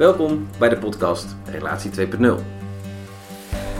Welkom 0.00 0.48
bij 0.58 0.68
de 0.68 0.76
podcast 0.76 1.36
Relatie 1.44 1.90
2.0. 1.90 2.26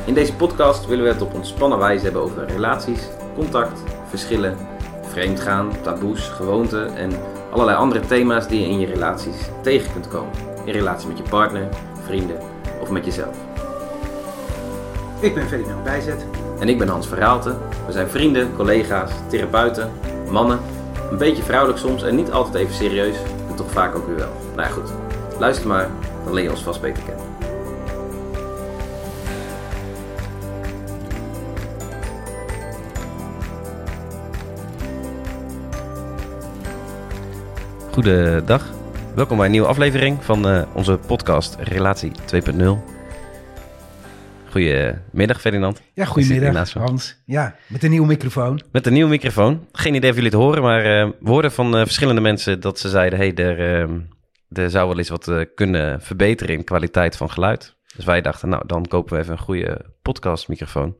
In 0.04 0.14
deze 0.14 0.34
podcast 0.34 0.86
willen 0.86 1.04
we 1.04 1.10
het 1.10 1.22
op 1.22 1.34
ontspannen 1.34 1.78
wijze 1.78 2.04
hebben 2.04 2.22
over 2.22 2.46
relaties, 2.46 3.00
contact, 3.34 3.82
verschillen, 4.08 4.56
vreemdgaan, 5.02 5.72
taboes, 5.82 6.28
gewoonten 6.28 6.96
en 6.96 7.10
allerlei 7.50 7.78
andere 7.78 8.00
thema's 8.00 8.48
die 8.48 8.60
je 8.60 8.66
in 8.66 8.80
je 8.80 8.86
relaties 8.86 9.36
tegen 9.62 9.92
kunt 9.92 10.08
komen. 10.08 10.32
In 10.64 10.72
relatie 10.72 11.08
met 11.08 11.18
je 11.18 11.24
partner, 11.28 11.68
vrienden 12.04 12.38
of 12.80 12.90
met 12.90 13.04
jezelf. 13.04 13.36
Ik 15.20 15.34
ben 15.34 15.48
Ferdinand 15.48 15.84
Bijzet. 15.84 16.26
En 16.58 16.68
ik 16.68 16.78
ben 16.78 16.88
Hans 16.88 17.08
Verhaalte. 17.08 17.56
We 17.86 17.92
zijn 17.92 18.08
vrienden, 18.08 18.56
collega's, 18.56 19.10
therapeuten, 19.28 19.92
mannen. 20.30 20.58
Een 21.10 21.18
beetje 21.18 21.42
vrouwelijk 21.42 21.78
soms 21.78 22.02
en 22.02 22.14
niet 22.14 22.30
altijd 22.30 22.54
even 22.54 22.74
serieus. 22.74 23.16
En 23.48 23.54
toch 23.54 23.70
vaak 23.70 23.96
ook 23.96 24.06
weer 24.06 24.16
wel. 24.16 24.32
Nou 24.54 24.68
ja, 24.68 24.74
goed. 24.74 25.09
Luister 25.40 25.66
maar, 25.66 25.88
dan 26.24 26.34
leer 26.34 26.42
je 26.42 26.50
ons 26.50 26.62
vast 26.62 26.80
beter 26.80 27.02
kennen. 27.02 27.24
Goedendag. 37.92 38.70
Welkom 39.14 39.36
bij 39.36 39.46
een 39.46 39.52
nieuwe 39.52 39.66
aflevering 39.66 40.24
van 40.24 40.48
eh, 40.48 40.62
onze 40.74 40.98
podcast 41.06 41.56
Relatie 41.60 42.12
2.0. 42.34 42.64
Goedemiddag 44.50 45.40
Ferdinand. 45.40 45.82
Ja, 45.94 46.04
goedemiddag 46.04 46.72
Hans. 46.72 47.22
Ja, 47.24 47.54
met 47.66 47.82
een 47.82 47.90
nieuwe 47.90 48.06
microfoon. 48.06 48.62
Met 48.72 48.86
een 48.86 48.92
nieuwe 48.92 49.10
microfoon. 49.10 49.66
Geen 49.72 49.94
idee 49.94 50.10
of 50.10 50.16
jullie 50.16 50.30
het 50.30 50.40
horen, 50.40 50.62
maar 50.62 50.84
eh, 50.84 51.08
we 51.20 51.30
hoorden 51.30 51.52
van 51.52 51.76
eh, 51.76 51.82
verschillende 51.82 52.20
mensen 52.20 52.60
dat 52.60 52.78
ze 52.78 52.88
zeiden: 52.88 53.18
hey, 53.18 53.34
er, 53.34 53.88
er 54.52 54.70
zou 54.70 54.88
wel 54.88 54.98
eens 54.98 55.08
wat 55.08 55.28
eh, 55.28 55.40
kunnen 55.54 56.00
verbeteren 56.00 56.54
in 56.54 56.64
kwaliteit 56.64 57.16
van 57.16 57.30
geluid. 57.30 57.76
Dus 57.96 58.04
wij 58.04 58.20
dachten, 58.20 58.48
nou, 58.48 58.66
dan 58.66 58.86
kopen 58.86 59.14
we 59.14 59.20
even 59.20 59.32
een 59.32 59.38
goede 59.38 59.94
podcastmicrofoon. 60.02 60.96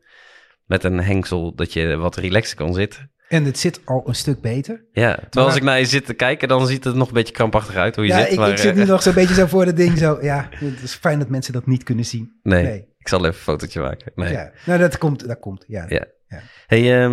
Met 0.65 0.85
een 0.85 1.01
hengsel 1.01 1.55
dat 1.55 1.73
je 1.73 1.97
wat 1.97 2.17
relaxer 2.17 2.57
kan 2.57 2.75
zitten. 2.75 3.11
En 3.29 3.45
het 3.45 3.59
zit 3.59 3.81
al 3.85 4.03
een 4.07 4.15
stuk 4.15 4.41
beter. 4.41 4.85
Ja, 4.93 5.15
terwijl 5.15 5.47
als 5.47 5.57
ik 5.57 5.63
naar 5.63 5.79
je 5.79 5.85
zit 5.85 6.07
te 6.07 6.15
kijken, 6.15 6.49
dan 6.49 6.67
ziet 6.67 6.85
het 6.85 6.95
nog 6.95 7.09
een 7.09 7.15
beetje 7.15 7.35
krampachtig 7.35 7.75
uit 7.75 7.97
hoe 7.97 8.05
je 8.05 8.11
ja, 8.11 8.21
zit. 8.21 8.33
ik, 8.33 8.39
maar, 8.39 8.51
ik 8.51 8.59
zit 8.59 8.71
eh, 8.71 8.77
nu 8.77 8.85
nog 8.85 9.03
zo'n 9.03 9.15
beetje 9.15 9.35
zo 9.35 9.47
voor 9.57 9.65
het 9.65 9.77
ding. 9.77 9.99
Zo, 9.99 10.19
ja, 10.21 10.49
het 10.51 10.83
is 10.83 10.95
fijn 10.95 11.19
dat 11.19 11.29
mensen 11.29 11.53
dat 11.53 11.67
niet 11.67 11.83
kunnen 11.83 12.05
zien. 12.05 12.39
nee, 12.43 12.63
nee. 12.63 12.89
ik 12.99 13.09
zal 13.09 13.19
even 13.19 13.31
een 13.31 13.35
fotootje 13.35 13.81
maken. 13.81 14.13
Nee. 14.15 14.33
Ja, 14.33 14.51
nou, 14.67 14.79
dat 14.79 14.99
komt. 14.99 15.29
Dat 15.29 15.39
komt 15.39 15.65
ja. 15.67 15.85
Ja. 15.89 16.05
Ja. 16.29 16.41
Hey, 16.67 17.05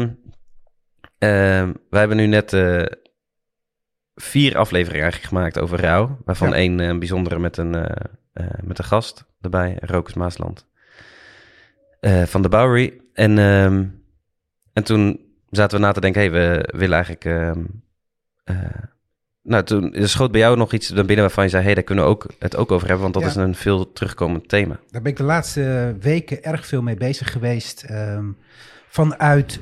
ehm, 1.17 1.73
wij 1.89 1.99
hebben 1.99 2.17
nu 2.17 2.25
net 2.25 2.53
eh, 2.53 2.83
vier 4.19 4.57
afleveringen 4.57 5.01
eigenlijk 5.01 5.33
gemaakt 5.33 5.59
over 5.59 5.79
rouw. 5.81 6.17
Waarvan 6.25 6.49
Ja. 6.49 6.55
één 6.55 6.79
eh, 6.79 6.97
bijzondere 6.97 7.39
met 7.39 7.57
een, 7.57 7.75
eh, 7.75 8.05
eh, 8.33 8.45
met 8.63 8.77
een 8.77 8.85
gast 8.85 9.25
erbij, 9.41 9.77
Rokus 9.81 10.13
Maasland. 10.13 10.65
van 12.25 12.41
de 12.41 12.49
Bowery. 12.49 12.93
En, 13.13 13.37
ehm, 13.37 13.85
en 14.73 14.83
toen 14.83 15.19
zaten 15.49 15.79
we 15.79 15.85
na 15.85 15.91
te 15.91 16.01
denken, 16.01 16.21
hey, 16.21 16.31
we 16.31 16.69
willen 16.77 16.95
eigenlijk... 16.95 17.25
ehm, 17.25 17.63
eh, 18.43 18.55
nou, 19.41 19.63
toen 19.63 19.93
schoot 19.97 20.31
bij 20.31 20.39
jou 20.41 20.57
nog 20.57 20.73
iets 20.73 20.89
naar 20.89 21.05
binnen 21.05 21.25
waarvan 21.25 21.43
je 21.43 21.49
zei... 21.49 21.63
hey, 21.63 21.73
daar 21.73 21.83
kunnen 21.83 22.03
we 22.03 22.09
ook, 22.09 22.25
het 22.39 22.55
ook 22.55 22.71
over 22.71 22.85
hebben, 22.87 23.01
want 23.11 23.13
dat 23.13 23.23
Ja. 23.23 23.29
is 23.29 23.35
een 23.35 23.55
veel 23.55 23.91
terugkomend 23.93 24.49
thema. 24.49 24.79
Daar 24.91 25.01
ben 25.01 25.11
ik 25.11 25.17
de 25.17 25.23
laatste 25.23 25.95
weken 25.99 26.43
erg 26.43 26.65
veel 26.65 26.81
mee 26.81 26.95
bezig 26.95 27.31
geweest. 27.31 27.83
ehm, 27.83 28.25
vanuit 28.89 29.59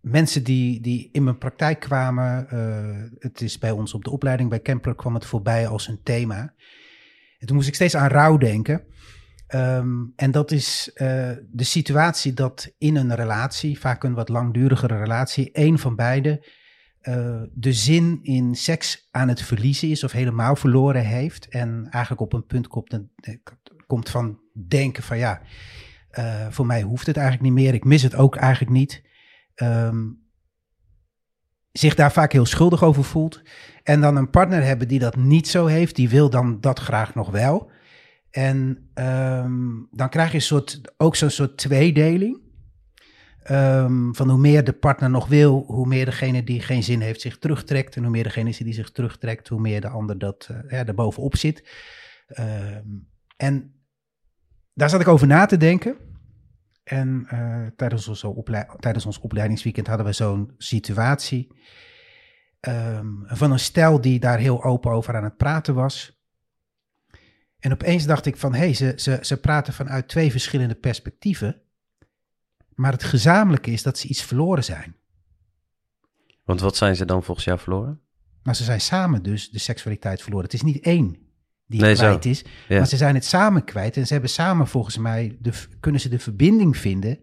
mensen 0.00 0.44
die, 0.44 0.80
die 0.80 1.08
in 1.12 1.24
mijn 1.24 1.38
praktijk 1.38 1.80
kwamen. 1.80 2.48
eh, 2.48 3.18
het 3.18 3.40
is 3.40 3.58
bij 3.58 3.70
ons 3.70 3.94
op 3.94 4.04
de 4.04 4.10
opleiding 4.10 4.50
bij 4.50 4.60
Kempler 4.60 4.94
kwam 4.94 5.14
het 5.14 5.24
voorbij 5.24 5.66
als 5.66 5.88
een 5.88 6.02
thema. 6.02 6.54
En 7.38 7.46
toen 7.46 7.56
moest 7.56 7.68
ik 7.68 7.74
steeds 7.74 7.96
aan 7.96 8.08
rouw 8.08 8.36
denken. 8.36 8.84
Ehm, 9.46 9.88
en 10.16 10.30
dat 10.30 10.50
is 10.50 10.90
eh, 10.94 11.30
de 11.50 11.64
situatie 11.64 12.32
dat 12.32 12.74
in 12.78 12.96
een 12.96 13.14
relatie, 13.14 13.78
vaak 13.78 14.04
een 14.04 14.14
wat 14.14 14.28
langdurigere 14.28 14.98
relatie, 14.98 15.52
één 15.52 15.78
van 15.78 15.96
beiden 15.96 16.40
eh, 17.00 17.42
de 17.52 17.72
zin 17.72 18.18
in 18.22 18.54
seks 18.54 19.08
aan 19.10 19.28
het 19.28 19.42
verliezen 19.42 19.88
is 19.88 20.04
of 20.04 20.12
helemaal 20.12 20.56
verloren 20.56 21.04
heeft. 21.04 21.48
En 21.48 21.86
eigenlijk 21.90 22.22
op 22.22 22.32
een 22.32 22.46
punt 22.46 22.68
komt, 22.68 23.00
komt 23.86 24.10
van 24.10 24.38
denken 24.68 25.02
van 25.02 25.18
ja, 25.18 25.40
voor 26.50 26.66
mij 26.66 26.82
hoeft 26.82 27.06
het 27.06 27.16
eigenlijk 27.16 27.46
niet 27.46 27.64
meer. 27.64 27.74
Ik 27.74 27.84
mis 27.84 28.02
het 28.02 28.14
ook 28.14 28.36
eigenlijk 28.36 28.72
niet. 28.72 29.02
Ehm, 29.58 30.06
zich 31.72 31.94
daar 31.94 32.12
vaak 32.12 32.32
heel 32.32 32.46
schuldig 32.46 32.82
over 32.82 33.04
voelt. 33.04 33.42
En 33.82 34.00
dan 34.00 34.16
een 34.16 34.30
partner 34.30 34.62
hebben 34.62 34.88
die 34.88 34.98
dat 34.98 35.16
niet 35.16 35.48
zo 35.48 35.66
heeft, 35.66 35.96
die 35.96 36.08
wil 36.08 36.30
dan 36.30 36.60
dat 36.60 36.78
graag 36.78 37.14
nog 37.14 37.30
wel. 37.30 37.70
En 38.30 38.90
ehm, 38.94 39.66
dan 39.90 40.08
krijg 40.08 40.30
je 40.30 40.36
een 40.36 40.42
soort, 40.42 40.80
ook 40.96 41.16
zo'n 41.16 41.30
soort 41.30 41.56
tweedeling. 41.56 42.40
Ehm, 43.42 44.12
van 44.12 44.30
hoe 44.30 44.38
meer 44.38 44.64
de 44.64 44.72
partner 44.72 45.10
nog 45.10 45.26
wil, 45.26 45.64
hoe 45.66 45.86
meer 45.86 46.04
degene 46.04 46.44
die 46.44 46.60
geen 46.60 46.82
zin 46.82 47.00
heeft 47.00 47.20
zich 47.20 47.38
terugtrekt. 47.38 47.96
En 47.96 48.02
hoe 48.02 48.10
meer 48.10 48.22
degene 48.22 48.54
die 48.58 48.74
zich 48.74 48.90
terugtrekt, 48.90 49.48
hoe 49.48 49.60
meer 49.60 49.80
de 49.80 49.88
ander 49.88 50.18
dat 50.18 50.48
uh, 50.50 50.58
ja, 50.70 50.84
zit. 51.30 51.68
En 53.36 53.72
daar 54.74 54.90
zat 54.90 55.00
ik 55.00 55.08
over 55.08 55.26
na 55.26 55.46
te 55.46 55.56
denken. 55.56 56.07
En 56.88 57.28
uh, 57.32 57.66
tijdens, 57.76 58.08
onze 58.08 58.56
tijdens 58.78 59.06
ons 59.06 59.18
opleidingsweekend 59.18 59.86
hadden 59.86 60.06
we 60.06 60.12
zo'n 60.12 60.54
situatie. 60.58 61.56
ehm, 62.60 63.06
van 63.24 63.52
een 63.52 63.58
stel 63.58 64.00
die 64.00 64.18
daar 64.18 64.38
heel 64.38 64.64
open 64.64 64.90
over 64.90 65.16
aan 65.16 65.24
het 65.24 65.36
praten 65.36 65.74
was. 65.74 66.22
En 67.58 67.72
opeens 67.72 68.04
dacht 68.04 68.26
ik 68.26 68.36
van, 68.36 68.52
hé, 68.52 68.58
hey, 68.58 68.74
ze, 68.74 68.92
ze, 68.96 69.18
ze 69.22 69.40
praten 69.40 69.72
vanuit 69.72 70.08
twee 70.08 70.30
verschillende 70.30 70.74
perspectieven. 70.74 71.62
Maar 72.74 72.92
het 72.92 73.04
gezamenlijke 73.04 73.70
is 73.70 73.82
dat 73.82 73.98
ze 73.98 74.08
iets 74.08 74.22
verloren 74.22 74.64
zijn. 74.64 74.96
Want 76.44 76.60
wat 76.60 76.76
zijn 76.76 76.96
ze 76.96 77.04
dan 77.04 77.22
volgens 77.22 77.46
jou 77.46 77.58
verloren? 77.58 78.00
Maar 78.42 78.56
ze 78.56 78.64
zijn 78.64 78.80
samen 78.80 79.22
dus 79.22 79.50
de 79.50 79.58
seksualiteit 79.58 80.22
verloren. 80.22 80.44
Het 80.44 80.54
is 80.54 80.62
niet 80.62 80.84
één 80.84 81.27
die 81.68 81.80
Nee, 81.80 81.94
kwijt 81.94 82.22
zo. 82.22 82.30
is, 82.30 82.44
Ja. 82.68 82.76
maar 82.76 82.86
ze 82.86 82.96
zijn 82.96 83.14
het 83.14 83.24
samen 83.24 83.64
kwijt. 83.64 83.96
En 83.96 84.06
ze 84.06 84.12
hebben 84.12 84.30
samen 84.30 84.66
volgens 84.66 84.98
mij, 84.98 85.36
de, 85.40 85.52
kunnen 85.80 86.00
ze 86.00 86.08
de 86.08 86.18
verbinding 86.18 86.76
vinden 86.76 87.20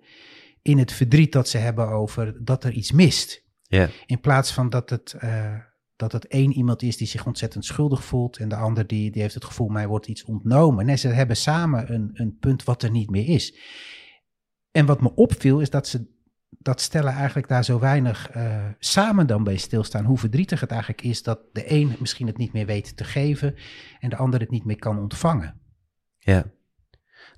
in 0.61 0.77
het 0.77 0.91
verdriet 0.91 1.31
dat 1.31 1.47
ze 1.49 1.57
hebben 1.57 1.87
over 1.89 2.43
dat 2.43 2.63
er 2.63 2.71
iets 2.71 2.91
mist. 2.91 3.43
Ja. 3.61 3.89
In 4.05 4.19
plaats 4.19 4.51
van 4.53 4.69
dat 4.69 4.89
het, 4.89 5.15
eh, 5.19 5.53
dat 5.95 6.11
het 6.11 6.27
één 6.27 6.51
iemand 6.51 6.81
is 6.81 6.97
die 6.97 7.07
zich 7.07 7.25
ontzettend 7.25 7.65
schuldig 7.65 8.03
voelt 8.03 8.37
en 8.37 8.49
de 8.49 8.55
ander 8.55 8.87
die, 8.87 9.11
die 9.11 9.21
heeft 9.21 9.33
het 9.33 9.45
gevoel, 9.45 9.67
mij 9.67 9.87
wordt 9.87 10.07
iets 10.07 10.23
ontnomen. 10.23 10.85
Nee, 10.85 10.95
ze 10.95 11.07
hebben 11.07 11.37
samen 11.37 11.93
een, 11.93 12.09
een 12.13 12.37
punt 12.39 12.63
wat 12.63 12.83
er 12.83 12.91
niet 12.91 13.09
meer 13.09 13.27
is. 13.27 13.57
En 14.71 14.85
wat 14.85 15.01
me 15.01 15.15
opviel 15.15 15.59
is 15.59 15.69
dat 15.69 15.87
ze 15.87 16.13
dat 16.59 16.81
stellen 16.81 17.13
eigenlijk 17.13 17.47
daar 17.47 17.63
zo 17.63 17.79
weinig 17.79 18.29
eh, 18.29 18.65
samen 18.79 19.27
dan 19.27 19.43
bij 19.43 19.57
stilstaan. 19.57 20.05
Hoe 20.05 20.17
verdrietig 20.17 20.59
het 20.59 20.71
eigenlijk 20.71 21.01
is 21.01 21.23
dat 21.23 21.39
de 21.53 21.71
een 21.71 21.95
misschien 21.99 22.27
het 22.27 22.37
niet 22.37 22.53
meer 22.53 22.65
weet 22.65 22.97
te 22.97 23.03
geven 23.03 23.55
en 23.99 24.09
de 24.09 24.15
ander 24.15 24.39
het 24.39 24.49
niet 24.51 24.65
meer 24.65 24.79
kan 24.79 24.99
ontvangen. 24.99 25.59
Ja. 26.17 26.45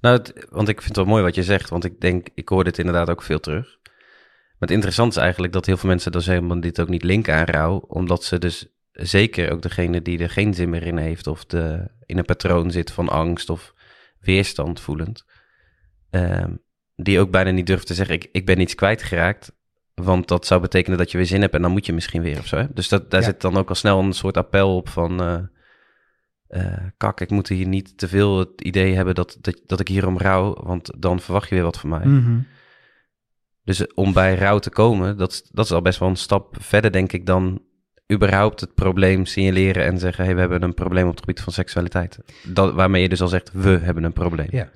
Nou, 0.02 0.22
want 0.50 0.68
ik 0.68 0.82
vind 0.82 0.96
het 0.96 1.06
wel 1.06 1.14
mooi 1.14 1.24
wat 1.24 1.36
je 1.36 1.44
zegt, 1.44 1.70
want 1.70 1.84
ik 1.84 2.02
denk, 2.02 2.28
ik 2.34 2.50
hoor 2.50 2.64
dit 2.64 2.78
inderdaad 2.78 3.10
ook 3.10 3.22
veel 3.22 3.40
terug. 3.40 3.78
Maar 3.84 4.68
het 4.68 4.78
interessante 4.78 5.16
is 5.16 5.22
eigenlijk 5.22 5.54
dat 5.54 5.66
heel 5.66 5.78
veel 5.78 5.90
mensen 5.90 6.12
dus 6.12 6.26
helemaal 6.26 6.60
dit 6.60 6.80
ook 6.80 6.90
niet 6.90 7.04
linken 7.04 7.34
aan 7.36 7.46
rouw, 7.46 7.78
omdat 7.78 8.24
ze 8.24 8.38
dus 8.38 8.68
zeker 8.92 9.52
ook 9.52 9.62
degene 9.62 10.02
die 10.02 10.20
er 10.20 10.30
geen 10.30 10.54
zin 10.54 10.70
meer 10.70 10.84
in 10.84 10.98
heeft 10.98 11.28
of 11.28 11.46
de, 11.46 11.92
in 12.06 12.18
een 12.18 12.26
patroon 12.26 12.72
zit 12.72 12.92
van 12.92 13.10
angst 13.10 13.50
of 13.50 13.74
weerstand 14.20 14.80
voelend, 14.80 15.26
ehm, 16.10 16.56
die 17.02 17.20
ook 17.20 17.32
bijna 17.32 17.50
niet 17.52 17.68
durft 17.68 17.88
te 17.88 17.94
zeggen, 17.94 18.16
ik, 18.16 18.30
ik 18.32 18.46
ben 18.46 18.60
iets 18.60 18.76
kwijtgeraakt, 18.76 19.52
want 19.94 20.28
dat 20.28 20.46
zou 20.46 20.62
betekenen 20.62 20.98
dat 20.98 21.12
je 21.12 21.18
weer 21.18 21.26
zin 21.28 21.42
hebt 21.42 21.54
en 21.54 21.62
dan 21.62 21.72
moet 21.72 21.86
je 21.86 21.94
misschien 21.94 22.22
weer 22.22 22.38
of 22.40 22.48
zo. 22.48 22.58
Hè? 22.58 22.66
Dus 22.74 22.90
dat, 22.90 23.12
daar 23.12 23.20
Ja. 23.22 23.26
zit 23.28 23.42
dan 23.42 23.58
ook 23.58 23.70
al 23.70 23.76
snel 23.76 24.00
een 24.00 24.14
soort 24.14 24.38
appel 24.38 24.76
op 24.76 24.90
van... 24.90 25.22
eh, 25.22 26.74
kak, 26.98 27.22
ik 27.22 27.30
moet 27.30 27.48
hier 27.48 27.68
niet 27.68 27.98
te 27.98 28.08
veel 28.08 28.40
het 28.40 28.62
idee 28.62 28.96
hebben 28.96 29.16
dat, 29.16 29.38
dat, 29.42 29.62
dat 29.66 29.80
ik 29.80 29.88
hierom 29.88 30.18
rouw, 30.18 30.54
want 30.64 30.92
dan 30.98 31.20
verwacht 31.20 31.50
je 31.50 31.56
weer 31.56 31.64
wat 31.64 31.80
van 31.80 31.90
mij. 31.90 32.06
Mhm. 32.06 32.40
Dus 33.64 33.94
om 33.94 34.14
bij 34.14 34.36
rouw 34.36 34.60
te 34.60 34.70
komen, 34.70 35.18
dat, 35.18 35.32
is- 35.32 35.44
dat 35.52 35.66
is 35.66 35.72
al 35.72 35.82
best 35.82 36.00
wel 36.00 36.10
een 36.10 36.16
stap 36.16 36.56
verder, 36.60 36.92
denk 36.92 37.12
ik, 37.14 37.26
dan 37.26 37.62
überhaupt 38.14 38.62
het 38.62 38.76
probleem 38.76 39.26
signaleren 39.26 39.86
en 39.86 40.00
zeggen: 40.00 40.26
hey, 40.26 40.34
we 40.34 40.40
hebben 40.40 40.64
een 40.64 40.74
probleem 40.74 41.04
op 41.06 41.12
het 41.12 41.20
gebied 41.20 41.42
van 41.42 41.54
seksualiteit. 41.54 42.20
Dat, 42.44 42.74
waarmee 42.74 43.02
je 43.02 43.10
dus 43.10 43.22
al 43.22 43.28
zegt: 43.28 43.52
we 43.54 43.70
hebben 43.70 44.04
een 44.04 44.14
probleem. 44.14 44.48
Ja. 44.52 44.70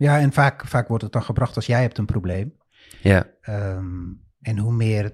Ja, 0.00 0.18
en 0.18 0.32
vaak, 0.32 0.66
vaak 0.66 0.88
wordt 0.88 1.02
het 1.02 1.12
dan 1.12 1.22
gebracht 1.22 1.56
als 1.56 1.66
jij 1.66 1.80
hebt 1.80 1.98
een 1.98 2.06
probleem. 2.06 2.54
Ja, 3.02 3.26
Ehm, 3.40 3.84
en 4.40 4.58
hoe 4.58 4.72
meer, 4.72 5.12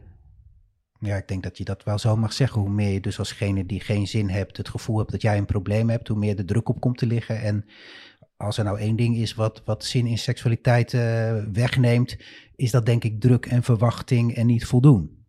ja, 1.01 1.17
ik 1.17 1.29
denk 1.29 1.43
dat 1.43 1.59
je 1.59 1.65
dat 1.65 1.85
wel 1.85 1.99
zo 1.99 2.17
mag 2.17 2.33
zeggen, 2.33 2.61
hoe 2.61 2.71
meer 2.71 2.93
je 2.93 3.01
dus 3.01 3.19
alsgene 3.19 3.67
die 3.67 3.81
geen 3.81 4.07
zin 4.07 4.29
hebt, 4.29 4.57
het 4.57 4.69
gevoel 4.69 4.99
hebt 4.99 5.11
dat 5.11 5.23
jij 5.23 5.39
een 5.39 5.45
probleem 5.47 5.91
hebt, 5.91 6.09
hoe 6.09 6.19
meer 6.19 6.37
de 6.37 6.45
druk 6.45 6.69
op 6.69 6.81
komt 6.81 6.99
te 6.99 7.07
liggen. 7.07 7.41
En 7.43 7.65
als 8.37 8.59
er 8.59 8.65
nou 8.65 8.79
één 8.79 8.97
ding 8.97 9.17
is 9.17 9.35
wat, 9.35 9.63
wat 9.65 9.85
zin 9.85 10.07
in 10.07 10.19
seksualiteit 10.19 10.95
eh, 10.95 11.35
wegneemt, 11.53 12.17
is 12.57 12.71
dat 12.71 12.87
denk 12.87 13.05
ik 13.05 13.21
druk 13.21 13.47
en 13.47 13.63
verwachting 13.63 14.35
en 14.35 14.47
niet 14.47 14.67
voldoen. 14.67 15.25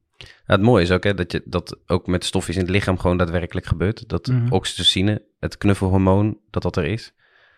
het 0.46 0.62
mooie 0.62 0.84
is 0.84 0.92
ook 0.92 1.04
hè, 1.04 1.14
dat, 1.14 1.32
je, 1.32 1.42
dat 1.46 1.80
ook 1.86 2.08
met 2.08 2.24
stofjes 2.26 2.56
in 2.56 2.62
het 2.62 2.72
lichaam 2.72 2.98
gewoon 2.98 3.18
daadwerkelijk 3.18 3.66
gebeurt. 3.66 4.10
Dat 4.10 4.28
Mhm. 4.28 4.54
oxytocine, 4.54 5.26
het 5.40 5.58
knuffelhormoon, 5.58 6.40
dat 6.50 6.62
dat 6.64 6.76
er 6.78 6.86
is. 6.86 7.14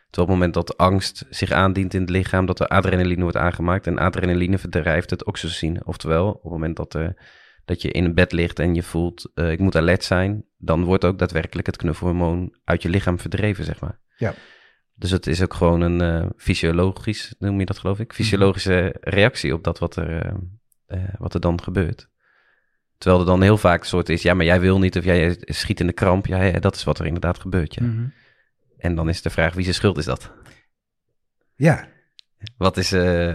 Terwijl 0.10 0.28
op 0.36 0.42
het 0.42 0.54
moment 0.54 0.54
dat 0.54 0.78
angst 0.78 1.26
zich 1.30 1.52
aandient 1.52 1.94
in 1.94 2.02
het 2.02 2.10
lichaam, 2.10 2.46
dat 2.46 2.60
er 2.60 2.68
adrenaline 2.68 3.22
wordt 3.22 3.38
aangemaakt. 3.38 3.88
En 3.88 3.98
adrenaline 3.98 4.58
verdrijft 4.58 5.10
het 5.10 5.26
oxytocine. 5.26 5.82
Oftewel, 5.86 6.30
op 6.30 6.44
het 6.44 6.52
moment 6.52 6.76
dat, 6.76 6.94
er, 6.94 7.16
dat 7.66 7.82
je 7.82 7.92
in 7.92 8.06
een 8.06 8.14
bed 8.14 8.32
ligt 8.32 8.60
en 8.60 8.76
je 8.76 8.84
voelt, 8.84 9.32
eh, 9.34 9.52
ik 9.52 9.60
moet 9.60 9.76
alert 9.76 10.04
zijn, 10.04 10.46
dan 10.58 10.84
wordt 10.84 11.06
ook 11.06 11.20
daadwerkelijk 11.20 11.68
het 11.68 11.78
knuffelhormoon 11.78 12.56
uit 12.64 12.82
je 12.82 12.90
lichaam 12.90 13.20
verdreven, 13.20 13.66
zeg 13.66 13.80
maar. 13.80 14.00
Ja. 14.16 14.34
Dus 15.00 15.12
het 15.12 15.28
is 15.28 15.42
ook 15.42 15.54
gewoon 15.54 15.82
een 15.82 16.02
eh, 16.02 16.30
fysiologisch, 16.38 17.36
noem 17.40 17.60
je 17.60 17.66
dat 17.66 17.78
geloof 17.78 18.00
ik, 18.00 18.14
fysiologische 18.14 18.96
reactie 19.02 19.54
op 19.54 19.64
dat 19.64 19.80
wat 19.80 19.96
er, 19.96 20.26
eh, 20.26 20.34
eh, 20.86 21.14
wat 21.18 21.34
er 21.34 21.40
dan 21.40 21.62
gebeurt. 21.62 22.10
Terwijl 22.98 23.22
er 23.22 23.28
dan 23.28 23.42
heel 23.42 23.58
vaak 23.58 23.80
een 23.80 23.88
soort 23.88 24.10
is, 24.10 24.22
ja, 24.22 24.34
maar 24.34 24.46
jij 24.46 24.60
wil 24.60 24.80
niet 24.80 24.98
of 24.98 25.04
jij 25.04 25.38
schiet 25.40 25.80
in 25.80 25.88
de 25.88 25.94
kramp. 25.94 26.26
Ja, 26.26 26.42
ja 26.42 26.60
dat 26.60 26.76
is 26.76 26.84
wat 26.84 27.00
er 27.00 27.06
inderdaad 27.06 27.40
gebeurt, 27.40 27.74
ja. 27.74 27.84
Mhm. 27.84 28.08
En 28.80 28.96
dan 28.96 29.10
is 29.10 29.22
de 29.22 29.30
vraag, 29.30 29.54
wie 29.54 29.64
zijn 29.64 29.76
schuld 29.76 29.98
is 29.98 30.06
dat? 30.06 30.32
Ja. 31.56 31.88
Wat 32.58 32.78
is, 32.78 32.92
eh, 32.92 33.34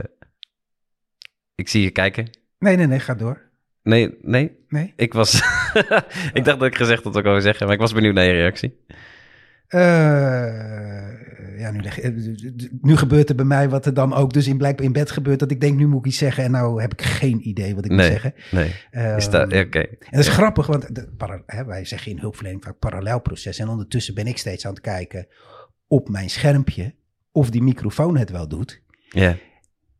ik 1.55 1.69
zie 1.69 1.82
je 1.82 1.91
kijken. 1.91 2.31
Nee, 2.58 2.76
nee, 2.76 2.87
nee, 2.87 3.00
ga 3.00 3.14
door. 3.14 3.43
Nee, 3.82 4.19
nee, 4.20 4.64
Nee? 4.69 4.93
ik 4.96 5.12
was, 5.12 5.35
ik 6.32 6.44
dacht 6.44 6.58
dat 6.58 6.62
ik 6.62 6.76
gezegd 6.76 7.05
had 7.05 7.12
wat 7.12 7.23
ik 7.23 7.29
wou 7.29 7.41
zeggen, 7.41 7.67
maar 7.67 7.75
ik 7.75 7.81
was 7.81 7.93
benieuwd 7.93 8.14
naar 8.14 8.25
je 8.25 8.32
reactie. 8.32 8.85
Eh, 9.69 11.24
ja, 11.58 11.70
nu, 11.70 11.81
leg- 11.81 12.00
eh, 12.00 12.10
d- 12.10 12.58
d- 12.58 12.69
nu 12.82 12.96
gebeurt 12.96 13.28
er 13.28 13.34
bij 13.34 13.44
mij 13.44 13.69
wat 13.69 13.86
er 13.86 13.94
dan 13.94 14.12
ook 14.14 14.32
dus 14.32 14.46
in, 14.46 14.56
blijkbaar 14.58 14.86
in 14.86 14.92
bed 14.92 15.10
gebeurt. 15.10 15.38
Dat 15.38 15.50
ik 15.50 15.60
denk, 15.60 15.76
nu 15.78 15.86
moet 15.86 15.98
ik 15.98 16.06
iets 16.06 16.19
zeggen. 16.19 16.44
En 16.44 16.50
nou 16.50 16.81
heb 16.81 16.92
ik 16.92 17.02
geen 17.02 17.48
idee 17.48 17.75
wat 17.75 17.84
ik 17.84 17.90
moet 17.90 18.00
zeggen. 18.00 18.34
Nee, 18.50 18.75
Ehm, 18.90 19.16
is 19.16 19.31
dat, 19.31 19.50
ja, 19.50 19.60
oké. 19.60 19.78
En 19.78 19.96
dat 20.10 20.20
is 20.20 20.28
grappig, 20.28 20.66
want 20.66 20.94
de, 20.94 21.08
para- 21.16 21.42
hè, 21.46 21.64
wij 21.64 21.84
zeggen 21.84 22.10
in 22.12 22.19
hulpverlening 22.19 22.64
vaak 22.64 22.78
parallelproces. 22.78 23.58
En 23.58 23.69
ondertussen 23.69 24.14
ben 24.14 24.26
ik 24.26 24.38
steeds 24.38 24.66
aan 24.66 24.72
het 24.72 24.81
kijken 24.82 25.26
op 25.86 26.08
mijn 26.08 26.31
schermpje 26.31 26.94
of 27.32 27.50
die 27.50 27.62
microfoon 27.62 28.16
het 28.16 28.30
wel 28.30 28.48
doet. 28.48 28.82
Ja, 29.08 29.37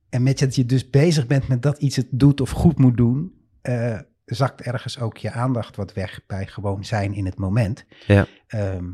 En 0.09 0.23
met 0.23 0.39
dat 0.39 0.55
je 0.55 0.67
dus 0.67 0.91
bezig 0.91 1.27
bent 1.27 1.49
met 1.49 1.63
dat 1.63 1.79
iets 1.79 1.97
het 1.97 2.07
doet 2.11 2.41
of 2.41 2.51
goed 2.51 2.79
moet 2.79 2.97
doen, 2.97 3.33
eh, 3.63 3.99
zakt 4.25 4.61
ergens 4.61 4.99
ook 5.01 5.17
je 5.17 5.31
aandacht 5.31 5.77
wat 5.77 5.93
weg 5.93 6.21
bij 6.27 6.47
gewoon 6.47 6.85
zijn 6.85 7.15
in 7.15 7.25
het 7.25 7.39
moment. 7.39 7.85
Ja. 8.07 8.27
Ehm, 8.47 8.85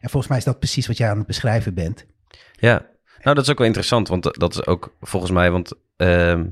en 0.00 0.08
volgens 0.10 0.26
mij 0.28 0.38
is 0.38 0.44
dat 0.44 0.58
precies 0.58 0.86
wat 0.86 0.96
jij 0.96 1.10
aan 1.10 1.18
het 1.18 1.26
beschrijven 1.26 1.74
bent. 1.74 2.06
ja. 2.54 2.88
Nou, 3.22 3.34
dat 3.34 3.44
is 3.44 3.50
ook 3.50 3.58
wel 3.58 3.66
interessant, 3.66 4.08
want 4.08 4.22
dat- 4.38 4.52
is 4.54 4.66
ook 4.66 4.96
volgens 5.00 5.32
mij, 5.32 5.50
want, 5.50 5.72
ehm, 5.96 6.46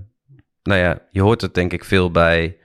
nou 0.62 0.80
ja, 0.80 0.98
je 1.10 1.20
hoort 1.22 1.40
het 1.40 1.54
denk 1.54 1.72
ik 1.72 1.84
veel 1.84 2.10
bij, 2.10 2.56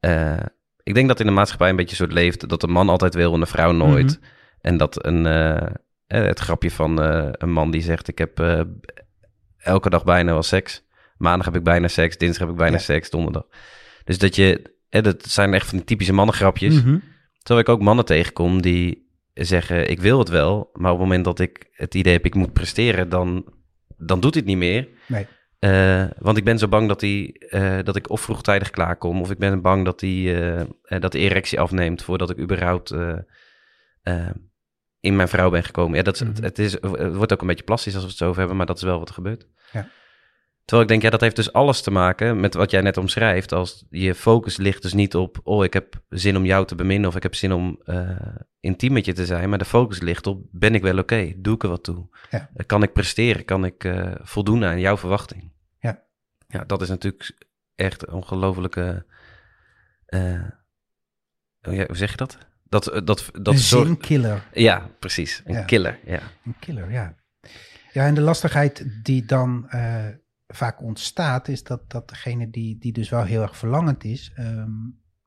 eh, 0.00 0.36
ik 0.82 0.94
denk 0.94 1.08
dat 1.08 1.20
in 1.20 1.26
de 1.26 1.32
maatschappij 1.32 1.68
een 1.70 1.76
beetje 1.76 1.90
een 1.90 1.96
soort 1.96 2.12
leeft 2.12 2.48
dat 2.48 2.60
de 2.60 2.66
man 2.66 2.88
altijd 2.88 3.14
wil 3.14 3.34
en 3.34 3.40
de 3.40 3.46
vrouw 3.46 3.72
nooit. 3.72 4.18
En 4.60 4.76
dat 4.76 5.04
een, 5.06 5.26
eh, 5.26 5.56
eh, 6.06 6.24
het 6.26 6.38
grapje 6.38 6.70
van 6.70 6.98
een 7.42 7.50
man 7.52 7.70
die 7.70 7.82
zegt, 7.82 8.08
ik 8.08 8.18
heb 8.18 8.38
elke 9.58 9.90
dag 9.90 10.04
bijna 10.04 10.32
wel 10.32 10.42
seks. 10.42 10.84
Maandag 11.16 11.46
heb 11.46 11.56
ik 11.56 11.62
bijna 11.62 11.88
seks, 11.88 12.16
dinsdag 12.16 12.42
heb 12.42 12.50
ik 12.50 12.56
bijna 12.60 12.76
Ja. 12.76 12.82
seks, 12.82 13.10
donderdag. 13.10 13.46
Dus 14.04 14.18
dat 14.18 14.36
je, 14.36 14.74
eh, 14.88 15.02
dat 15.02 15.24
zijn 15.24 15.54
echt 15.54 15.66
van 15.68 15.76
die 15.78 15.86
typische 15.86 16.12
mannengrapjes. 16.12 16.74
Mhm. 16.82 16.98
Terwijl 17.42 17.66
ik 17.66 17.72
ook 17.72 17.82
mannen 17.82 18.04
tegenkom 18.04 18.62
die 18.62 19.05
zeggen, 19.44 19.90
ik 19.90 20.00
wil 20.00 20.18
het 20.18 20.28
wel, 20.28 20.70
maar 20.72 20.92
op 20.92 20.98
het 20.98 21.06
moment 21.06 21.24
dat 21.24 21.38
ik 21.40 21.68
het 21.72 21.94
idee 21.94 22.12
heb, 22.12 22.24
ik 22.24 22.34
moet 22.34 22.52
presteren, 22.52 23.08
dan, 23.08 23.52
dan 23.96 24.20
doet 24.20 24.34
hij 24.34 24.42
het 24.42 24.50
niet 24.50 24.58
meer. 24.58 24.88
Nee. 25.06 25.26
Eh, 25.58 26.04
want 26.18 26.36
ik 26.36 26.44
ben 26.44 26.58
zo 26.58 26.68
bang 26.68 26.88
dat, 26.88 27.00
hij, 27.00 27.36
eh, 27.48 27.78
dat 27.82 27.96
ik 27.96 28.10
of 28.10 28.20
vroegtijdig 28.20 28.70
klaarkom, 28.70 29.20
of 29.20 29.30
ik 29.30 29.38
ben 29.38 29.62
bang 29.62 29.84
dat, 29.84 30.00
die, 30.00 30.40
eh, 30.40 31.00
dat 31.00 31.12
de 31.12 31.18
erectie 31.18 31.60
afneemt 31.60 32.02
voordat 32.02 32.30
ik 32.30 32.38
überhaupt 32.38 32.94
in 35.00 35.16
mijn 35.16 35.28
vrouw 35.28 35.50
ben 35.50 35.64
gekomen. 35.64 35.96
Ja, 35.96 36.02
dat 36.02 36.14
is, 36.14 36.20
Mhm. 36.20 36.30
het, 36.30 36.42
het 36.42 36.58
is, 36.58 36.72
het 36.72 37.14
wordt 37.14 37.32
ook 37.32 37.40
een 37.40 37.46
beetje 37.46 37.64
plastisch 37.64 37.94
als 37.94 38.02
we 38.02 38.08
het 38.08 38.18
zo 38.18 38.26
over 38.26 38.38
hebben, 38.38 38.56
maar 38.56 38.66
dat 38.66 38.76
is 38.76 38.82
wel 38.82 38.98
wat 38.98 39.08
er 39.08 39.14
gebeurt. 39.14 39.46
Ja. 39.72 39.88
Terwijl 40.66 40.82
ik 40.82 40.88
denk, 40.88 41.02
ja, 41.02 41.10
dat 41.10 41.20
heeft 41.20 41.36
dus 41.36 41.52
alles 41.52 41.80
te 41.80 41.90
maken 41.90 42.40
met 42.40 42.54
wat 42.54 42.70
jij 42.70 42.80
net 42.80 42.96
omschrijft. 42.96 43.52
Als 43.52 43.84
je 43.90 44.14
focus 44.14 44.56
ligt 44.56 44.82
dus 44.82 44.92
niet 44.92 45.14
op, 45.14 45.40
oh, 45.42 45.64
ik 45.64 45.72
heb 45.72 46.02
zin 46.08 46.36
om 46.36 46.44
jou 46.44 46.66
te 46.66 46.74
beminnen 46.74 47.08
of 47.08 47.16
ik 47.16 47.22
heb 47.22 47.34
zin 47.34 47.52
om 47.52 47.80
eh, 47.84 48.10
intiem 48.60 48.92
met 48.92 49.04
je 49.04 49.12
te 49.12 49.26
zijn. 49.26 49.48
Maar 49.48 49.58
de 49.58 49.64
focus 49.64 50.00
ligt 50.00 50.26
op, 50.26 50.42
ben 50.50 50.74
ik 50.74 50.82
wel 50.82 50.98
oké? 50.98 51.32
Doe 51.36 51.54
ik 51.54 51.62
er 51.62 51.68
wat 51.68 51.84
toe? 51.84 52.08
Ja. 52.30 52.50
Eh, 52.54 52.66
Kan 52.66 52.82
ik 52.82 52.92
presteren? 52.92 53.44
Kan 53.44 53.64
ik 53.64 53.84
eh, 53.84 54.12
voldoen 54.22 54.64
aan 54.64 54.80
jouw 54.80 54.96
verwachting? 54.96 55.52
Ja. 55.78 56.02
Ja, 56.48 56.64
dat 56.64 56.82
is 56.82 56.88
natuurlijk 56.88 57.36
echt 57.74 58.06
een 58.06 58.14
ongelofelijke... 58.14 59.06
oh 61.62 61.74
ja, 61.74 61.86
hoe 61.86 61.96
zeg 61.96 62.10
je 62.10 62.16
dat? 62.16 62.38
Dat, 62.64 62.84
dat, 63.04 63.30
dat 63.32 63.54
een 63.54 63.58
zinkiller. 63.58 64.42
Ja, 64.52 64.90
precies. 64.98 65.42
Een 65.44 65.54
Ja. 65.54 65.62
killer, 65.64 65.98
ja. 66.04 66.20
Een 66.44 66.56
killer, 66.60 66.90
ja. 66.90 67.14
Ja, 67.92 68.06
en 68.06 68.14
de 68.14 68.20
lastigheid 68.20 68.86
die 69.02 69.24
dan 69.24 69.68
vaak 70.46 70.82
ontstaat, 70.82 71.48
is 71.48 71.62
dat, 71.62 71.90
dat 71.90 72.08
degene 72.08 72.50
die, 72.50 72.78
die 72.78 72.92
dus 72.92 73.08
wel 73.08 73.24
heel 73.24 73.42
erg 73.42 73.56
verlangend 73.56 74.04
is, 74.04 74.32
ehm, 74.34 74.70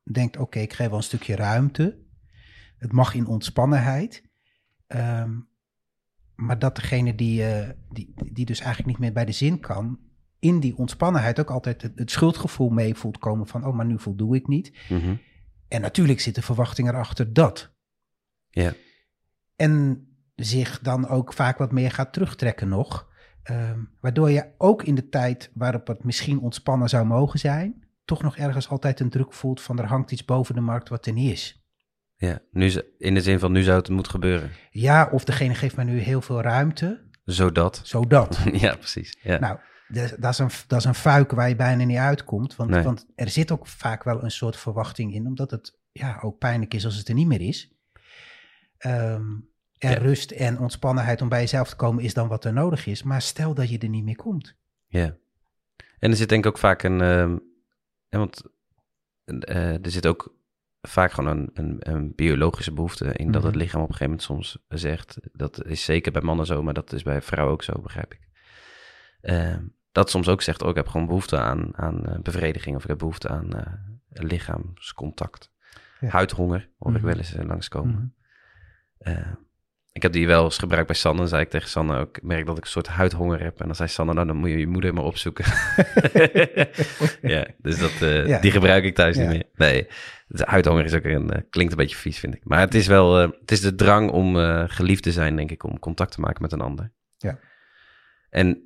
denkt: 0.04 0.38
oké, 0.38 0.60
ik 0.60 0.74
geef 0.74 0.88
wel 0.88 0.98
een 0.98 1.04
stukje 1.04 1.36
ruimte. 1.36 1.98
Het 2.78 2.92
mag 2.92 3.14
in 3.14 3.28
ontspannenheid. 3.28 4.24
Ehm, 4.88 5.40
maar 6.36 6.60
dat 6.60 6.76
degene 6.76 7.16
die, 7.16 7.46
eh, 7.46 7.70
die, 7.90 8.14
die 8.32 8.46
dus 8.46 8.60
eigenlijk 8.60 8.90
niet 8.90 9.00
meer 9.00 9.14
bij 9.14 9.26
de 9.26 9.32
zin 9.32 9.60
kan, 9.60 10.00
in 10.40 10.60
die 10.60 10.78
ontspannenheid 10.78 11.40
ook 11.40 11.52
altijd 11.52 11.82
het, 11.82 12.00
het 12.00 12.12
schuldgevoel 12.12 12.70
mee 12.70 12.96
voelt 12.96 13.18
komen 13.18 13.48
van: 13.48 13.66
oh, 13.66 13.76
maar 13.76 13.86
nu 13.86 14.00
voldoe 14.00 14.36
ik 14.36 14.48
niet. 14.48 14.78
Mhm. 14.90 15.16
En 15.68 15.82
natuurlijk 15.82 16.20
zit 16.20 16.36
de 16.36 16.42
verwachting 16.42 16.88
erachter 16.88 17.34
dat. 17.34 17.72
Ja. 18.50 18.74
En 19.56 20.04
zich 20.36 20.80
dan 20.80 21.08
ook 21.08 21.34
vaak 21.34 21.58
wat 21.58 21.72
meer 21.72 21.92
gaat 21.92 22.14
terugtrekken 22.14 22.70
nog. 22.70 23.09
Ehm, 23.44 23.80
waardoor 24.00 24.32
je 24.32 24.46
ook 24.58 24.84
in 24.84 24.96
de 24.96 25.10
tijd 25.10 25.52
waarop 25.54 25.88
het 25.88 26.04
misschien 26.04 26.40
ontspannen 26.40 26.90
zou 26.90 27.06
mogen 27.06 27.40
zijn, 27.40 27.84
toch 28.06 28.22
nog 28.22 28.38
ergens 28.38 28.70
altijd 28.70 29.00
een 29.00 29.10
druk 29.10 29.34
voelt 29.34 29.62
van 29.62 29.80
er 29.80 29.86
hangt 29.86 30.12
iets 30.12 30.26
boven 30.26 30.56
de 30.56 30.62
markt 30.62 30.90
wat 30.90 31.06
er 31.06 31.14
niet 31.14 31.32
is. 31.32 31.64
ja. 32.16 32.40
Nu, 32.52 32.72
in 32.98 33.14
de 33.14 33.22
zin 33.22 33.40
van, 33.40 33.52
nu 33.52 33.64
zou 33.64 33.78
het 33.78 33.90
moeten 33.90 34.12
gebeuren. 34.12 34.52
Ja, 34.72 35.10
of 35.12 35.24
degene 35.24 35.54
geeft 35.56 35.76
mij 35.76 35.86
nu 35.86 36.00
heel 36.00 36.22
veel 36.22 36.42
ruimte, 36.42 37.08
Zodat. 37.24 37.82
zodat. 37.84 38.40
ja, 38.66 38.76
precies. 38.76 39.18
Ja. 39.22 39.40
Nou, 39.40 39.58
dat 40.20 40.32
is, 40.32 40.40
een, 40.40 40.50
dat 40.68 40.80
is 40.80 40.86
een 40.86 40.94
fuik 40.96 41.32
waar 41.32 41.50
je 41.50 41.56
bijna 41.56 41.84
niet 41.84 41.98
uitkomt. 41.98 42.56
Want, 42.56 42.70
Nee. 42.70 42.84
want 42.84 43.06
er 43.16 43.30
zit 43.30 43.52
ook 43.52 43.68
vaak 43.68 44.04
wel 44.04 44.24
een 44.24 44.32
soort 44.32 44.58
verwachting 44.58 45.14
in, 45.14 45.26
omdat 45.26 45.52
het 45.52 45.80
ja, 45.92 46.20
ook 46.22 46.38
pijnlijk 46.38 46.74
is 46.74 46.86
als 46.86 46.96
het 46.96 47.08
er 47.08 47.14
niet 47.14 47.28
meer 47.28 47.42
is. 47.42 47.74
Ehm, 48.78 49.24
en 49.80 49.92
Ja. 49.92 49.98
rust 49.98 50.32
en 50.32 50.60
ontspannenheid 50.60 51.22
om 51.22 51.30
bij 51.30 51.40
jezelf 51.40 51.70
te 51.70 51.76
komen 51.76 52.04
is 52.04 52.14
dan 52.14 52.28
wat 52.28 52.46
er 52.46 52.54
nodig 52.54 52.86
is. 52.86 53.04
Maar 53.04 53.22
stel 53.22 53.54
dat 53.54 53.70
je 53.70 53.78
er 53.78 53.90
niet 53.90 54.04
meer 54.04 54.16
komt. 54.16 54.56
Ja. 54.88 55.16
En 56.00 56.12
er 56.12 56.16
zit 56.18 56.30
denk 56.30 56.46
ik 56.46 56.52
ook 56.52 56.58
vaak 56.58 56.84
een. 56.84 57.02
ehm, 57.02 57.38
want 58.10 58.42
eh, 59.26 59.74
er 59.86 59.92
zit 59.92 60.08
ook 60.08 60.38
vaak 60.82 61.12
gewoon 61.12 61.38
een, 61.38 61.50
een, 61.54 61.76
een 61.80 62.14
biologische 62.16 62.74
behoefte 62.74 63.14
in 63.14 63.32
dat 63.32 63.44
het 63.44 63.52
Mhm. 63.52 63.62
lichaam 63.62 63.82
op 63.82 63.90
een 63.90 63.96
gegeven 63.96 64.18
moment 64.28 64.46
soms 64.48 64.58
zegt. 64.68 65.18
Dat 65.32 65.66
is 65.66 65.84
zeker 65.84 66.12
bij 66.12 66.22
mannen 66.22 66.46
zo, 66.46 66.64
maar 66.64 66.74
dat 66.74 66.94
is 66.94 67.04
bij 67.04 67.22
vrouwen 67.22 67.54
ook 67.54 67.64
zo, 67.64 67.82
begrijp 67.82 68.14
ik. 68.14 68.28
Ehm, 69.22 69.64
dat 69.92 70.10
soms 70.10 70.28
ook 70.28 70.42
zegt, 70.42 70.62
oh, 70.62 70.70
ik 70.70 70.76
heb 70.76 70.88
gewoon 70.88 71.08
behoefte 71.08 71.40
aan, 71.40 71.78
aan 71.78 72.06
eh, 72.06 72.20
bevrediging 72.20 72.76
of 72.76 72.82
ik 72.84 72.90
heb 72.90 72.98
behoefte 72.98 73.30
aan 73.30 73.54
eh, 73.54 73.74
lichaamscontact. 74.10 75.52
Ja. 76.00 76.08
Huidhonger, 76.10 76.70
hoor 76.78 76.92
ik 76.92 76.98
Mhm. 76.98 77.06
wel 77.06 77.18
eens 77.18 77.34
langskomen. 77.36 78.16
Mhm. 78.98 79.10
Eh, 79.18 79.32
ik 79.92 80.02
heb 80.02 80.12
die 80.12 80.28
wel 80.28 80.44
eens 80.44 80.58
gebruikt 80.58 80.88
bij 80.88 80.96
Sanne. 80.96 81.28
Zei 81.28 81.42
ik 81.42 81.50
tegen 81.50 81.70
Sanne 81.70 81.98
ook, 82.00 82.18
ik 82.18 82.24
merk 82.24 82.46
dat 82.46 82.58
ik 82.58 82.64
een 82.64 82.70
soort 82.70 82.88
huidhonger 82.88 83.42
heb. 83.44 83.60
En 83.60 83.66
dan 83.66 83.76
zei 83.76 83.90
Sanne, 83.90 84.14
nou 84.14 84.28
dan 84.28 84.36
moet 84.36 84.50
je 84.50 84.58
je 84.58 84.68
moeder 84.68 84.94
maar 84.94 85.04
opzoeken. 85.04 85.46
ja, 87.22 87.48
dus 87.58 87.80
dat, 87.80 88.02
eh, 88.02 88.28
Ja. 88.28 88.40
die 88.40 88.52
gebruik 88.52 88.84
ik 88.84 88.96
thuis 88.96 89.16
Ja. 89.16 89.22
niet 89.22 89.30
meer. 89.32 89.46
Nee, 89.54 89.88
de 90.28 90.44
huidhonger 90.48 90.86
is 90.86 90.94
ook 90.94 91.04
een, 91.04 91.30
eh, 91.32 91.42
klinkt 91.50 91.72
een 91.72 91.78
beetje 91.78 91.96
vies 91.96 92.20
vind 92.20 92.36
ik. 92.36 92.42
Maar 92.44 92.60
het 92.60 92.76
is 92.76 92.88
wel, 92.88 93.20
eh, 93.22 93.30
het 93.40 93.52
is 93.52 93.62
de 93.62 93.76
drang 93.76 94.12
om 94.12 94.36
geliefd 94.68 95.04
te 95.04 95.12
zijn 95.12 95.36
denk 95.36 95.52
ik. 95.52 95.64
Om 95.64 95.80
contact 95.80 96.12
te 96.12 96.20
maken 96.22 96.42
met 96.42 96.52
een 96.52 96.62
ander. 96.62 96.92
Ja. 97.18 97.40
En 98.30 98.64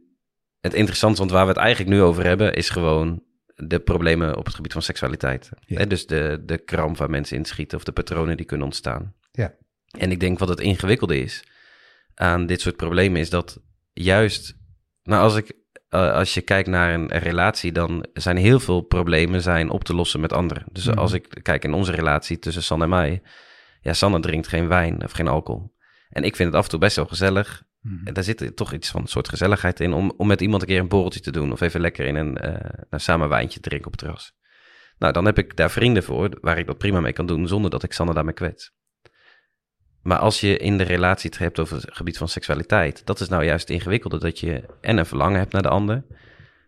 het 0.62 0.74
interessante, 0.74 1.18
want 1.20 1.32
waar 1.32 1.44
we 1.44 1.50
het 1.50 1.58
eigenlijk 1.58 1.96
nu 1.96 2.01
over 2.01 2.24
hebben, 2.25 2.53
is 2.53 2.70
gewoon 2.70 3.24
de 3.56 3.80
problemen 3.80 4.38
op 4.38 4.46
het 4.46 4.56
gebied 4.56 4.74
van 4.74 4.82
seksualiteit. 4.82 5.50
Ja. 5.65 5.86
Dus 5.86 6.06
de, 6.08 6.42
de 6.46 6.58
kramp 6.58 6.98
waar 6.98 7.10
mensen 7.10 7.38
inschieten 7.38 7.77
of 7.77 7.84
de 7.84 7.92
patronen 7.92 8.38
die 8.38 8.46
kunnen 8.46 8.65
ontstaan. 8.65 9.13
Ja. 9.32 9.53
En 9.97 10.12
ik 10.12 10.19
denk 10.19 10.39
wat 10.39 10.50
het 10.50 10.59
ingewikkelde 10.59 11.19
is 11.19 11.43
aan 12.15 12.45
dit 12.45 12.62
soort 12.62 12.75
problemen 12.75 13.19
is 13.21 13.29
dat 13.29 13.62
juist, 13.93 14.57
nou 15.03 15.21
als 15.21 15.35
ik, 15.35 15.51
eh, 15.89 16.13
als 16.13 16.33
je 16.33 16.41
kijkt 16.41 16.69
naar 16.69 16.93
een, 16.93 17.15
een 17.15 17.21
relatie, 17.21 17.71
dan 17.71 18.05
zijn 18.13 18.38
heel 18.38 18.59
veel 18.59 18.81
problemen 18.81 19.41
zijn 19.41 19.69
op 19.69 19.83
te 19.83 19.95
lossen 19.95 20.19
met 20.19 20.33
anderen. 20.33 20.65
Dus 20.71 20.85
Mhm. 20.85 20.97
als 20.97 21.13
ik 21.13 21.39
kijk 21.41 21.63
in 21.63 21.73
onze 21.73 21.91
relatie 21.91 22.39
tussen 22.39 22.63
Sanne 22.63 22.83
en 22.83 22.89
mij, 22.89 23.21
ja, 23.81 23.93
Sanne 23.93 24.19
drinkt 24.19 24.47
geen 24.47 24.67
wijn 24.67 25.03
of 25.03 25.12
geen 25.12 25.27
alcohol. 25.27 25.75
En 26.09 26.23
ik 26.23 26.35
vind 26.35 26.50
het 26.50 26.57
af 26.57 26.63
en 26.63 26.69
toe 26.69 26.79
best 26.79 26.95
wel 26.95 27.05
gezellig. 27.05 27.63
Mhm. 27.81 28.07
En 28.07 28.13
daar 28.13 28.23
zit 28.23 28.55
toch 28.55 28.73
iets 28.73 28.89
van 28.89 29.01
een 29.01 29.07
soort 29.07 29.29
gezelligheid 29.29 29.79
in 29.79 29.93
om, 29.93 30.13
om 30.17 30.27
met 30.27 30.41
iemand 30.41 30.62
een 30.62 30.67
keer 30.67 30.79
een 30.79 30.88
borreltje 30.88 31.19
te 31.19 31.31
doen 31.31 31.51
of 31.51 31.62
even 31.62 31.81
lekker 31.81 32.05
in 32.05 32.15
een, 32.15 32.38
eh 32.38 32.69
nou, 32.89 33.01
samen 33.01 33.29
wijntje 33.29 33.59
te 33.59 33.67
drinken 33.69 33.88
op 33.88 33.93
het 33.93 34.01
terras. 34.01 34.33
Nou, 34.97 35.13
dan 35.13 35.25
heb 35.25 35.38
ik 35.38 35.55
daar 35.55 35.71
vrienden 35.71 36.03
voor 36.03 36.38
waar 36.41 36.57
ik 36.57 36.67
dat 36.67 36.77
prima 36.77 37.00
mee 37.00 37.13
kan 37.13 37.25
doen 37.25 37.47
zonder 37.47 37.71
dat 37.71 37.83
ik 37.83 37.93
Sanne 37.93 38.13
daarmee 38.13 38.33
kwets. 38.33 38.71
Maar 40.03 40.17
als 40.17 40.39
je 40.39 40.57
in 40.57 40.77
de 40.77 40.83
relatie 40.83 41.29
het 41.29 41.39
hebt 41.39 41.60
over 41.60 41.75
het 41.75 41.86
gebied 41.91 42.17
van 42.17 42.27
seksualiteit, 42.27 43.05
dat 43.05 43.19
is 43.19 43.27
nou 43.29 43.43
juist 43.43 43.67
het 43.67 43.77
ingewikkelde. 43.77 44.19
Dat 44.19 44.39
je 44.39 44.63
en 44.81 44.98
een 44.98 45.05
verlangen 45.05 45.39
hebt 45.39 45.51
naar 45.53 45.62
de 45.62 45.69
ander, 45.69 46.03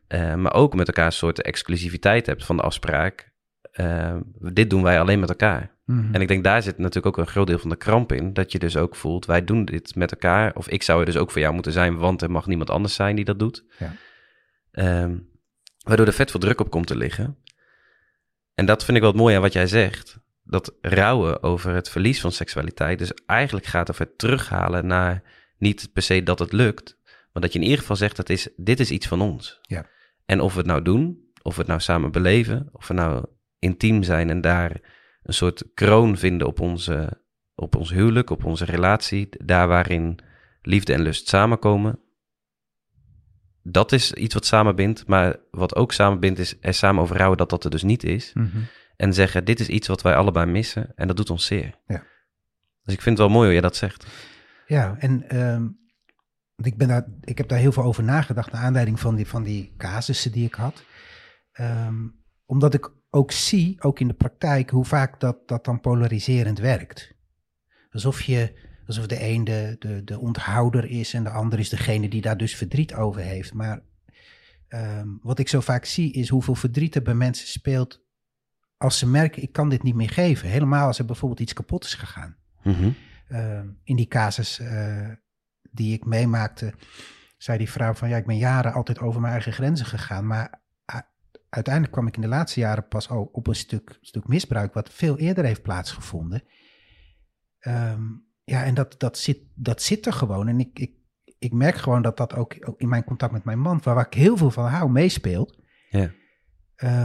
eh, 0.08 0.36
maar 0.36 0.54
ook 0.54 0.76
met 0.76 0.88
elkaar 0.88 1.06
een 1.06 1.12
soort 1.12 1.42
exclusiviteit 1.42 2.26
hebt 2.26 2.46
van 2.46 2.56
de 2.58 2.64
afspraak. 2.64 3.34
eh, 3.72 4.16
dit 4.40 4.70
doen 4.70 4.84
wij 4.84 5.00
alleen 5.00 5.20
met 5.20 5.30
elkaar. 5.30 5.76
Mhm. 5.86 6.14
En 6.14 6.22
ik 6.22 6.28
denk 6.28 6.44
daar 6.44 6.62
zit 6.62 6.78
natuurlijk 6.78 7.06
ook 7.06 7.18
een 7.26 7.32
groot 7.32 7.48
deel 7.48 7.60
van 7.60 7.70
de 7.70 7.76
kramp 7.76 8.12
in. 8.12 8.34
Dat 8.34 8.52
je 8.52 8.60
dus 8.60 8.78
ook 8.78 8.96
voelt, 8.96 9.26
wij 9.26 9.44
doen 9.44 9.66
dit 9.66 9.96
met 9.96 10.12
elkaar. 10.12 10.56
Of 10.56 10.68
ik 10.70 10.84
zou 10.84 11.00
er 11.00 11.06
dus 11.06 11.18
ook 11.18 11.32
voor 11.32 11.42
jou 11.42 11.54
moeten 11.54 11.72
zijn, 11.72 11.98
want 11.98 12.22
er 12.22 12.32
mag 12.32 12.46
niemand 12.46 12.70
anders 12.70 12.96
zijn 12.96 13.16
die 13.16 13.26
dat 13.26 13.40
doet. 13.40 13.64
Ja. 13.80 13.94
Ehm, 14.72 15.18
waardoor 15.84 16.06
er 16.08 16.14
vet 16.14 16.32
veel 16.32 16.40
druk 16.40 16.60
op 16.60 16.70
komt 16.70 16.88
te 16.88 16.98
liggen. 16.98 17.38
En 18.54 18.66
dat 18.66 18.86
vind 18.86 18.98
ik 18.98 19.04
wel 19.04 19.12
het 19.12 19.22
mooie 19.22 19.36
aan 19.36 19.42
wat 19.42 19.54
jij 19.54 19.68
zegt. 19.68 20.20
Dat 20.48 20.74
rouwen 20.82 21.44
over 21.44 21.74
het 21.74 21.90
verlies 21.90 22.22
van 22.22 22.32
seksualiteit 22.32 23.00
dus 23.00 23.14
eigenlijk 23.26 23.66
gaat 23.66 23.90
over 23.90 24.06
het 24.06 24.18
terughalen 24.18 24.88
naar 24.88 25.24
niet 25.58 25.90
per 25.94 26.02
se 26.02 26.24
dat 26.24 26.40
het 26.40 26.52
lukt. 26.52 26.98
Maar 27.34 27.42
dat 27.42 27.54
je 27.54 27.60
in 27.60 27.66
ieder 27.66 27.80
geval 27.80 27.96
zegt, 27.96 28.16
dat 28.16 28.30
is, 28.30 28.50
dit 28.56 28.80
is 28.80 28.92
iets 28.92 29.08
van 29.08 29.22
ons. 29.22 29.60
Ja. 29.62 29.86
En 30.26 30.42
of 30.42 30.52
we 30.54 30.58
het 30.58 30.68
nou 30.68 30.82
doen, 30.82 31.32
of 31.42 31.54
we 31.54 31.60
het 31.60 31.70
nou 31.70 31.80
samen 31.80 32.12
beleven, 32.12 32.70
of 32.72 32.88
we 32.88 32.94
nou 32.94 33.26
intiem 33.60 34.04
zijn 34.04 34.30
en 34.30 34.42
daar 34.42 34.82
een 35.24 35.34
soort 35.34 35.64
kroon 35.74 36.18
vinden 36.18 36.48
op, 36.48 36.60
onze, 36.60 37.22
op 37.56 37.76
ons 37.76 37.90
huwelijk, 37.90 38.30
op 38.30 38.46
onze 38.46 38.66
relatie, 38.66 39.30
daar 39.44 39.68
waarin 39.68 40.20
liefde 40.62 40.94
en 40.94 41.02
lust 41.02 41.28
samenkomen. 41.28 42.00
Dat 43.64 43.92
is 43.92 44.14
iets 44.14 44.34
wat 44.34 44.46
samenbindt, 44.46 45.08
maar 45.08 45.36
wat 45.52 45.76
ook 45.76 45.92
samenbindt 45.92 46.40
is 46.40 46.56
er 46.62 46.74
samen 46.74 47.02
over 47.02 47.18
rouwen 47.18 47.38
dat 47.38 47.50
dat 47.50 47.64
er 47.64 47.70
dus 47.70 47.84
niet 47.84 48.04
is. 48.04 48.32
Mhm. 48.34 48.58
En 48.96 49.14
zeggen, 49.14 49.46
dit 49.46 49.60
is 49.60 49.68
iets 49.68 49.88
wat 49.88 50.02
wij 50.02 50.16
allebei 50.16 50.46
missen 50.46 50.92
en 50.96 51.08
dat 51.08 51.18
doet 51.18 51.30
ons 51.30 51.46
zeer. 51.46 51.76
Ja. 51.88 52.04
Dus 52.84 52.94
ik 52.94 53.02
vind 53.02 53.18
het 53.18 53.28
wel 53.28 53.36
mooi 53.36 53.46
hoe 53.46 53.56
je 53.56 53.62
dat 53.62 53.76
zegt. 53.76 54.06
Ja, 54.68 54.96
en 55.00 55.30
ehm, 55.30 55.68
ik, 56.56 56.78
ben 56.78 56.88
daar, 56.88 57.06
ik 57.22 57.38
heb 57.38 57.48
daar 57.48 57.60
heel 57.60 57.72
veel 57.72 57.84
over 57.84 58.04
nagedacht 58.04 58.52
naar 58.52 58.62
aanleiding 58.62 59.00
van 59.00 59.16
die, 59.16 59.28
van 59.28 59.44
die 59.44 59.74
casussen 59.78 60.32
die 60.32 60.46
ik 60.46 60.54
had. 60.54 60.84
Ehm, 61.52 62.08
omdat 62.46 62.74
ik 62.74 62.94
ook 63.10 63.32
zie, 63.32 63.82
ook 63.82 64.00
in 64.00 64.08
de 64.08 64.14
praktijk, 64.14 64.70
hoe 64.70 64.86
vaak 64.86 65.20
dat, 65.20 65.48
dat 65.48 65.66
dan 65.66 65.80
polariserend 65.80 66.60
werkt. 66.60 67.14
Alsof, 67.92 68.22
je, 68.22 68.54
alsof 68.88 69.08
de 69.08 69.24
een 69.24 69.44
de, 69.44 69.76
de, 69.80 70.04
de 70.04 70.20
onthouder 70.20 70.86
is 70.86 71.14
en 71.14 71.24
de 71.24 71.30
ander 71.30 71.60
is 71.60 71.70
degene 71.70 72.10
die 72.10 72.22
daar 72.22 72.38
dus 72.38 72.56
verdriet 72.56 72.94
over 72.94 73.22
heeft. 73.22 73.54
Maar 73.54 73.82
ehm, 74.68 75.08
wat 75.22 75.40
ik 75.40 75.48
zo 75.48 75.60
vaak 75.60 75.86
zie 75.86 76.14
is 76.14 76.30
hoeveel 76.30 76.56
verdriet 76.56 76.96
er 76.96 77.02
bij 77.02 77.14
mensen 77.14 77.48
speelt 77.48 78.05
als 78.78 78.98
ze 78.98 79.08
merken, 79.08 79.42
ik 79.42 79.52
kan 79.52 79.70
dit 79.70 79.84
niet 79.84 79.96
meer 79.96 80.10
geven. 80.10 80.50
Helemaal 80.50 80.88
als 80.88 81.00
er 81.00 81.06
bijvoorbeeld 81.06 81.40
iets 81.40 81.54
kapot 81.54 81.84
is 81.84 81.94
gegaan. 81.94 82.36
Mhm. 82.64 82.90
Uh, 83.30 83.60
in 83.84 83.96
die 83.96 84.08
casus 84.08 84.60
uh, 84.60 85.10
die 85.72 85.94
ik 85.94 86.06
meemaakte, 86.06 86.74
zei 87.38 87.58
die 87.58 87.70
vrouw 87.70 87.94
van 87.94 88.10
ja, 88.10 88.18
ik 88.18 88.26
ben 88.26 88.38
jaren 88.38 88.74
altijd 88.74 89.00
over 89.00 89.22
mijn 89.22 89.34
eigen 89.34 89.54
grenzen 89.54 89.86
gegaan, 89.86 90.28
maar 90.28 90.64
uiteindelijk 91.50 91.94
kwam 91.94 92.08
ik 92.08 92.16
in 92.16 92.22
de 92.22 92.28
laatste 92.28 92.60
jaren 92.60 92.88
pas 92.88 93.08
op 93.08 93.48
een 93.48 93.56
stuk, 93.56 93.98
stuk 94.02 94.28
misbruik 94.28 94.74
wat 94.74 94.90
veel 94.94 95.18
eerder 95.18 95.46
heeft 95.46 95.62
plaatsgevonden. 95.62 96.44
Um, 97.68 98.26
ja, 98.44 98.64
en 98.64 98.74
dat, 98.74 99.00
dat, 99.00 99.18
zit, 99.18 99.40
dat 99.54 99.82
zit 99.82 100.06
er 100.06 100.14
gewoon. 100.14 100.48
En 100.48 100.60
ik, 100.60 100.80
ik, 100.80 100.92
ik 101.40 101.52
merk 101.52 101.76
gewoon 101.76 102.02
dat 102.02 102.18
dat 102.18 102.36
ook, 102.36 102.56
ook 102.60 102.80
in 102.80 102.90
mijn 102.90 103.04
contact 103.04 103.32
met 103.32 103.44
mijn 103.44 103.60
man, 103.60 103.80
waar, 103.84 103.96
waar 103.96 104.06
ik 104.06 104.14
heel 104.14 104.38
veel 104.38 104.52
van 104.52 104.66
hou, 104.66 104.92
meespeelt. 104.92 105.60
Ja. 105.90 106.12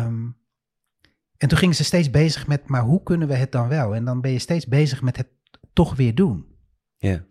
Um, 0.06 0.39
en 1.40 1.48
toen 1.48 1.58
gingen 1.58 1.74
ze 1.74 1.84
steeds 1.84 2.10
bezig 2.10 2.46
met, 2.46 2.68
maar 2.68 2.82
hoe 2.82 3.02
kunnen 3.02 3.28
we 3.28 3.34
het 3.34 3.52
dan 3.52 3.68
wel? 3.68 3.94
En 3.94 4.04
dan 4.04 4.20
ben 4.20 4.30
je 4.30 4.38
steeds 4.38 4.66
bezig 4.66 5.02
met 5.02 5.16
het 5.16 5.28
toch 5.72 5.96
weer 5.96 6.14
doen. 6.14 6.56
Ja. 6.96 7.24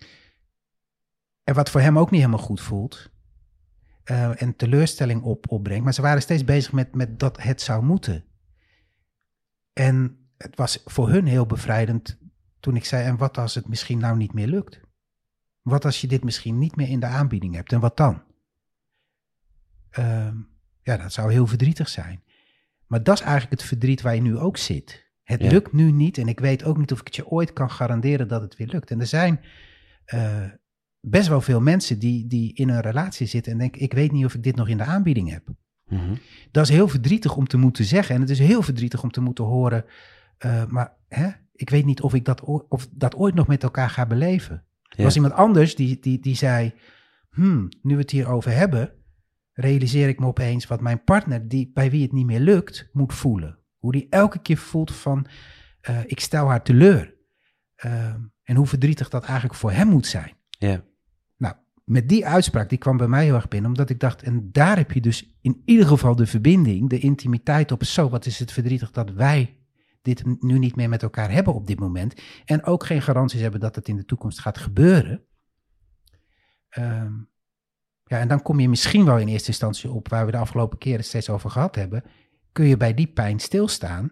En 1.44 1.54
wat 1.54 1.70
voor 1.70 1.82
hem 1.82 1.98
ook 1.98 2.12
niet 2.12 2.20
helemaal 2.20 2.46
goed 2.46 2.62
voelt. 2.62 3.12
Uh, 4.06 4.42
en 4.42 4.56
teleurstelling 4.56 5.22
op, 5.22 5.52
opbrengt. 5.52 5.84
Maar 5.84 5.94
ze 5.94 6.02
waren 6.02 6.22
steeds 6.22 6.44
bezig 6.44 6.72
met, 6.72 6.96
met 6.96 7.20
dat 7.20 7.42
het 7.42 7.62
zou 7.62 7.84
moeten. 7.84 8.26
En 9.74 10.30
het 10.38 10.56
was 10.56 10.82
voor 10.86 11.10
hun 11.10 11.26
heel 11.26 11.46
bevrijdend 11.46 12.18
toen 12.60 12.76
ik 12.76 12.86
zei: 12.86 13.06
En 13.06 13.18
wat 13.18 13.38
als 13.38 13.56
het 13.56 13.68
misschien 13.68 14.00
nou 14.00 14.18
niet 14.18 14.34
meer 14.34 14.48
lukt? 14.48 14.80
Wat 15.62 15.86
als 15.86 16.02
je 16.02 16.08
dit 16.08 16.24
misschien 16.24 16.58
niet 16.58 16.76
meer 16.76 16.90
in 16.90 17.00
de 17.00 17.06
aanbieding 17.06 17.56
hebt? 17.56 17.72
En 17.72 17.80
wat 17.80 17.98
dan? 17.98 18.24
Uh, 20.00 20.32
ja, 20.82 20.98
dat 20.98 21.14
zou 21.14 21.32
heel 21.32 21.48
verdrietig 21.48 21.90
zijn. 21.90 22.24
Maar 22.90 23.04
dat 23.04 23.16
is 23.16 23.22
eigenlijk 23.22 23.52
het 23.52 23.70
verdriet 23.70 24.02
waar 24.02 24.16
je 24.16 24.22
nu 24.22 24.38
ook 24.38 24.58
zit. 24.58 25.08
Het 25.24 25.42
ja. 25.42 25.50
lukt 25.50 25.74
nu 25.74 25.92
niet 25.92 26.18
en 26.18 26.28
ik 26.28 26.40
weet 26.40 26.64
ook 26.64 26.78
niet 26.78 26.92
of 26.92 27.00
ik 27.00 27.06
het 27.06 27.16
je 27.16 27.28
ooit 27.28 27.54
kan 27.54 27.72
garanderen 27.72 28.28
dat 28.28 28.42
het 28.42 28.56
weer 28.56 28.68
lukt. 28.68 28.92
En 28.92 29.00
er 29.00 29.08
zijn 29.08 29.40
uh, 30.14 30.46
best 31.00 31.28
wel 31.28 31.42
veel 31.42 31.62
mensen 31.62 32.00
die, 32.00 32.28
die 32.28 32.54
in 32.54 32.70
een 32.70 32.82
relatie 32.82 33.28
zitten 33.28 33.52
en 33.52 33.58
denken: 33.58 33.82
ik 33.82 33.94
weet 33.94 34.12
niet 34.12 34.26
of 34.26 34.34
ik 34.34 34.44
dit 34.44 34.56
nog 34.56 34.68
in 34.68 34.78
de 34.78 34.84
aanbieding 34.84 35.30
heb. 35.30 35.48
Mm 35.86 36.00
-hmm. 36.00 36.18
Dat 36.52 36.64
is 36.64 36.70
heel 36.70 36.88
verdrietig 36.88 37.36
om 37.36 37.48
te 37.48 37.58
moeten 37.58 37.86
zeggen 37.86 38.16
en 38.16 38.22
het 38.22 38.30
is 38.30 38.40
heel 38.40 38.62
verdrietig 38.62 39.04
om 39.04 39.12
te 39.12 39.22
moeten 39.22 39.44
horen. 39.44 39.86
Uh, 40.46 40.66
maar 40.66 40.94
hè, 41.08 41.30
ik 41.54 41.70
weet 41.70 41.86
niet 41.86 42.02
of 42.02 42.14
ik 42.14 42.26
dat, 42.26 42.42
of 42.70 42.88
dat 42.92 43.16
ooit 43.16 43.36
nog 43.36 43.48
met 43.48 43.64
elkaar 43.64 43.90
ga 43.90 44.06
beleven. 44.06 44.64
Ja. 44.82 44.98
Er 44.98 45.04
was 45.04 45.16
iemand 45.16 45.34
anders 45.34 45.76
die, 45.76 46.00
die, 46.00 46.20
die 46.20 46.36
zei: 46.36 46.74
hmm, 47.30 47.70
nu 47.82 47.94
we 47.96 48.02
het 48.02 48.12
hierover 48.12 48.52
hebben, 48.52 48.94
realiseer 49.60 50.08
ik 50.08 50.20
me 50.20 50.26
opeens 50.26 50.68
wat 50.68 50.82
mijn 50.82 51.04
partner, 51.04 51.48
die, 51.48 51.72
bij 51.74 51.92
wie 51.92 52.02
het 52.02 52.12
niet 52.12 52.26
meer 52.26 52.40
lukt, 52.40 52.90
moet 52.92 53.14
voelen. 53.14 53.58
Hoe 53.78 53.92
die 53.92 54.08
elke 54.10 54.42
keer 54.42 54.58
voelt 54.58 54.96
van, 54.96 55.28
uh, 55.90 56.00
ik 56.06 56.20
stel 56.20 56.48
haar 56.48 56.64
teleur. 56.64 57.16
Uh, 57.86 58.14
en 58.44 58.56
hoe 58.56 58.68
verdrietig 58.68 59.10
dat 59.10 59.24
eigenlijk 59.24 59.56
voor 59.56 59.72
hem 59.72 59.88
moet 59.88 60.08
zijn. 60.08 60.34
Ja. 60.50 60.84
Nou, 61.38 61.56
met 61.84 62.10
die 62.10 62.26
uitspraak, 62.26 62.70
die 62.70 62.78
kwam 62.78 62.98
bij 62.98 63.08
mij 63.08 63.24
heel 63.24 63.36
erg 63.36 63.48
binnen, 63.48 63.70
omdat 63.70 63.90
ik 63.90 64.00
dacht, 64.00 64.24
en 64.24 64.52
daar 64.52 64.78
heb 64.78 64.92
je 64.92 65.02
dus 65.02 65.38
in 65.42 65.62
ieder 65.66 65.88
geval 65.88 66.16
de 66.16 66.26
verbinding, 66.26 66.90
de 66.90 67.00
intimiteit 67.00 67.72
op, 67.72 67.84
zo, 67.84 68.10
wat 68.10 68.26
is 68.26 68.40
het 68.40 68.52
verdrietig 68.52 68.92
dat 68.92 69.12
wij 69.12 69.58
dit 70.02 70.42
nu 70.42 70.60
niet 70.60 70.76
meer 70.76 70.90
met 70.90 71.04
elkaar 71.04 71.32
hebben 71.32 71.54
op 71.54 71.68
dit 71.68 71.80
moment. 71.80 72.22
En 72.46 72.64
ook 72.64 72.86
geen 72.86 73.02
garanties 73.02 73.42
hebben 73.42 73.60
dat 73.60 73.76
het 73.76 73.88
in 73.88 73.96
de 73.96 74.06
toekomst 74.06 74.40
gaat 74.40 74.58
gebeuren. 74.58 75.24
Um, 76.78 77.29
ja, 78.10 78.20
en 78.20 78.28
dan 78.28 78.42
kom 78.42 78.60
je 78.60 78.70
misschien 78.70 79.06
wel 79.06 79.18
in 79.18 79.28
eerste 79.28 79.48
instantie 79.48 79.92
op 79.92 80.08
waar 80.08 80.26
we 80.26 80.32
de 80.32 80.38
afgelopen 80.38 80.78
keren 80.78 81.04
steeds 81.04 81.30
over 81.30 81.50
gehad 81.50 81.76
hebben. 81.76 82.04
Kun 82.52 82.66
je 82.66 82.78
bij 82.78 82.94
die 82.94 83.08
pijn 83.08 83.40
stilstaan 83.40 84.12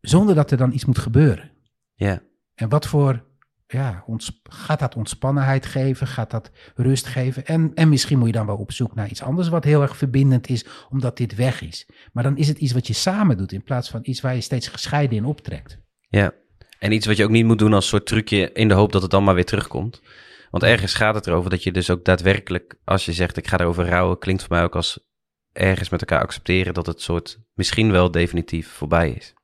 zonder 0.00 0.34
dat 0.34 0.50
er 0.50 0.56
dan 0.56 0.72
iets 0.72 0.84
moet 0.84 0.98
gebeuren. 0.98 1.50
Ja. 1.94 2.22
En 2.54 2.68
wat 2.68 2.86
voor, 2.86 3.24
ja, 3.66 4.04
ons, 4.06 4.40
gaat 4.42 4.78
dat 4.78 4.96
ontspannenheid 4.96 5.66
geven? 5.66 6.06
Gaat 6.06 6.30
dat 6.30 6.50
rust 6.74 7.06
geven? 7.06 7.46
En, 7.46 7.72
en 7.74 7.88
misschien 7.88 8.18
moet 8.18 8.26
je 8.26 8.32
dan 8.32 8.46
wel 8.46 8.56
op 8.56 8.72
zoek 8.72 8.94
naar 8.94 9.08
iets 9.08 9.22
anders 9.22 9.48
wat 9.48 9.64
heel 9.64 9.82
erg 9.82 9.96
verbindend 9.96 10.48
is, 10.48 10.66
omdat 10.90 11.16
dit 11.16 11.34
weg 11.34 11.62
is. 11.62 11.88
Maar 12.12 12.22
dan 12.22 12.36
is 12.36 12.48
het 12.48 12.58
iets 12.58 12.72
wat 12.72 12.86
je 12.86 12.92
samen 12.92 13.36
doet 13.36 13.52
in 13.52 13.62
plaats 13.62 13.90
van 13.90 14.00
iets 14.02 14.20
waar 14.20 14.34
je 14.34 14.40
steeds 14.40 14.68
gescheiden 14.68 15.16
in 15.16 15.24
optrekt. 15.24 15.78
Ja, 16.08 16.32
en 16.78 16.92
iets 16.92 17.06
wat 17.06 17.16
je 17.16 17.24
ook 17.24 17.30
niet 17.30 17.44
moet 17.44 17.58
doen 17.58 17.72
als 17.72 17.88
soort 17.88 18.06
trucje 18.06 18.52
in 18.52 18.68
de 18.68 18.74
hoop 18.74 18.92
dat 18.92 19.02
het 19.02 19.10
dan 19.10 19.24
maar 19.24 19.34
weer 19.34 19.44
terugkomt. 19.44 20.00
Want 20.50 20.62
ergens 20.62 20.94
gaat 20.94 21.14
het 21.14 21.26
erover 21.26 21.50
dat 21.50 21.62
je 21.62 21.72
dus 21.72 21.90
ook 21.90 22.04
daadwerkelijk, 22.04 22.74
als 22.84 23.04
je 23.04 23.12
zegt 23.12 23.36
ik 23.36 23.46
ga 23.46 23.58
erover 23.58 23.88
rouwen, 23.88 24.18
klinkt 24.18 24.42
voor 24.42 24.56
mij 24.56 24.64
ook 24.64 24.76
als 24.76 25.06
ergens 25.52 25.88
met 25.88 26.00
elkaar 26.00 26.22
accepteren 26.22 26.74
dat 26.74 26.86
het 26.86 27.00
soort 27.00 27.38
misschien 27.54 27.90
wel 27.90 28.10
definitief 28.10 28.68
voorbij 28.68 29.10
is. 29.10 29.34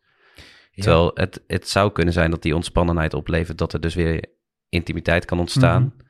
Ja. 0.70 0.82
Terwijl 0.82 1.10
het, 1.14 1.42
het 1.46 1.68
zou 1.68 1.92
kunnen 1.92 2.14
zijn 2.14 2.30
dat 2.30 2.42
die 2.42 2.54
ontspannenheid 2.54 3.14
oplevert, 3.14 3.58
dat 3.58 3.72
er 3.72 3.80
dus 3.80 3.94
weer 3.94 4.24
intimiteit 4.68 5.24
kan 5.24 5.38
ontstaan. 5.38 5.82
Mm 5.82 5.92
-hmm. 5.96 6.02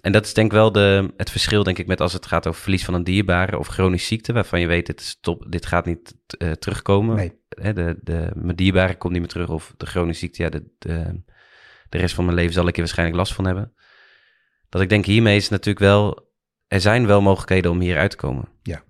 En 0.00 0.12
dat 0.12 0.24
is 0.24 0.34
denk 0.34 0.46
ik 0.46 0.52
wel 0.52 0.72
de, 0.72 1.12
het 1.16 1.30
verschil, 1.30 1.62
denk 1.62 1.78
ik, 1.78 1.86
met 1.86 2.00
als 2.00 2.12
het 2.12 2.26
gaat 2.26 2.46
over 2.46 2.60
verlies 2.60 2.84
van 2.84 2.94
een 2.94 3.04
dierbare 3.04 3.58
of 3.58 3.66
chronische 3.66 4.06
ziekte, 4.06 4.32
waarvan 4.32 4.60
je 4.60 4.66
weet, 4.66 4.86
dit, 4.86 5.00
stop, 5.00 5.46
dit 5.48 5.66
gaat 5.66 5.86
niet 5.86 6.16
uh, 6.38 6.52
terugkomen. 6.52 7.16
Nee. 7.16 7.32
Hè, 7.48 7.72
de, 7.72 7.98
de, 8.02 8.30
mijn 8.34 8.56
dierbare 8.56 8.96
komt 8.96 9.12
niet 9.12 9.22
meer 9.22 9.30
terug, 9.30 9.48
of 9.48 9.74
de 9.76 9.86
chronische 9.86 10.20
ziekte, 10.20 10.42
ja, 10.42 10.48
de, 10.48 10.64
de, 10.78 11.22
de 11.88 11.98
rest 11.98 12.14
van 12.14 12.24
mijn 12.24 12.36
leven 12.36 12.52
zal 12.52 12.66
ik 12.66 12.74
er 12.74 12.80
waarschijnlijk 12.80 13.18
last 13.18 13.34
van 13.34 13.46
hebben. 13.46 13.72
Dat 14.68 14.82
ik 14.82 14.88
denk, 14.88 15.04
hiermee 15.04 15.36
is 15.36 15.48
natuurlijk 15.48 15.84
wel, 15.84 16.30
er 16.66 16.80
zijn 16.80 17.06
wel 17.06 17.20
mogelijkheden 17.20 17.70
om 17.70 17.80
hier 17.80 17.98
uit 17.98 18.10
te 18.10 18.16
komen. 18.16 18.48
Ja. 18.62 18.82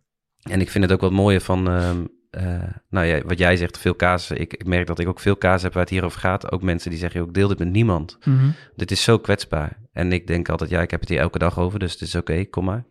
En 0.42 0.61
ik 0.61 0.71
vind 0.71 0.85
het 0.85 0.92
ook 0.92 1.00
wat 1.00 1.12
mooie 1.12 1.40
van, 1.40 1.71
uh, 1.71 1.90
uh, 2.30 2.62
nou 2.88 3.06
ja, 3.06 3.23
wat 3.23 3.38
jij 3.38 3.56
zegt, 3.56 3.78
veel 3.78 3.95
kaas. 3.95 4.30
Ik, 4.30 4.54
ik, 4.54 4.66
merk 4.66 4.87
dat 4.87 4.99
ik 4.99 5.09
ook 5.09 5.21
veel 5.21 5.37
kaas 5.37 5.62
heb 5.62 5.73
waar 5.73 5.83
het 5.83 5.90
hier 5.90 6.04
over 6.04 6.21
gaat. 6.21 6.52
Ook 6.52 6.62
mensen 6.62 6.90
die 6.90 6.99
zeggen, 6.99 7.23
ik 7.23 7.35
deel 7.35 7.49
dit 7.49 7.59
met 7.59 7.71
niemand. 7.71 8.18
Mm 8.25 8.38
-hmm. 8.38 8.54
Dit 8.76 8.90
is 8.90 9.02
zo 9.02 9.18
kwetsbaar. 9.18 9.78
En 9.92 10.12
ik 10.12 10.26
denk 10.26 10.49
altijd, 10.49 10.71
ja, 10.71 10.80
ik 10.80 10.90
heb 10.90 11.00
het 11.00 11.09
hier 11.09 11.18
elke 11.18 11.38
dag 11.38 11.59
over, 11.59 11.78
dus 11.78 11.92
het 11.92 12.00
is 12.00 12.14
oké, 12.14 12.33
okay, 12.33 12.47
kom 12.47 12.64
maar. 12.64 12.85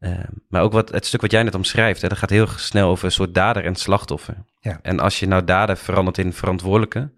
Uh, 0.00 0.18
maar 0.48 0.62
ook 0.62 0.72
wat, 0.72 0.90
het 0.90 1.06
stuk 1.06 1.20
wat 1.20 1.30
jij 1.30 1.42
net 1.42 1.54
omschrijft, 1.54 2.02
hè, 2.02 2.08
dat 2.08 2.18
gaat 2.18 2.30
heel 2.30 2.46
snel 2.46 2.90
over 2.90 3.04
een 3.04 3.12
soort 3.12 3.34
dader 3.34 3.64
en 3.64 3.74
slachtoffer. 3.74 4.44
Ja. 4.60 4.78
En 4.82 5.00
als 5.00 5.20
je 5.20 5.26
nou 5.26 5.44
dader 5.44 5.76
verandert 5.76 6.18
in 6.18 6.32
verantwoordelijke 6.32 7.12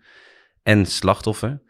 en 0.62 0.86
slachtoffer, 0.86 1.62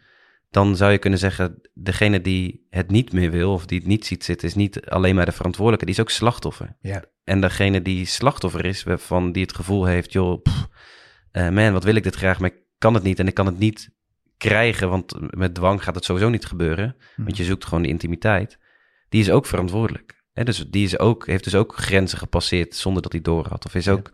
dan 0.50 0.76
zou 0.76 0.92
je 0.92 0.98
kunnen 0.98 1.18
zeggen, 1.18 1.60
degene 1.74 2.20
die 2.20 2.66
het 2.70 2.90
niet 2.90 3.12
meer 3.12 3.30
wil 3.30 3.52
of 3.52 3.66
die 3.66 3.78
het 3.78 3.86
niet 3.88 4.06
ziet 4.06 4.24
zitten, 4.24 4.48
is 4.48 4.54
niet 4.54 4.86
alleen 4.86 5.14
maar 5.14 5.24
de 5.24 5.32
verantwoordelijke, 5.32 5.84
die 5.86 5.94
is 5.94 6.00
ook 6.00 6.10
slachtoffer. 6.10 6.76
Ja. 6.80 7.04
En 7.24 7.40
degene 7.40 7.82
die 7.82 8.06
slachtoffer 8.06 8.64
is, 8.64 8.84
van 8.86 9.32
die 9.32 9.42
het 9.42 9.54
gevoel 9.54 9.84
heeft, 9.84 10.12
joh, 10.12 10.42
pff, 10.42 10.68
eh, 11.30 11.48
man, 11.48 11.72
wat 11.72 11.84
wil 11.84 11.94
ik 11.94 12.02
dit 12.02 12.14
graag, 12.14 12.38
maar 12.40 12.50
ik 12.50 12.62
kan 12.78 12.94
het 12.94 13.02
niet 13.02 13.18
en 13.18 13.26
ik 13.26 13.34
kan 13.34 13.46
het 13.46 13.58
niet 13.58 13.90
krijgen, 14.36 14.88
want 14.88 15.14
met 15.36 15.54
dwang 15.54 15.82
gaat 15.82 15.94
het 15.94 16.04
sowieso 16.04 16.28
niet 16.28 16.46
gebeuren, 16.46 16.96
Hm. 17.14 17.24
want 17.24 17.36
je 17.36 17.44
zoekt 17.44 17.64
gewoon 17.64 17.82
de 17.82 17.88
intimiteit, 17.88 18.58
die 19.08 19.20
is 19.20 19.30
ook 19.30 19.46
verantwoordelijk. 19.46 20.22
Hè? 20.32 20.44
Dus 20.44 20.66
die 20.70 20.84
is 20.84 20.98
ook, 20.98 21.26
heeft 21.26 21.44
dus 21.44 21.54
ook 21.54 21.76
grenzen 21.76 22.18
gepasseerd 22.18 22.74
zonder 22.76 23.02
dat 23.02 23.12
hij 23.12 23.20
door 23.20 23.46
had, 23.48 23.64
of 23.66 23.74
is 23.74 23.84
Ja. 23.84 23.92
ook 23.92 24.10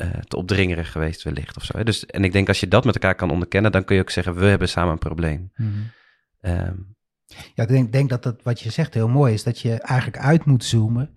eh, 0.00 0.08
te 0.10 0.36
opdringerig 0.36 0.92
geweest 0.92 1.22
wellicht 1.22 1.56
of 1.56 1.64
zo. 1.64 1.78
Hè? 1.78 1.84
Dus, 1.84 2.06
en 2.06 2.24
ik 2.24 2.32
denk 2.32 2.48
als 2.48 2.60
je 2.60 2.68
dat 2.68 2.84
met 2.84 2.94
elkaar 2.94 3.14
kan 3.14 3.30
onderkennen, 3.30 3.72
dan 3.72 3.84
kun 3.84 3.96
je 3.96 4.02
ook 4.02 4.10
zeggen, 4.10 4.34
we 4.34 4.44
hebben 4.44 4.68
samen 4.68 4.92
een 4.92 4.98
probleem. 4.98 5.50
Mhm. 5.56 5.68
Ehm, 6.40 6.76
Ja, 7.54 7.62
ik 7.62 7.68
denk, 7.68 7.92
denk 7.92 8.08
dat 8.08 8.22
dat 8.22 8.42
wat 8.42 8.60
je 8.60 8.70
zegt 8.70 8.94
heel 8.94 9.08
mooi 9.08 9.34
is. 9.34 9.42
Dat 9.42 9.60
je 9.60 9.80
eigenlijk 9.80 10.22
uit 10.22 10.44
moet 10.44 10.64
zoomen 10.64 11.12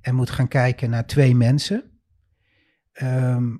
en 0.00 0.14
moet 0.14 0.30
gaan 0.30 0.48
kijken 0.48 0.90
naar 0.90 1.06
twee 1.06 1.34
mensen 1.34 2.00
ehm, 2.92 3.56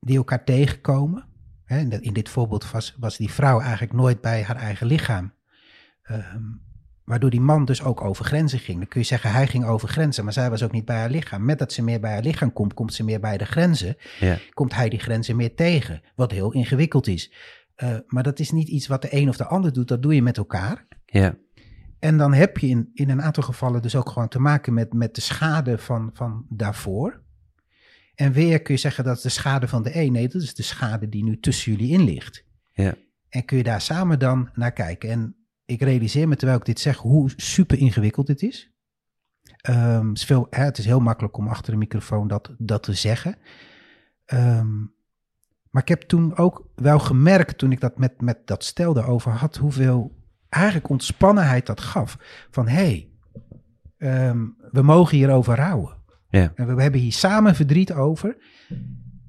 die 0.00 0.16
elkaar 0.16 0.44
tegenkomen. 0.44 1.28
Hè, 1.64 1.78
in, 2.00 2.12
dit 2.12 2.28
voorbeeld 2.28 2.70
was, 2.70 2.96
was 2.98 3.16
die 3.16 3.30
vrouw 3.30 3.60
eigenlijk 3.60 3.92
nooit 3.92 4.20
bij 4.20 4.42
haar 4.42 4.56
eigen 4.56 4.86
lichaam. 4.86 5.34
Ehm, 6.02 6.42
waardoor 7.04 7.30
die 7.30 7.40
man 7.40 7.64
dus 7.64 7.82
ook 7.82 8.00
over 8.00 8.24
grenzen 8.24 8.58
ging. 8.58 8.78
Dan 8.78 8.88
kun 8.88 9.00
je 9.00 9.06
zeggen, 9.06 9.32
hij 9.32 9.46
ging 9.46 9.64
over 9.64 9.88
grenzen, 9.88 10.24
maar 10.24 10.32
zij 10.32 10.50
was 10.50 10.62
ook 10.62 10.72
niet 10.72 10.84
bij 10.84 10.96
haar 10.96 11.10
lichaam. 11.10 11.44
Met 11.44 11.58
dat 11.58 11.72
ze 11.72 11.82
meer 11.82 12.00
bij 12.00 12.12
haar 12.12 12.22
lichaam 12.22 12.52
komt, 12.52 12.74
komt 12.74 12.94
ze 12.94 13.04
meer 13.04 13.20
bij 13.20 13.38
de 13.38 13.44
grenzen. 13.44 13.96
ja, 14.20 14.38
Komt 14.54 14.74
hij 14.74 14.88
die 14.88 14.98
grenzen 14.98 15.36
meer 15.36 15.54
tegen, 15.54 16.02
wat 16.14 16.30
heel 16.30 16.52
ingewikkeld 16.52 17.06
is. 17.06 17.32
Eh, 17.74 17.96
maar 18.06 18.22
dat 18.22 18.38
is 18.38 18.50
niet 18.50 18.68
iets 18.68 18.86
wat 18.86 19.02
de 19.02 19.08
een 19.10 19.28
of 19.28 19.36
de 19.36 19.44
ander 19.46 19.72
doet, 19.72 19.88
dat 19.88 20.02
doe 20.02 20.14
je 20.14 20.22
met 20.22 20.36
elkaar. 20.36 20.86
ja, 21.06 21.36
En 21.98 22.16
dan 22.18 22.32
heb 22.32 22.58
je 22.58 22.66
in, 22.66 22.90
in 22.94 23.10
een 23.10 23.22
aantal 23.22 23.42
gevallen 23.42 23.82
dus 23.82 23.96
ook 23.96 24.08
gewoon 24.08 24.28
te 24.28 24.38
maken 24.40 24.74
met, 24.74 24.92
met 24.92 25.14
de 25.14 25.20
schade 25.20 25.78
van, 25.78 26.10
van 26.12 26.46
daarvoor. 26.48 27.20
En 28.14 28.32
weer 28.32 28.62
kun 28.62 28.74
je 28.74 28.80
zeggen 28.80 29.04
dat 29.04 29.16
is 29.16 29.22
de 29.22 29.28
schade 29.28 29.68
van 29.68 29.82
de 29.82 29.96
een. 29.96 30.12
Nee, 30.12 30.28
dat 30.28 30.42
is 30.42 30.54
de 30.54 30.62
schade 30.62 31.08
die 31.08 31.24
nu 31.24 31.40
tussen 31.40 31.72
jullie 31.72 31.92
in 31.92 32.02
ligt. 32.04 32.44
ja, 32.72 32.94
En 33.28 33.44
kun 33.44 33.56
je 33.56 33.62
daar 33.62 33.80
samen 33.80 34.18
dan 34.18 34.50
naar 34.54 34.72
kijken. 34.72 35.10
En 35.10 35.36
ik 35.72 35.82
realiseer 35.82 36.28
me 36.28 36.36
terwijl 36.36 36.58
ik 36.58 36.64
dit 36.64 36.80
zeg 36.80 36.96
hoe 36.96 37.32
super 37.36 37.78
ingewikkeld 37.78 38.26
dit 38.26 38.42
is. 38.42 38.70
Ehm, 39.56 40.08
het, 40.08 40.16
is 40.16 40.24
veel, 40.24 40.46
hè, 40.50 40.64
het 40.64 40.78
is 40.78 40.84
heel 40.84 41.00
makkelijk 41.00 41.36
om 41.36 41.48
achter 41.48 41.72
de 41.72 41.78
microfoon 41.78 42.28
dat, 42.28 42.54
dat 42.58 42.82
te 42.82 42.92
zeggen. 42.92 43.36
Ehm, 44.24 44.78
maar 45.70 45.82
ik 45.82 45.88
heb 45.88 46.02
toen 46.02 46.36
ook 46.36 46.66
wel 46.74 46.98
gemerkt, 46.98 47.58
toen 47.58 47.72
ik 47.72 47.80
dat 47.80 47.98
met, 47.98 48.20
met 48.20 48.46
dat 48.46 48.64
stel 48.64 48.96
erover 48.96 49.32
had, 49.32 49.56
hoeveel 49.56 50.20
eigenlijk 50.48 50.88
ontspannenheid 50.88 51.66
dat 51.66 51.80
gaf. 51.80 52.16
Van 52.50 52.68
hé, 52.68 52.74
hey, 52.74 53.10
ehm, 53.98 54.46
we 54.70 54.82
mogen 54.82 55.16
hierover 55.16 55.56
rouwen. 55.56 55.96
ja, 56.28 56.52
En 56.54 56.76
we 56.76 56.82
hebben 56.82 57.00
hier 57.00 57.12
samen 57.12 57.54
verdriet 57.54 57.92
over. 57.92 58.36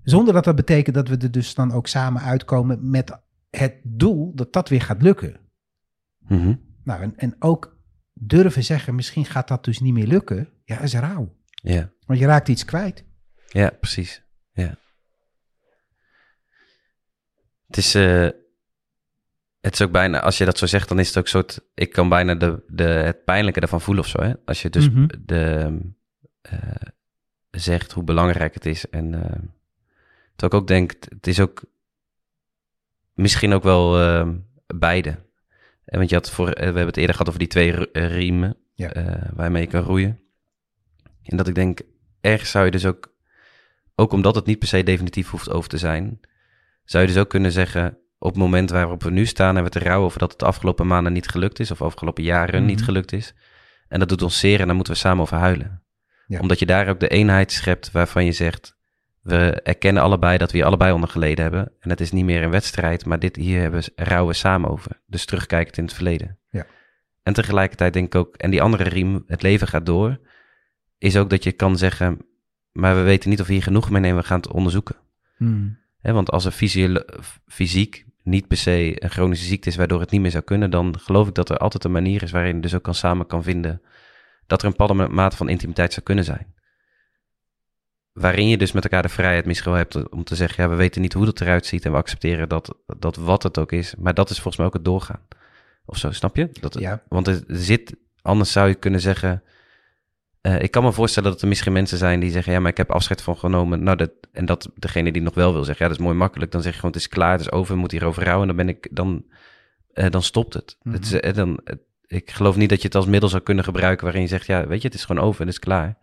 Zonder 0.04 0.34
dat 0.34 0.44
dat 0.44 0.56
betekent 0.56 0.96
dat 0.96 1.08
we 1.08 1.18
er 1.18 1.32
dus 1.32 1.56
dan 1.56 1.72
ook 1.72 1.88
samen 1.88 2.22
uitkomen 2.22 2.90
met 2.90 3.20
het 3.50 3.76
doel 3.84 4.36
dat 4.36 4.54
dat 4.54 4.70
weer 4.70 4.82
gaat 4.82 5.02
lukken. 5.02 5.40
Mhm, 6.28 6.54
Nou, 6.84 7.02
en, 7.02 7.14
en 7.18 7.36
ook 7.40 7.78
durven 8.14 8.64
zeggen, 8.64 8.96
misschien 8.96 9.26
gaat 9.26 9.48
dat 9.48 9.64
dus 9.64 9.80
niet 9.80 9.94
meer 9.94 10.08
lukken. 10.08 10.50
Ja, 10.66 10.80
is 10.80 10.94
rouw. 10.94 11.36
ja. 11.50 11.92
Want 12.06 12.20
je 12.20 12.26
raakt 12.26 12.48
iets 12.48 12.66
kwijt. 12.66 13.06
Ja, 13.48 13.70
precies. 13.80 14.24
Ja. 14.54 14.78
Het 17.68 17.78
is, 17.78 17.96
eh, 17.96 18.28
het 19.62 19.74
is 19.74 19.82
ook 19.82 19.92
bijna, 19.92 20.22
als 20.22 20.38
je 20.38 20.46
dat 20.46 20.58
zo 20.58 20.66
zegt, 20.66 20.90
dan 20.90 21.00
is 21.00 21.08
het 21.08 21.18
ook 21.18 21.28
soort, 21.28 21.60
ik 21.74 21.92
kan 21.92 22.10
bijna 22.10 22.36
de, 22.36 22.64
de, 22.68 22.84
het 22.84 23.24
pijnlijke 23.24 23.60
ervan 23.60 23.82
voelen 23.82 24.04
of 24.04 24.10
zo. 24.10 24.22
Hè? 24.22 24.34
Als 24.46 24.62
je 24.62 24.70
dus 24.70 24.90
Mhm. 24.90 25.08
de, 25.20 25.78
eh, 26.42 26.60
zegt 27.52 27.92
hoe 27.92 28.04
belangrijk 28.04 28.54
het 28.54 28.66
is. 28.66 28.90
En 28.90 29.14
eh 29.14 29.40
terwijl 30.36 30.52
ik 30.52 30.54
ook 30.54 30.68
denk, 30.68 30.94
het 31.10 31.28
is 31.28 31.40
ook 31.40 31.64
misschien 33.14 33.54
ook 33.54 33.64
wel 33.64 33.92
beide. 34.76 35.20
En 35.86 35.98
want 35.98 36.10
je 36.10 36.16
had 36.16 36.32
voor, 36.32 36.48
eh, 36.50 36.56
we 36.58 36.64
hebben 36.64 36.86
het 36.86 36.98
eerder 36.98 37.12
gehad 37.12 37.28
over 37.28 37.40
die 37.40 37.48
twee 37.48 37.92
eh, 37.92 38.08
riemen 38.08 38.58
Ja. 38.74 38.94
eh, 38.94 39.30
waarmee 39.34 39.62
je 39.62 39.68
kan 39.68 39.84
roeien. 39.84 40.20
En 41.24 41.38
dat 41.38 41.48
ik 41.48 41.56
denk, 41.56 41.80
ergens 42.22 42.52
zou 42.52 42.66
je 42.66 42.72
dus 42.72 42.86
ook, 42.86 43.14
ook 43.96 44.12
omdat 44.12 44.36
het 44.36 44.46
niet 44.46 44.60
per 44.60 44.68
se 44.68 44.84
definitief 44.84 45.30
hoeft 45.30 45.50
over 45.50 45.70
te 45.70 45.78
zijn, 45.78 46.20
zou 46.84 47.04
je 47.06 47.10
dus 47.12 47.22
ook 47.22 47.30
kunnen 47.30 47.52
zeggen, 47.52 47.98
op 48.18 48.30
het 48.30 48.38
moment 48.38 48.70
waarop 48.70 49.04
we 49.04 49.12
nu 49.12 49.26
staan 49.26 49.58
en 49.58 49.64
we 49.64 49.70
te 49.70 49.80
rouwen 49.80 50.06
over 50.06 50.20
dat 50.20 50.32
het 50.32 50.40
de 50.40 50.46
afgelopen 50.46 50.88
maanden 50.88 51.14
niet 51.14 51.28
gelukt 51.28 51.60
is, 51.60 51.72
of 51.72 51.82
afgelopen 51.82 52.24
jaren 52.24 52.60
Mhm. 52.60 52.66
niet 52.66 52.84
gelukt 52.84 53.12
is. 53.12 53.34
En 53.88 54.00
dat 54.00 54.10
doet 54.10 54.22
ons 54.22 54.40
zeer 54.40 54.60
en 54.60 54.66
daar 54.66 54.76
moeten 54.76 54.94
we 54.94 55.00
samen 55.00 55.22
over 55.22 55.38
huilen. 55.38 55.84
Ja. 56.28 56.40
Omdat 56.40 56.60
je 56.60 56.66
daar 56.66 56.88
ook 56.88 57.00
de 57.00 57.08
eenheid 57.08 57.52
schept 57.52 57.92
waarvan 57.92 58.26
je 58.26 58.32
zegt, 58.32 58.78
we 59.24 59.62
erkennen 59.62 60.04
allebei 60.04 60.38
dat 60.38 60.52
we 60.52 60.58
hier 60.58 60.66
allebei 60.66 60.92
onder 60.92 61.10
geleden 61.10 61.44
hebben. 61.44 61.72
En 61.80 61.90
het 61.90 62.02
is 62.02 62.12
niet 62.12 62.26
meer 62.26 62.44
een 62.44 62.50
wedstrijd, 62.50 63.06
maar 63.06 63.20
dit 63.20 63.36
hier 63.36 63.62
hebben 63.62 63.82
we, 63.82 64.04
rouwen 64.04 64.32
we 64.32 64.38
samen 64.38 64.70
over. 64.70 65.02
Dus 65.08 65.26
terugkijkend 65.26 65.78
in 65.78 65.84
het 65.84 65.94
verleden. 65.94 66.38
Ja. 66.50 66.66
En 67.24 67.34
tegelijkertijd 67.34 67.94
denk 67.94 68.06
ik 68.06 68.16
ook, 68.16 68.36
en 68.36 68.52
die 68.52 68.62
andere 68.62 68.84
riem, 68.84 69.24
het 69.28 69.42
leven 69.42 69.68
gaat 69.68 69.86
door, 69.86 70.20
is 70.98 71.18
ook 71.18 71.30
dat 71.30 71.44
je 71.44 71.52
kan 71.52 71.78
zeggen, 71.78 72.26
maar 72.72 72.96
we 72.96 73.02
weten 73.02 73.30
niet 73.30 73.42
of 73.42 73.48
we 73.48 73.54
hier 73.54 73.64
genoeg 73.64 73.90
mee 73.90 74.02
nemen, 74.02 74.22
we 74.22 74.28
gaan 74.28 74.40
het 74.40 74.52
onderzoeken. 74.52 74.96
Hè, 76.00 76.14
want 76.14 76.32
als 76.32 76.46
er 76.46 76.52
fysiek 77.46 78.06
niet 78.24 78.48
per 78.48 78.58
se 78.58 79.04
een 79.04 79.10
chronische 79.10 79.46
ziekte 79.46 79.70
is 79.70 79.76
waardoor 79.76 80.00
het 80.00 80.12
niet 80.12 80.22
meer 80.22 80.32
zou 80.32 80.44
kunnen, 80.44 80.70
dan 80.70 81.00
geloof 81.00 81.28
ik 81.28 81.34
dat 81.34 81.50
er 81.50 81.58
altijd 81.58 81.84
een 81.84 81.92
manier 81.92 82.24
is 82.24 82.32
waarin 82.32 82.56
je 82.56 82.62
dus 82.62 82.76
ook 82.76 82.84
kan 82.84 82.96
samen 82.96 83.28
kan 83.28 83.44
vinden 83.44 83.82
dat 84.48 84.62
er 84.62 84.68
een 84.68 84.76
bepaalde 84.78 85.08
mate 85.08 85.38
van 85.38 85.50
intimiteit 85.50 85.94
zou 85.94 86.06
kunnen 86.06 86.24
zijn. 86.24 86.54
Waarin 88.14 88.48
je 88.48 88.58
dus 88.58 88.72
met 88.72 88.84
elkaar 88.84 89.02
de 89.02 89.10
vrijheid 89.10 89.46
misschien 89.46 89.72
wel 89.72 89.80
hebt 89.80 90.10
om 90.10 90.24
te 90.24 90.36
zeggen, 90.36 90.64
ja, 90.64 90.70
we 90.70 90.76
weten 90.76 91.02
niet 91.02 91.14
hoe 91.14 91.26
dat 91.26 91.42
eruit 91.42 91.66
ziet 91.66 91.86
en 91.86 91.92
we 91.92 91.98
accepteren 91.98 92.50
dat, 92.50 92.76
dat 92.98 93.16
wat 93.16 93.44
het 93.44 93.58
ook 93.58 93.72
is. 93.72 93.96
Maar 93.98 94.14
dat 94.14 94.30
is 94.30 94.36
volgens 94.36 94.58
mij 94.58 94.66
ook 94.66 94.74
het 94.74 94.86
doorgaan. 94.86 95.22
Of 95.86 95.98
zo, 95.98 96.12
snap 96.12 96.36
je? 96.36 96.50
Dat, 96.60 96.80
Ja. 96.80 97.02
Want 97.08 97.28
er 97.28 97.44
zit, 97.48 97.96
anders 98.22 98.52
zou 98.52 98.68
je 98.68 98.76
kunnen 98.76 99.00
zeggen, 99.00 99.44
eh, 100.42 100.62
ik 100.62 100.72
kan 100.72 100.84
me 100.84 100.92
voorstellen 100.92 101.32
dat 101.32 101.42
er 101.42 101.48
misschien 101.48 101.74
mensen 101.74 101.98
zijn 101.98 102.20
die 102.20 102.32
zeggen, 102.32 102.54
ja, 102.54 102.60
maar 102.60 102.72
ik 102.72 102.78
heb 102.78 102.92
afscheid 102.92 103.22
van 103.22 103.38
genomen. 103.38 103.84
Nou, 103.84 103.98
dat, 103.98 104.12
en 104.32 104.46
dat 104.46 104.70
degene 104.76 105.12
die 105.12 105.22
nog 105.22 105.34
wel 105.34 105.54
wil 105.54 105.64
zeggen, 105.64 105.84
ja, 105.86 105.92
dat 105.92 106.00
is 106.00 106.06
mooi 106.06 106.18
makkelijk. 106.18 106.52
Dan 106.52 106.62
zeg 106.62 106.72
je 106.72 106.78
gewoon, 106.80 106.92
het 106.94 107.02
is 107.02 107.08
klaar, 107.10 107.32
het 107.32 107.42
is 107.42 107.52
over, 107.52 107.74
we 107.74 107.80
moeten 107.80 107.98
hierover 107.98 108.24
rouwen. 108.24 108.50
En 108.50 108.56
dan 108.56 108.66
ben 108.66 108.76
ik, 108.76 108.88
dan, 108.92 109.26
eh, 109.94 110.10
dan 110.10 110.24
stopt 110.24 110.54
het. 110.54 110.78
Mhm. 110.84 110.96
het 110.96 111.06
is, 111.06 111.14
eh, 111.14 111.34
dan, 111.34 111.60
het- 111.64 111.82
ik 112.08 112.32
geloof 112.32 112.56
niet 112.56 112.70
dat 112.70 112.82
je 112.82 112.88
het 112.88 112.96
als 112.96 113.06
middel 113.06 113.30
zou 113.30 113.42
kunnen 113.44 113.64
gebruiken 113.64 114.04
waarin 114.04 114.22
je 114.22 114.28
zegt, 114.28 114.46
ja, 114.46 114.68
weet 114.68 114.82
je, 114.82 114.88
het 114.88 114.98
is 114.98 115.06
gewoon 115.06 115.24
over, 115.24 115.40
het 115.42 115.50
is 115.50 115.60
klaar. 115.60 115.98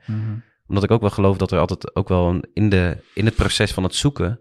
Omdat 0.71 0.85
ik 0.85 0.91
ook 0.91 1.01
wel 1.01 1.11
geloof 1.11 1.37
dat 1.37 1.51
er 1.51 1.59
altijd 1.59 1.97
ook 1.97 2.09
wel 2.09 2.29
een, 2.29 2.45
in, 2.53 2.69
de, 2.69 2.97
in 3.15 3.25
het 3.25 3.35
proces 3.35 3.73
van 3.73 3.83
het 3.83 3.95
zoeken 3.95 4.41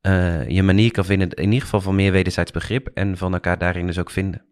eh, 0.00 0.48
je 0.48 0.62
manier 0.62 0.90
kan 0.90 1.04
vinden, 1.04 1.30
in 1.30 1.44
ieder 1.44 1.60
geval 1.60 1.80
van 1.80 1.94
meer 1.94 2.12
wederzijds 2.12 2.50
begrip 2.50 2.88
en 2.94 3.16
van 3.16 3.32
elkaar 3.32 3.58
daarin 3.58 3.86
dus 3.86 3.98
ook 3.98 4.10
vinden. 4.10 4.44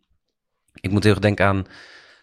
Ik 0.81 0.90
moet 0.90 1.03
heel 1.03 1.12
erg 1.12 1.20
denken 1.20 1.46
aan 1.46 1.57
een 1.57 1.66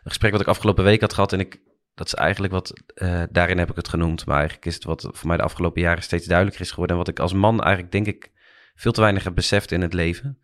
gesprek 0.04 0.32
wat 0.32 0.42
ik 0.42 0.48
afgelopen 0.48 0.84
week 0.84 1.02
had 1.02 1.14
gehad 1.14 1.34
en 1.34 1.40
ik, 1.40 1.60
dat 1.94 2.08
is 2.08 2.14
eigenlijk 2.14 2.54
wat, 2.54 2.74
eh, 2.96 3.24
daarin 3.32 3.58
heb 3.58 3.70
ik 3.70 3.76
het 3.76 3.88
genoemd, 3.88 4.26
maar 4.26 4.38
eigenlijk 4.38 4.66
is 4.66 4.74
het 4.76 4.84
wat 4.84 5.10
voor 5.12 5.28
mij 5.28 5.38
de 5.38 5.44
afgelopen 5.44 5.82
jaren 5.82 6.04
steeds 6.04 6.26
duidelijker 6.26 6.62
is 6.62 6.70
geworden 6.70 6.96
en 6.96 7.02
wat 7.04 7.12
ik 7.12 7.20
als 7.20 7.34
man 7.34 7.62
eigenlijk 7.62 7.92
denk 7.92 8.08
ik 8.08 8.32
veel 8.76 8.92
te 8.92 9.02
weinig 9.02 9.24
heb 9.24 9.36
beseft 9.36 9.72
in 9.72 9.82
het 9.82 9.94
leven, 9.94 10.38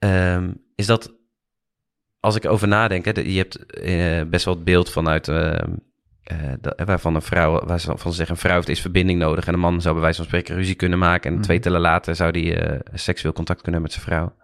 Ehm, 0.00 0.52
is 0.74 0.86
dat 0.86 1.14
als 2.20 2.36
ik 2.36 2.46
over 2.46 2.68
nadenk, 2.68 3.04
hè, 3.04 3.20
je 3.20 3.36
hebt 3.36 3.66
eh, 3.66 4.22
best 4.22 4.44
wel 4.44 4.54
het 4.54 4.64
beeld 4.64 4.90
vanuit 4.90 5.28
ehm, 5.28 5.72
eh, 6.30 6.52
dat- 6.60 6.82
waarvan 6.84 7.14
een 7.14 7.22
vrouw, 7.22 7.64
waarvan 7.66 7.98
ze 7.98 8.12
zeggen, 8.12 8.34
een 8.34 8.40
vrouw 8.40 8.54
heeft 8.54 8.68
is 8.68 8.80
verbinding 8.80 9.18
nodig 9.18 9.46
en 9.46 9.54
een 9.54 9.60
man 9.60 9.80
zou 9.80 9.94
bij 9.94 10.02
wijze 10.02 10.16
van 10.16 10.26
spreken 10.26 10.54
ruzie 10.54 10.74
kunnen 10.74 10.98
maken 10.98 11.28
en 11.30 11.34
Mhm. 11.36 11.42
twee 11.44 11.58
tellen 11.58 11.80
later 11.80 12.16
zou 12.16 12.32
die 12.32 12.54
eh, 12.54 12.78
seksueel 12.92 13.32
contact 13.32 13.62
kunnen 13.62 13.80
hebben 13.82 13.98
met 14.00 14.06
zijn 14.08 14.18
vrouw. 14.20 14.36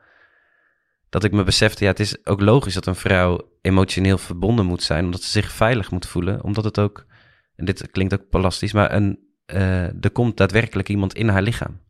Dat 1.08 1.24
ik 1.24 1.32
me 1.32 1.42
besefte, 1.42 1.84
ja, 1.84 1.90
het 1.90 2.00
is 2.00 2.26
ook 2.26 2.40
logisch 2.40 2.74
dat 2.74 2.86
een 2.86 2.94
vrouw 2.94 3.50
emotioneel 3.62 4.18
verbonden 4.18 4.66
moet 4.66 4.82
zijn, 4.82 5.04
omdat 5.04 5.22
ze 5.22 5.30
zich 5.30 5.50
veilig 5.52 5.90
moet 5.90 6.06
voelen, 6.06 6.42
omdat 6.42 6.64
het 6.64 6.78
ook, 6.78 7.06
en 7.56 7.64
dit 7.64 7.90
klinkt 7.90 8.14
ook 8.14 8.28
palastisch, 8.28 8.72
maar 8.72 8.92
een, 8.92 9.18
eh, 9.46 10.04
er 10.04 10.10
komt 10.12 10.36
daadwerkelijk 10.36 10.88
iemand 10.88 11.14
in 11.14 11.28
haar 11.28 11.42
lichaam. 11.42 11.80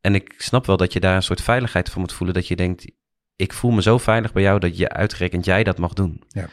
En 0.00 0.14
ik 0.14 0.34
snap 0.36 0.66
wel 0.66 0.76
dat 0.76 0.92
je 0.92 1.00
daar 1.00 1.16
een 1.16 1.22
soort 1.22 1.40
veiligheid 1.42 1.90
van 1.90 2.00
moet 2.00 2.12
voelen, 2.12 2.34
dat 2.34 2.48
je 2.48 2.56
denkt, 2.56 2.90
ik 3.36 3.52
voel 3.52 3.70
me 3.70 3.82
zo 3.82 3.98
veilig 3.98 4.32
bij 4.32 4.42
jou 4.42 4.58
dat 4.58 4.76
je 4.78 4.88
uitgerekend 4.88 5.44
jij 5.44 5.64
dat 5.64 5.78
mag 5.78 5.92
doen. 5.92 6.22
Ja. 6.28 6.48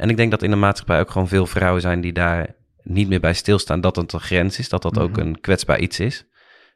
En 0.00 0.10
ik 0.10 0.16
denk 0.16 0.30
dat 0.30 0.42
in 0.42 0.50
de 0.50 0.56
maatschappij 0.56 1.00
ook 1.00 1.10
gewoon 1.10 1.28
veel 1.28 1.46
vrouwen 1.46 1.80
zijn 1.80 2.00
die 2.00 2.12
daar 2.12 2.54
niet 2.82 3.08
meer 3.08 3.20
bij 3.20 3.34
stilstaan 3.34 3.80
dat 3.80 3.96
het 3.96 4.12
een 4.12 4.20
grens 4.20 4.58
is, 4.58 4.68
dat 4.68 4.82
dat 4.82 4.98
ook 4.98 5.10
Mhm. 5.10 5.20
een 5.20 5.40
kwetsbaar 5.40 5.78
iets 5.78 6.00
is. 6.00 6.24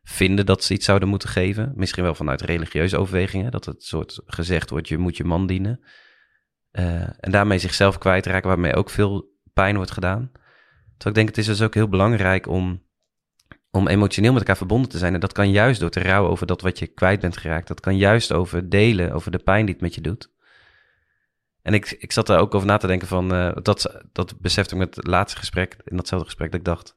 Vinden 0.02 0.46
dat 0.46 0.64
ze 0.64 0.74
iets 0.74 0.84
zouden 0.84 1.08
moeten 1.08 1.28
geven. 1.28 1.72
Misschien 1.76 2.02
wel 2.02 2.14
vanuit 2.14 2.40
religieuze 2.40 2.96
overwegingen, 2.96 3.50
dat 3.50 3.64
het 3.64 3.82
soort 3.84 4.20
gezegd 4.26 4.70
wordt, 4.70 4.88
je 4.88 4.98
moet 4.98 5.16
je 5.16 5.24
man 5.24 5.46
dienen. 5.46 5.80
Eh, 6.70 7.02
en 7.20 7.30
daarmee 7.30 7.58
zichzelf 7.58 7.98
kwijtraken, 7.98 8.48
waarmee 8.48 8.74
ook 8.74 8.90
veel 8.90 9.30
pijn 9.52 9.76
wordt 9.76 9.90
gedaan. 9.90 10.30
Dus 10.96 11.06
ik 11.06 11.14
denk, 11.14 11.28
het 11.28 11.38
is 11.38 11.46
dus 11.46 11.62
ook 11.62 11.74
heel 11.74 11.88
belangrijk 11.88 12.46
om, 12.48 12.82
om 13.70 13.88
emotioneel 13.88 14.30
met 14.32 14.40
elkaar 14.40 14.56
verbonden 14.56 14.90
te 14.90 14.98
zijn. 14.98 15.14
En 15.14 15.20
dat 15.20 15.32
kan 15.32 15.50
juist 15.50 15.80
door 15.80 15.90
te 15.90 16.02
rouwen 16.02 16.30
over 16.30 16.46
dat 16.46 16.60
wat 16.60 16.78
je 16.78 16.86
kwijt 16.86 17.20
bent 17.20 17.36
geraakt. 17.36 17.68
Dat 17.68 17.80
kan 17.80 17.96
juist 17.96 18.32
over 18.32 18.68
delen, 18.68 19.12
over 19.12 19.30
de 19.30 19.38
pijn 19.38 19.64
die 19.64 19.74
het 19.74 19.82
met 19.82 19.94
je 19.94 20.00
doet. 20.00 20.32
En 21.64 21.74
ik, 21.74 21.90
ik 21.90 22.12
zat 22.12 22.26
daar 22.26 22.38
ook 22.38 22.54
over 22.54 22.66
na 22.66 22.76
te 22.76 22.86
denken 22.86 23.08
van, 23.08 23.34
uh, 23.34 23.52
dat, 23.62 24.02
dat 24.12 24.40
besefte 24.40 24.74
ik 24.74 24.80
met 24.80 24.96
het 24.96 25.06
laatste 25.06 25.38
gesprek, 25.38 25.76
in 25.84 25.96
datzelfde 25.96 26.26
gesprek, 26.26 26.50
dat 26.50 26.60
ik 26.60 26.66
dacht, 26.66 26.96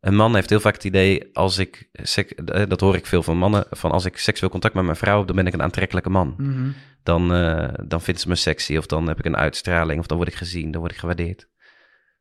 een 0.00 0.14
man 0.14 0.34
heeft 0.34 0.50
heel 0.50 0.60
vaak 0.60 0.74
het 0.74 0.84
idee, 0.84 1.30
als 1.32 1.58
ik, 1.58 1.88
eh, 1.92 2.62
dat 2.68 2.80
hoor 2.80 2.94
ik 2.94 3.06
veel 3.06 3.22
van 3.22 3.36
mannen, 3.36 3.64
van 3.70 3.90
als 3.90 4.04
ik 4.04 4.18
seksueel 4.18 4.50
contact 4.50 4.74
met 4.74 4.84
mijn 4.84 4.96
vrouw 4.96 5.18
heb, 5.18 5.26
dan 5.26 5.36
ben 5.36 5.46
ik 5.46 5.52
een 5.52 5.62
aantrekkelijke 5.62 6.10
man. 6.10 6.34
Mhm. 6.38 6.70
Dan, 7.02 7.34
uh, 7.34 7.68
dan 7.86 8.00
vindt 8.00 8.20
ze 8.20 8.28
me 8.28 8.34
sexy, 8.34 8.76
of 8.76 8.86
dan 8.86 9.08
heb 9.08 9.18
ik 9.18 9.24
een 9.24 9.36
uitstraling, 9.36 10.00
of 10.00 10.06
dan 10.06 10.16
word 10.16 10.28
ik 10.28 10.34
gezien, 10.34 10.70
dan 10.70 10.80
word 10.80 10.92
ik 10.92 10.98
gewaardeerd. 10.98 11.48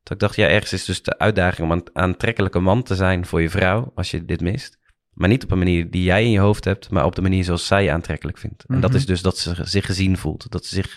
Toen 0.03 0.15
ik 0.15 0.19
dacht, 0.19 0.35
ja, 0.35 0.47
ergens 0.47 0.73
is 0.73 0.85
dus 0.85 1.03
de 1.03 1.17
uitdaging 1.17 1.71
om 1.71 1.77
een 1.77 1.89
aantrekkelijke 1.93 2.59
man 2.59 2.83
te 2.83 2.95
zijn 2.95 3.25
voor 3.25 3.41
je 3.41 3.49
vrouw, 3.49 3.91
als 3.95 4.11
je 4.11 4.25
dit 4.25 4.41
mist. 4.41 4.79
Maar 5.12 5.30
niet 5.30 5.43
op 5.43 5.52
een 5.52 5.58
manier 5.58 5.91
die 5.91 6.04
jij 6.04 6.24
in 6.24 6.32
je 6.32 6.39
hoofd 6.39 6.65
hebt, 6.65 6.89
maar 6.89 7.06
op 7.06 7.15
de 7.15 7.21
manier 7.21 7.43
zoals 7.43 7.67
zij 7.67 7.84
je 7.84 7.91
aantrekkelijk 7.91 8.38
vindt. 8.38 8.63
En 8.67 8.82
dat 8.82 8.89
Mhm. 8.89 9.00
is 9.00 9.06
dus 9.06 9.21
dat 9.21 9.38
ze 9.38 9.56
zich 9.62 9.86
gezien 9.86 10.17
voelt, 10.17 10.52
dat 10.52 10.65
ze 10.65 10.76
zich 10.76 10.93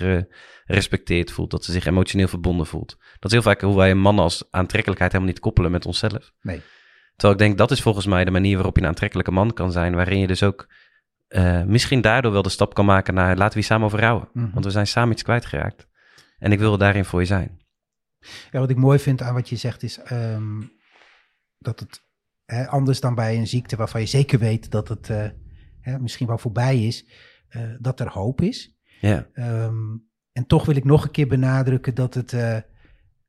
gerespecteerd 0.66 1.31
voelt, 1.33 1.50
dat 1.50 1.64
ze 1.64 1.72
zich 1.72 1.87
emotioneel 1.87 2.29
verbonden 2.29 2.66
voelt. 2.66 2.96
Dat 2.98 3.24
is 3.24 3.33
heel 3.33 3.42
vaak 3.42 3.61
hoe 3.61 3.77
wij 3.77 3.90
een 3.90 4.00
man 4.00 4.18
als 4.18 4.44
aantrekkelijkheid 4.50 5.12
helemaal 5.12 5.33
niet 5.33 5.42
koppelen 5.42 5.70
met 5.70 5.87
onszelf. 5.87 6.33
Nee. 6.40 6.61
Terwijl 7.16 7.33
ik 7.33 7.46
denk, 7.46 7.59
dat 7.59 7.70
is 7.70 7.83
volgens 7.83 8.07
mij 8.07 8.24
de 8.24 8.31
manier 8.31 8.55
waarop 8.55 8.77
je 8.77 8.83
een 8.83 8.88
aantrekkelijke 8.88 9.31
man 9.31 9.53
kan 9.53 9.72
zijn, 9.72 9.94
waarin 9.94 10.18
je 10.18 10.27
dus 10.27 10.42
ook 10.42 10.66
uh, 11.29 11.62
misschien 11.62 12.00
daardoor 12.00 12.33
wel 12.33 12.42
de 12.42 12.48
stap 12.48 12.74
kan 12.74 12.85
maken 12.85 13.14
naar 13.14 13.37
laten 13.37 13.48
we 13.48 13.55
hier 13.55 13.64
samen 13.64 13.87
over 13.87 14.00
rouwen. 14.00 14.29
Mhm. 14.33 14.50
Want 14.53 14.64
we 14.64 14.70
zijn 14.70 14.87
samen 14.87 15.12
iets 15.12 15.22
kwijtgeraakt. 15.22 15.87
En 16.38 16.53
ik 16.53 16.59
wil 16.59 16.79
daarin 16.79 17.05
voor 17.05 17.20
je 17.20 17.27
zijn. 17.27 17.62
Ja, 18.50 18.59
wat 18.61 18.70
ik 18.70 18.77
mooi 18.77 18.98
vind 18.98 19.22
aan 19.22 19.35
wat 19.35 19.48
je 19.48 19.57
zegt 19.57 19.83
is 19.83 19.98
ehm, 19.98 20.61
dat 21.59 21.81
het 21.81 22.03
hè, 22.44 22.68
anders 22.68 23.00
dan 23.00 23.14
bij 23.14 23.37
een 23.37 23.46
ziekte 23.46 23.76
waarvan 23.76 24.00
je 24.00 24.07
zeker 24.07 24.38
weet 24.38 24.70
dat 24.70 24.88
het 24.88 25.09
uh, 25.09 25.26
hè, 25.80 25.98
misschien 25.98 26.26
wel 26.26 26.38
voorbij 26.38 26.87
is, 26.87 27.07
uh, 27.57 27.62
dat 27.78 28.00
er 28.00 28.09
hoop 28.09 28.40
is. 28.40 28.78
Ja. 29.00 29.26
Um, 29.35 30.09
en 30.33 30.46
toch 30.46 30.66
wil 30.66 30.76
ik 30.76 30.85
nog 30.85 31.04
een 31.04 31.11
keer 31.11 31.28
benadrukken 31.28 31.94
dat 31.94 32.14
het, 32.14 32.33
uh, 32.33 32.57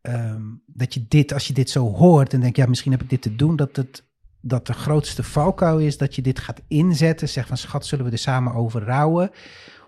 um, 0.02 0.64
dat 0.66 0.94
je 0.94 1.06
dit, 1.08 1.34
als 1.34 1.48
je 1.48 1.54
dit 1.54 1.70
zo 1.70 1.92
hoort 1.92 2.34
en 2.34 2.40
denkt, 2.40 2.58
ja, 2.58 2.66
misschien 2.66 2.92
heb 2.92 3.02
ik 3.02 3.10
dit 3.10 3.22
te 3.22 3.36
doen, 3.36 3.56
dat 3.56 3.76
het 3.76 4.04
dat 4.48 4.68
de 4.68 4.74
grootste 4.74 5.24
valkuil 5.24 5.80
is 5.80 5.98
dat 5.98 6.16
je 6.16 6.22
dit 6.22 6.40
gaat 6.40 6.62
inzetten, 6.68 7.30
zeg 7.30 7.48
van 7.48 7.58
schat, 7.58 7.86
zullen 7.86 8.06
we 8.06 8.12
er 8.12 8.18
samen 8.18 8.54
over 8.54 8.84
rouwen 8.84 9.32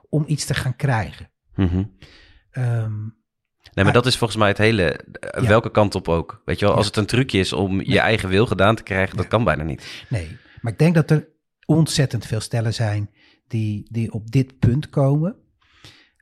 om 0.10 0.24
iets 0.28 0.46
te 0.46 0.54
gaan 0.54 0.76
krijgen. 0.76 1.30
Mm 1.56 1.68
-hmm. 1.68 1.98
um, 2.52 3.17
Nee, 3.78 3.86
maar 3.86 3.96
dat 3.96 4.06
is 4.06 4.18
volgens 4.18 4.40
mij 4.40 4.48
het 4.48 4.58
hele, 4.58 5.00
Ja. 5.20 5.48
welke 5.48 5.72
kant 5.72 5.96
op 5.96 6.08
ook. 6.08 6.42
Weet 6.46 6.60
je 6.60 6.66
wel, 6.66 6.76
als 6.76 6.86
het 6.86 6.96
een 6.96 7.06
trucje 7.06 7.40
is 7.40 7.54
om 7.54 7.82
je 7.82 8.00
eigen 8.00 8.30
wil 8.30 8.46
gedaan 8.46 8.76
te 8.76 8.84
krijgen, 8.84 9.18
dat 9.18 9.28
kan 9.28 9.44
bijna 9.44 9.64
niet. 9.64 10.06
Nee, 10.10 10.38
maar 10.62 10.72
ik 10.72 10.80
denk 10.80 10.96
dat 10.96 11.12
er 11.12 11.28
ontzettend 11.66 12.26
veel 12.26 12.40
stellen 12.40 12.74
zijn 12.74 13.10
die, 13.48 13.88
die 13.92 14.12
op 14.12 14.32
dit 14.32 14.60
punt 14.60 14.90
komen. 14.90 15.36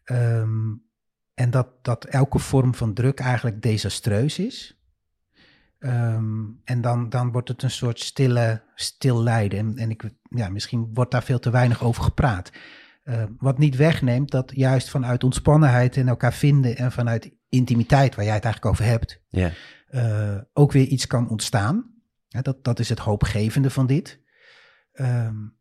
Ehm, 0.03 0.73
en 1.33 1.49
dat, 1.49 1.67
dat 1.81 2.05
elke 2.05 2.39
vorm 2.39 2.75
van 2.75 2.93
druk 2.93 3.19
eigenlijk 3.19 3.61
desastreus 3.61 4.39
is. 4.39 4.79
Ehm, 5.79 6.43
en 6.63 6.81
dan, 6.81 7.09
dan 7.09 7.31
wordt 7.31 7.47
het 7.47 7.63
een 7.63 7.71
soort 7.71 7.99
stille, 7.99 8.63
stil 8.75 9.23
lijden. 9.23 9.59
En, 9.59 9.77
en 9.77 9.89
ik, 9.89 10.03
ja, 10.29 10.49
misschien 10.49 10.89
wordt 10.93 11.11
daar 11.11 11.23
veel 11.23 11.39
te 11.39 11.49
weinig 11.49 11.83
over 11.83 12.03
gepraat. 12.03 12.51
Uh, 13.03 13.23
wat 13.37 13.57
niet 13.57 13.75
wegneemt 13.75 14.31
dat 14.31 14.51
juist 14.55 14.89
vanuit 14.89 15.23
ontspannenheid 15.23 15.97
en 15.97 16.07
elkaar 16.07 16.33
vinden 16.33 16.77
en 16.77 16.91
vanuit 16.91 17.34
intimiteit, 17.55 18.15
waar 18.15 18.25
jij 18.25 18.33
het 18.33 18.43
eigenlijk 18.43 18.73
over 18.73 18.91
hebt, 18.91 19.21
uh, 19.89 20.37
ook 20.53 20.71
weer 20.71 20.87
iets 20.87 21.07
kan 21.07 21.29
ontstaan. 21.29 21.93
Ja, 22.27 22.41
dat, 22.41 22.63
dat 22.63 22.79
is 22.79 22.89
het 22.89 22.99
hoopgevende 22.99 23.69
van 23.69 23.87
dit. 23.87 24.19
Um, 24.93 25.57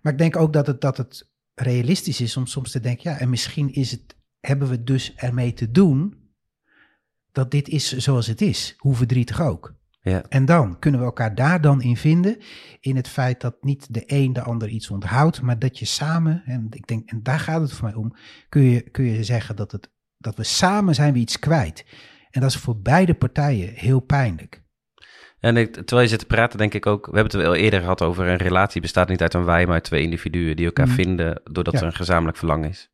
maar 0.00 0.12
ik 0.12 0.18
denk 0.18 0.36
ook 0.36 0.52
dat 0.52 0.66
het, 0.66 0.80
dat 0.80 0.96
het 0.96 1.30
realistisch 1.54 2.20
is 2.20 2.36
om 2.36 2.46
soms 2.46 2.70
te 2.70 2.80
denken, 2.80 3.10
ja, 3.10 3.18
en 3.18 3.30
misschien 3.30 3.72
is 3.72 3.90
het, 3.90 4.16
hebben 4.40 4.68
we 4.68 4.82
dus 4.82 5.14
ermee 5.14 5.52
te 5.52 5.70
doen 5.70 6.30
dat 7.32 7.50
dit 7.50 7.68
is 7.68 7.96
zoals 7.96 8.26
het 8.26 8.40
is, 8.40 8.74
hoe 8.78 8.94
verdrietig 8.94 9.40
ook. 9.40 9.78
Ja. 10.02 10.22
En 10.28 10.44
dan 10.44 10.78
kunnen 10.78 11.00
we 11.00 11.06
elkaar 11.06 11.34
daar 11.34 11.60
dan 11.60 11.82
in 11.82 11.96
vinden, 11.96 12.36
in 12.80 12.96
het 12.96 13.08
feit 13.08 13.40
dat 13.40 13.56
niet 13.60 13.94
de 13.94 14.02
een 14.06 14.32
de 14.32 14.42
ander 14.42 14.68
iets 14.68 14.90
onthoudt, 14.90 15.40
maar 15.42 15.58
dat 15.58 15.78
je 15.78 15.84
samen, 15.84 16.42
en 16.44 16.66
ik 16.70 16.86
denk, 16.86 17.10
en 17.10 17.22
daar 17.22 17.38
gaat 17.38 17.60
het 17.60 17.72
voor 17.72 17.84
mij 17.84 17.94
om, 17.96 18.14
kun 18.48 18.62
je, 18.62 18.80
kun 18.90 19.04
je 19.04 19.24
zeggen 19.24 19.56
dat, 19.56 19.72
het, 19.72 19.90
dat 20.18 20.36
we 20.36 20.42
samen 20.44 20.94
zijn 20.94 21.12
we 21.12 21.18
iets 21.18 21.38
kwijt. 21.38 21.84
En 22.30 22.40
dat 22.40 22.50
is 22.50 22.56
voor 22.56 22.80
beide 22.80 23.14
partijen 23.14 23.72
heel 23.74 24.00
pijnlijk. 24.00 24.62
En 25.40 25.56
ik, 25.56 25.74
terwijl 25.74 26.00
je 26.02 26.08
zit 26.08 26.18
te 26.18 26.26
praten, 26.26 26.58
denk 26.58 26.74
ik 26.74 26.86
ook, 26.86 27.06
we 27.06 27.14
hebben 27.18 27.32
het 27.38 27.46
wel 27.46 27.54
eerder 27.54 27.80
gehad 27.80 28.02
over 28.02 28.26
een 28.26 28.36
relatie 28.36 28.80
bestaat 28.80 29.08
niet 29.08 29.22
uit 29.22 29.34
een 29.34 29.44
wij, 29.44 29.64
maar 29.64 29.74
uit 29.74 29.84
twee 29.84 30.02
individuen 30.02 30.56
die 30.56 30.66
elkaar 30.66 30.86
Mhm. 30.86 30.94
vinden 30.94 31.40
doordat 31.44 31.72
Ja. 31.74 31.80
er 31.80 31.86
een 31.86 31.92
gezamenlijk 31.94 32.36
verlangen 32.38 32.68
is. 32.68 32.90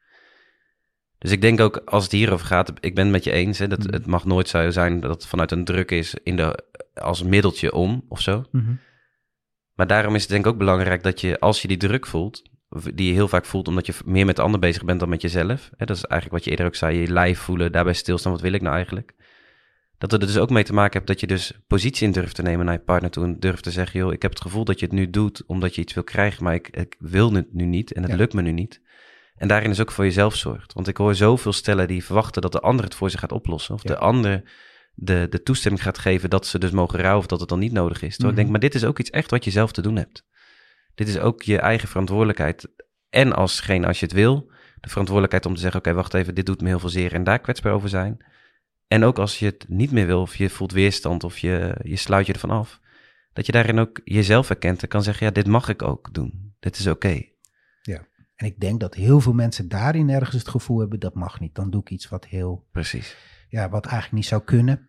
Dus 1.19 1.31
ik 1.31 1.41
denk 1.41 1.61
ook, 1.61 1.77
als 1.77 2.03
het 2.03 2.13
hierover 2.13 2.47
gaat, 2.47 2.73
ik 2.81 2.95
ben 2.95 3.05
het 3.05 3.13
met 3.13 3.25
je 3.25 3.31
eens, 3.33 3.59
hè, 3.59 3.69
dat 3.69 3.79
Mhm. 3.79 3.93
het 3.93 4.07
mag 4.07 4.25
nooit 4.25 4.49
zo 4.49 4.71
zijn 4.71 5.01
dat 5.01 5.11
het 5.11 5.27
vanuit 5.27 5.51
een 5.51 5.65
druk 5.65 5.91
is 5.91 6.15
in 6.23 6.37
de, 6.37 6.65
als 7.01 7.23
middeltje 7.23 7.73
om 7.73 8.05
of 8.09 8.21
zo. 8.21 8.45
Maar 9.75 9.87
daarom 9.87 10.15
is 10.15 10.21
het 10.21 10.31
denk 10.31 10.47
ik 10.47 10.53
ook 10.53 10.59
belangrijk 10.59 11.03
dat 11.03 11.21
je, 11.21 11.41
als 11.41 11.63
je 11.63 11.69
die 11.69 11.77
druk 11.77 12.07
voelt, 12.07 12.43
die 12.95 13.07
je 13.07 13.13
heel 13.13 13.29
vaak 13.29 13.45
voelt 13.45 13.69
omdat 13.69 13.87
je 13.87 13.95
meer 14.05 14.27
met 14.27 14.37
de 14.37 14.43
ander 14.43 14.61
bezig 14.61 14.85
bent 14.85 15.01
dan 15.01 15.09
met 15.09 15.23
jezelf. 15.23 15.71
Hè, 15.77 15.87
dat 15.87 15.97
is 15.97 16.05
eigenlijk 16.05 16.33
wat 16.33 16.45
je 16.45 16.51
eerder 16.51 16.67
ook 16.67 16.75
zei, 16.75 16.99
je 16.99 17.13
lijf 17.13 17.39
voelen, 17.39 17.73
daarbij 17.73 17.93
stilstaan, 17.93 18.33
wat 18.33 18.41
wil 18.41 18.53
ik 18.53 18.63
nou 18.63 18.75
eigenlijk? 18.75 19.15
Dat 19.99 20.11
het 20.11 20.21
er 20.21 20.27
dus 20.27 20.39
ook 20.39 20.51
mee 20.51 20.65
te 20.65 20.73
maken 20.73 20.93
hebt 20.93 21.07
dat 21.07 21.21
je 21.21 21.27
dus 21.27 21.53
positie 21.67 22.07
in 22.07 22.13
durft 22.13 22.35
te 22.35 22.43
nemen 22.43 22.65
naar 22.65 22.75
je 22.75 22.81
partner 22.81 23.11
toe 23.11 23.25
en 23.25 23.41
durft 23.41 23.63
te 23.63 23.71
zeggen, 23.71 24.01
joh, 24.01 24.13
ik 24.13 24.23
heb 24.23 24.31
het 24.31 24.41
gevoel 24.41 24.65
dat 24.65 24.79
je 24.81 24.87
het 24.87 24.95
nu 24.95 25.11
doet 25.11 25.43
omdat 25.47 25.75
je 25.75 25.81
iets 25.81 25.95
wil 25.95 26.05
krijgen, 26.05 26.45
maar 26.45 26.55
ik, 26.55 26.69
ik 26.69 26.97
wil 26.99 27.33
het 27.33 27.53
nu 27.55 27.65
niet 27.65 27.93
en 27.93 28.03
het 28.03 28.11
Ja. 28.11 28.17
lukt 28.17 28.33
me 28.35 28.43
nu 28.43 28.53
niet. 28.53 28.81
En 29.37 29.49
daarin 29.49 29.71
is 29.71 29.81
ook 29.81 29.91
voor 29.91 30.05
jezelf 30.05 30.35
zorgt. 30.35 30.73
Want 30.73 30.89
ik 30.89 30.97
hoor 30.97 31.15
zoveel 31.15 31.53
stellen 31.53 31.89
die 31.89 32.05
verwachten 32.05 32.43
dat 32.43 32.53
de 32.53 32.61
ander 32.61 32.85
het 32.85 32.95
voor 32.95 33.11
ze 33.11 33.19
gaat 33.19 33.33
oplossen. 33.33 33.75
Of 33.75 33.83
Ja. 33.83 33.89
de 33.89 33.99
ander 33.99 34.43
de, 34.99 35.27
de 35.31 35.43
toestemming 35.43 35.83
gaat 35.83 35.99
geven 35.99 36.31
dat 36.31 36.47
ze 36.47 36.59
dus 36.59 36.71
mogen 36.71 37.01
rouwen 37.01 37.21
of 37.21 37.27
dat 37.27 37.41
het 37.41 37.49
dan 37.49 37.59
niet 37.59 37.73
nodig 37.73 38.03
is. 38.03 38.15
Terwijl 38.17 38.29
ik 38.29 38.35
Mhm. 38.35 38.37
denk, 38.37 38.51
maar 38.51 38.71
dit 38.71 38.75
is 38.75 38.85
ook 38.89 38.99
iets 38.99 39.11
echt 39.11 39.31
wat 39.31 39.45
je 39.45 39.51
zelf 39.51 39.73
te 39.73 39.83
doen 39.83 39.97
hebt. 39.97 40.25
Dit 40.95 41.09
is 41.09 41.19
ook 41.19 41.43
je 41.43 41.59
eigen 41.59 41.89
verantwoordelijkheid. 41.89 42.69
En 43.11 43.33
alsgene 43.33 43.87
als 43.87 44.01
je 44.01 44.07
het 44.07 44.15
wil, 44.15 44.51
de 44.81 44.89
verantwoordelijkheid 44.89 45.47
om 45.47 45.55
te 45.55 45.61
zeggen, 45.61 45.81
oké, 45.81 45.93
wacht 45.93 46.15
even, 46.15 46.35
dit 46.35 46.47
doet 46.47 46.61
me 46.61 46.69
heel 46.69 46.79
veel 46.79 46.89
zeer 46.89 47.13
en 47.13 47.25
daar 47.25 47.39
kwetsbaar 47.39 47.73
over 47.73 47.89
zijn. 47.89 48.25
En 48.89 49.05
ook 49.05 49.19
als 49.19 49.39
je 49.39 49.47
het 49.47 49.65
niet 49.69 49.91
meer 49.91 50.07
wil, 50.07 50.21
of 50.21 50.37
je 50.37 50.51
voelt 50.51 50.73
weerstand, 50.73 51.25
of 51.25 51.39
je, 51.39 51.77
je 51.83 51.97
sluit 51.97 52.27
je 52.27 52.33
ervan 52.33 52.51
af, 52.51 52.81
dat 53.33 53.47
je 53.47 53.53
daarin 53.53 53.79
ook 53.79 54.01
jezelf 54.05 54.49
herkent 54.49 54.83
en 54.83 54.89
kan 54.89 55.03
zeggen, 55.03 55.27
ja, 55.27 55.33
dit 55.33 55.47
mag 55.47 55.69
ik 55.69 55.83
ook 55.83 56.15
doen. 56.15 56.55
Dit 56.61 56.79
is 56.79 56.87
oké. 56.87 57.23
En 58.37 58.47
ik 58.47 58.61
denk 58.61 58.81
dat 58.81 58.95
heel 58.95 59.21
veel 59.21 59.33
mensen 59.33 59.69
daarin 59.69 60.11
ergens 60.11 60.37
het 60.37 60.49
gevoel 60.49 60.79
hebben, 60.79 61.01
dat 61.01 61.15
mag 61.15 61.41
niet. 61.41 61.55
Dan 61.55 61.71
doe 61.71 61.81
ik 61.81 61.91
iets 61.91 62.09
wat 62.09 62.27
heel, 62.27 62.67
Precies. 62.73 63.17
Ja, 63.49 63.69
wat 63.69 63.85
eigenlijk 63.85 64.15
niet 64.15 64.27
zou 64.27 64.43
kunnen. 64.43 64.89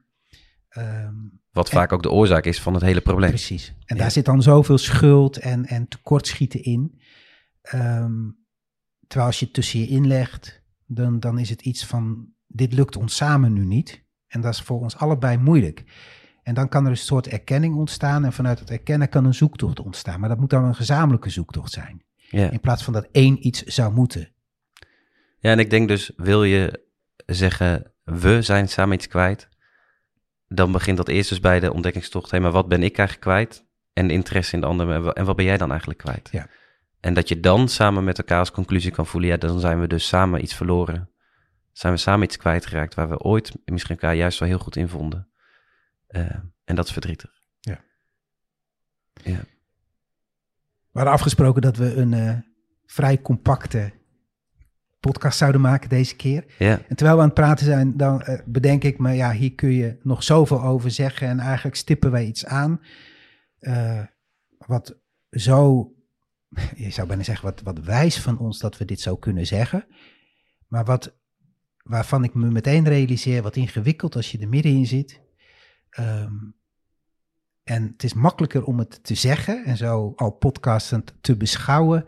Ehm, 0.70 1.14
Wat 1.52 1.70
En- 1.70 1.74
vaak 1.74 1.92
ook 1.92 2.04
de 2.04 2.12
oorzaak 2.12 2.46
is 2.46 2.62
van 2.62 2.74
het 2.74 2.84
hele 2.84 3.02
probleem. 3.02 3.30
Precies. 3.30 3.68
En 3.86 3.96
Ja. 3.96 4.02
daar 4.02 4.12
zit 4.12 4.26
dan 4.26 4.42
zoveel 4.42 4.78
schuld 4.78 5.38
en, 5.38 5.66
en 5.66 5.88
tekortschieten 5.88 6.64
in. 6.64 7.02
Ehm, 7.62 8.16
terwijl 9.08 9.30
als 9.30 9.40
je 9.40 9.46
het 9.46 9.54
tussen 9.54 9.80
je 9.80 9.88
inlegt, 9.88 10.62
dan, 10.86 11.20
dan 11.20 11.40
is 11.40 11.50
het 11.50 11.62
iets 11.62 11.86
van, 11.86 12.28
dit 12.48 12.74
lukt 12.74 12.96
ons 12.96 13.16
samen 13.16 13.54
nu 13.54 13.66
niet. 13.66 14.04
En 14.28 14.42
dat 14.42 14.54
is 14.54 14.62
voor 14.62 14.80
ons 14.82 14.96
allebei 14.98 15.38
moeilijk. 15.38 15.84
En 16.44 16.54
dan 16.54 16.70
kan 16.70 16.86
er 16.86 16.92
een 16.92 16.98
soort 16.98 17.28
erkenning 17.28 17.76
ontstaan 17.76 18.26
en 18.26 18.34
vanuit 18.34 18.60
het 18.60 18.70
erkennen 18.72 19.10
kan 19.10 19.26
een 19.26 19.34
zoektocht 19.34 19.80
ontstaan. 19.80 20.20
Maar 20.20 20.30
dat 20.30 20.40
moet 20.40 20.50
dan 20.50 20.64
een 20.64 20.76
gezamenlijke 20.76 21.30
zoektocht 21.30 21.72
zijn. 21.72 22.04
Ja. 22.16 22.50
In 22.50 22.60
plaats 22.60 22.84
van 22.84 22.94
dat 22.94 23.08
één 23.12 23.48
iets 23.48 23.64
zou 23.64 23.94
moeten. 23.94 24.30
ja, 25.40 25.52
en 25.52 25.60
ik 25.60 25.70
denk 25.70 25.88
dus, 25.88 26.12
wil 26.16 26.44
je 26.44 26.86
zeggen, 27.26 27.92
we 28.08 28.42
zijn 28.42 28.70
samen 28.70 28.96
iets 28.96 29.08
kwijt, 29.08 29.50
dan 30.48 30.72
begint 30.72 30.98
dat 30.98 31.08
eerst 31.08 31.30
dus 31.30 31.40
bij 31.40 31.60
de 31.60 31.74
ontdekkingstocht, 31.74 32.32
hé, 32.32 32.40
maar 32.40 32.52
wat 32.52 32.68
ben 32.68 32.84
ik 32.84 32.98
eigenlijk 32.98 33.28
kwijt? 33.28 33.66
En 33.94 34.08
de 34.08 34.14
interesse 34.14 34.54
in 34.54 34.62
de 34.62 34.68
ander, 34.68 34.90
en 34.92 35.04
wa- 35.04 35.12
en 35.12 35.26
wat 35.26 35.36
ben 35.36 35.46
jij 35.46 35.58
dan 35.58 35.70
eigenlijk 35.70 36.00
kwijt? 36.00 36.30
Ja. 36.32 36.48
En 37.00 37.14
dat 37.14 37.28
je 37.28 37.40
dan 37.40 37.68
samen 37.70 38.04
met 38.04 38.18
elkaar 38.18 38.40
als 38.40 38.52
conclusie 38.52 38.92
kan 38.92 39.06
voelen, 39.06 39.30
ja, 39.30 39.38
dan 39.38 39.60
zijn 39.60 39.80
we 39.80 39.88
dus 39.88 40.08
samen 40.08 40.42
iets 40.42 40.54
verloren. 40.56 41.10
Zijn 41.72 41.94
we 41.94 42.00
samen 42.00 42.24
iets 42.24 42.38
kwijtgeraakt 42.38 42.94
waar 42.94 43.10
we 43.10 43.20
ooit 43.20 43.52
misschien 43.66 43.96
elkaar 43.96 44.16
juist 44.16 44.40
wel 44.40 44.48
heel 44.50 44.58
goed 44.60 44.76
in 44.76 44.88
vonden. 44.88 45.30
Eh, 46.08 46.36
en 46.64 46.76
dat 46.76 46.86
is 46.86 46.92
verdrietig. 46.92 47.32
We 50.92 51.04
hadden 51.04 51.14
afgesproken 51.14 51.62
dat 51.62 51.78
we 51.78 51.96
een 51.96 52.14
eh, 52.14 52.38
vrij 52.86 53.22
compacte 53.22 53.94
podcast 55.12 55.38
zouden 55.38 55.62
maken 55.62 55.90
deze 55.90 56.16
keer. 56.16 56.46
Ja, 56.60 56.82
En 56.88 56.96
terwijl 56.96 57.16
we 57.16 57.22
aan 57.22 57.28
het 57.30 57.38
praten 57.40 57.66
zijn, 57.66 57.98
dan 57.98 58.22
eh, 58.22 58.40
bedenk 58.46 58.84
ik 58.84 59.00
me, 59.00 59.14
ja, 59.14 59.32
hier 59.32 59.56
kun 59.56 59.72
je 59.72 59.98
nog 60.04 60.24
zoveel 60.24 60.64
over 60.64 60.92
zeggen. 60.92 61.28
En 61.28 61.40
eigenlijk 61.40 61.76
stippen 61.76 62.12
wij 62.12 62.26
iets 62.26 62.46
aan. 62.46 62.82
eh, 63.60 64.02
wat 64.58 64.98
zo, 65.32 65.92
je 66.76 66.90
zou 66.90 67.08
bijna 67.08 67.24
zeggen, 67.24 67.46
wat, 67.46 67.62
wat 67.62 67.80
wijs 67.86 68.20
van 68.20 68.38
ons 68.38 68.60
dat 68.60 68.78
we 68.78 68.86
dit 68.86 69.00
zo 69.02 69.16
kunnen 69.16 69.46
zeggen. 69.46 69.86
Maar 70.68 70.86
wat, 70.86 71.16
waarvan 71.84 72.24
ik 72.24 72.34
me 72.34 72.50
meteen 72.52 72.88
realiseer, 72.88 73.42
wat 73.42 73.56
ingewikkeld 73.56 74.16
als 74.16 74.32
je 74.32 74.40
er 74.40 74.50
middenin 74.50 74.86
zit. 74.88 75.22
Ehm, 75.90 76.34
En 77.64 77.84
het 77.84 78.04
is 78.04 78.14
makkelijker 78.14 78.64
om 78.64 78.80
het 78.80 79.04
te 79.04 79.16
zeggen 79.16 79.66
en 79.66 79.78
zo 79.78 80.14
al 80.16 80.32
podcastend 80.32 81.16
te 81.22 81.38
beschouwen, 81.38 82.06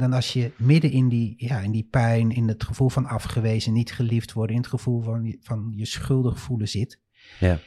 dan 0.00 0.12
als 0.12 0.32
je 0.32 0.52
midden 0.56 0.90
in 0.90 1.08
die, 1.08 1.34
ja, 1.36 1.58
in 1.58 1.70
die 1.70 1.88
pijn, 1.90 2.30
in 2.30 2.48
het 2.48 2.64
gevoel 2.64 2.88
van 2.88 3.06
afgewezen, 3.06 3.72
niet 3.72 3.92
geliefd 3.92 4.32
worden, 4.32 4.56
in 4.56 4.62
het 4.62 4.70
gevoel 4.70 5.02
van, 5.02 5.36
van 5.40 5.72
je 5.76 5.86
schuldig 5.86 6.40
voelen 6.40 6.68
zit. 6.68 7.00
Ja. 7.40 7.58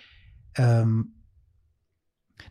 Ehm, 0.51 1.01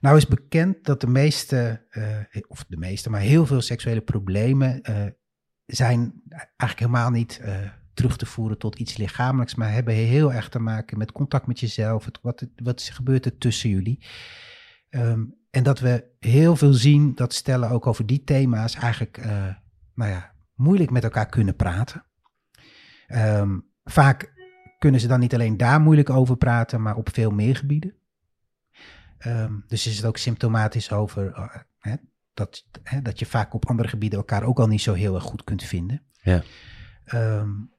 nou 0.00 0.16
is 0.16 0.26
bekend 0.26 0.84
dat 0.84 1.00
de 1.00 1.06
meeste, 1.06 1.86
uh, 1.90 2.42
of 2.48 2.64
de 2.68 2.76
meeste, 2.76 3.10
maar 3.10 3.20
heel 3.20 3.46
veel 3.46 3.60
seksuele 3.60 4.00
problemen 4.00 4.80
uh, 4.90 5.04
zijn 5.66 6.22
eigenlijk 6.56 6.78
helemaal 6.78 7.10
niet 7.10 7.40
uh, 7.42 7.56
terug 7.94 8.16
te 8.16 8.26
voeren 8.26 8.58
tot 8.58 8.78
iets 8.78 8.96
lichamelijks, 8.96 9.54
maar 9.54 9.72
hebben 9.72 9.94
heel 9.94 10.32
erg 10.32 10.48
te 10.48 10.58
maken 10.58 10.98
met 10.98 11.12
contact 11.12 11.46
met 11.46 11.60
jezelf. 11.60 12.04
Het, 12.04 12.18
wat, 12.22 12.46
wat 12.56 12.82
gebeurt 12.82 13.24
er 13.24 13.38
tussen 13.38 13.70
jullie? 13.70 14.06
Um, 14.90 15.40
en 15.50 15.62
dat 15.62 15.80
we 15.80 16.04
heel 16.18 16.56
veel 16.56 16.72
zien 16.72 17.14
dat 17.14 17.34
stellen 17.34 17.70
ook 17.70 17.86
over 17.86 18.06
die 18.06 18.24
thema's 18.24 18.74
eigenlijk, 18.74 19.16
nou 20.02 20.14
ja, 20.14 20.32
moeilijk 20.54 20.90
met 20.90 21.04
elkaar 21.04 21.26
kunnen 21.26 21.56
praten. 21.56 22.04
Um, 23.08 23.66
vaak 23.84 24.32
kunnen 24.78 25.00
ze 25.00 25.06
dan 25.06 25.20
niet 25.20 25.34
alleen 25.34 25.56
daar 25.56 25.80
moeilijk 25.80 26.10
over 26.10 26.36
praten, 26.36 26.82
maar 26.82 26.96
op 26.96 27.08
veel 27.12 27.30
meer 27.30 27.56
gebieden. 27.56 27.94
Um, 29.26 29.64
dus 29.66 29.86
is 29.86 29.96
het 29.96 30.06
ook 30.06 30.16
symptomatisch 30.16 30.92
over 30.92 31.38
uh, 31.38 31.54
hè, 31.78 31.94
dat, 32.34 32.66
hè, 32.82 33.02
dat 33.02 33.18
je 33.18 33.26
vaak 33.26 33.54
op 33.54 33.68
andere 33.68 33.88
gebieden 33.88 34.18
elkaar 34.18 34.42
ook 34.42 34.58
al 34.58 34.66
niet 34.66 34.80
zo 34.80 34.92
heel 34.92 35.14
erg 35.14 35.24
goed 35.24 35.44
kunt 35.44 35.62
vinden. 35.62 36.02
Ja. 36.22 36.42
Um, 37.14 37.72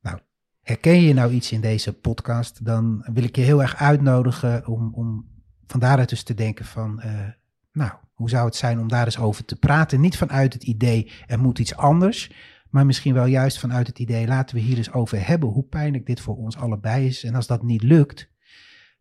nou, 0.00 0.18
herken 0.62 1.00
je 1.00 1.14
nou 1.14 1.32
iets 1.32 1.52
in 1.52 1.60
deze 1.60 1.92
podcast, 1.92 2.64
dan 2.64 3.08
wil 3.12 3.24
ik 3.24 3.36
je 3.36 3.42
heel 3.42 3.62
erg 3.62 3.76
uitnodigen 3.76 4.66
om, 4.66 4.94
om 4.94 5.30
van 5.66 5.80
daaruit 5.80 6.08
dus 6.08 6.22
te 6.22 6.34
denken 6.34 6.64
van, 6.64 7.02
uh, 7.04 7.28
nou, 7.72 7.92
hoe 8.22 8.30
zou 8.30 8.44
het 8.44 8.56
zijn 8.56 8.78
om 8.78 8.88
daar 8.88 9.04
eens 9.04 9.18
over 9.18 9.44
te 9.44 9.56
praten? 9.56 10.00
Niet 10.00 10.16
vanuit 10.16 10.52
het 10.52 10.62
idee, 10.62 11.10
er 11.26 11.38
moet 11.38 11.58
iets 11.58 11.76
anders, 11.76 12.30
maar 12.70 12.86
misschien 12.86 13.14
wel 13.14 13.24
juist 13.24 13.58
vanuit 13.58 13.86
het 13.86 13.98
idee, 13.98 14.26
laten 14.26 14.56
we 14.56 14.60
hier 14.60 14.76
eens 14.76 14.92
over 14.92 15.26
hebben 15.26 15.48
hoe 15.48 15.64
pijnlijk 15.64 16.06
dit 16.06 16.20
voor 16.20 16.36
ons 16.36 16.56
allebei 16.56 17.06
is. 17.06 17.24
En 17.24 17.34
als 17.34 17.46
dat 17.46 17.62
niet 17.62 17.82
lukt, 17.82 18.28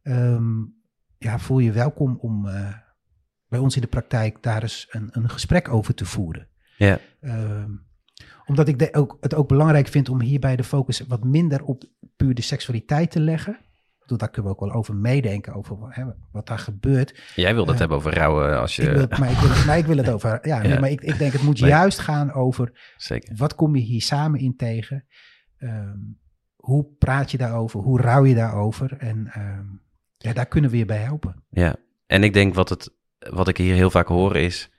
um, 0.03 0.75
ja, 1.17 1.39
voel 1.39 1.59
je 1.59 1.71
welkom 1.71 2.17
om 2.21 2.45
uh, 2.45 2.73
bij 3.47 3.59
ons 3.59 3.75
in 3.75 3.81
de 3.81 3.87
praktijk 3.87 4.43
daar 4.43 4.61
eens 4.61 4.87
een, 4.89 5.09
een 5.11 5.29
gesprek 5.29 5.69
over 5.69 5.93
te 5.93 6.05
voeren. 6.05 6.47
Ja. 6.77 6.99
Um, 7.21 7.85
omdat 8.45 8.67
ik 8.67 8.79
de, 8.79 8.93
ook, 8.93 9.17
het 9.19 9.33
ook 9.33 9.47
belangrijk 9.47 9.87
vind 9.87 10.09
om 10.09 10.21
hierbij 10.21 10.55
de 10.55 10.63
focus 10.63 10.99
wat 10.99 11.23
minder 11.23 11.63
op 11.63 11.83
puur 12.15 12.33
de 12.33 12.41
seksualiteit 12.41 13.11
te 13.11 13.19
leggen. 13.19 13.59
Bedoel, 14.01 14.17
daar 14.17 14.29
kunnen 14.29 14.51
we 14.51 14.57
ook 14.57 14.69
wel 14.69 14.77
over 14.77 14.95
meedenken, 14.95 15.53
over 15.53 15.77
hè, 15.89 16.03
wat 16.31 16.47
daar 16.47 16.59
gebeurt. 16.59 17.19
Jij 17.35 17.53
wil 17.53 17.63
het 17.63 17.73
uh, 17.73 17.79
hebben 17.79 17.97
over 17.97 18.13
rouwen 18.13 18.59
als 18.59 18.75
je... 18.75 18.81
Ik 18.81 18.91
wil, 18.91 19.07
maar, 19.19 19.31
ik 19.31 19.37
wil 19.37 19.49
het, 19.49 19.65
maar 19.65 19.77
ik 19.77 19.85
wil 19.85 19.97
het 19.97 20.09
over... 20.09 20.39
Ja, 20.47 20.61
ja. 20.61 20.67
Nee, 20.67 20.79
maar 20.79 20.89
ik, 20.89 21.01
ik 21.01 21.17
denk 21.17 21.33
het 21.33 21.43
moet 21.43 21.59
nee. 21.59 21.69
juist 21.69 21.99
gaan 21.99 22.33
over... 22.33 22.93
Zeker. 22.97 23.35
Wat 23.35 23.55
kom 23.55 23.75
je 23.75 23.81
hier 23.81 24.01
samen 24.01 24.39
in 24.39 24.55
tegen? 24.55 25.05
Um, 25.57 26.19
hoe 26.55 26.87
praat 26.97 27.31
je 27.31 27.37
daarover? 27.37 27.79
Hoe 27.79 28.01
rouw 28.01 28.25
je 28.25 28.35
daarover? 28.35 28.97
En... 28.97 29.31
Um, 29.37 29.81
ja, 30.21 30.33
daar 30.33 30.45
kunnen 30.45 30.69
we 30.69 30.77
je 30.77 30.85
bij 30.85 30.97
helpen. 30.97 31.43
Ja, 31.49 31.75
en 32.07 32.23
ik 32.23 32.33
denk 32.33 32.53
wat, 32.53 32.69
het, 32.69 32.93
wat 33.19 33.47
ik 33.47 33.57
hier 33.57 33.75
heel 33.75 33.89
vaak 33.89 34.07
hoor 34.07 34.35
is 34.35 34.69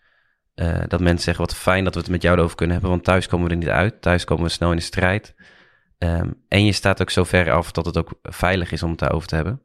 uh, 0.54 0.82
dat 0.88 1.00
mensen 1.00 1.24
zeggen: 1.24 1.44
wat 1.44 1.54
fijn 1.54 1.84
dat 1.84 1.94
we 1.94 2.00
het 2.00 2.10
met 2.10 2.22
jou 2.22 2.40
over 2.40 2.56
kunnen 2.56 2.74
hebben, 2.74 2.92
want 2.92 3.04
thuis 3.04 3.26
komen 3.26 3.46
we 3.46 3.52
er 3.52 3.58
niet 3.58 3.68
uit. 3.68 4.02
Thuis 4.02 4.24
komen 4.24 4.44
we 4.44 4.50
snel 4.50 4.70
in 4.70 4.76
de 4.76 4.82
strijd. 4.82 5.34
Um, 6.02 6.42
en 6.48 6.64
je 6.64 6.72
staat 6.72 7.00
ook 7.00 7.10
zo 7.10 7.24
ver 7.24 7.50
af 7.50 7.72
dat 7.72 7.86
het 7.86 7.96
ook 7.96 8.18
veilig 8.22 8.72
is 8.72 8.82
om 8.82 8.90
het 8.90 8.98
daarover 8.98 9.28
te 9.28 9.34
hebben. 9.34 9.62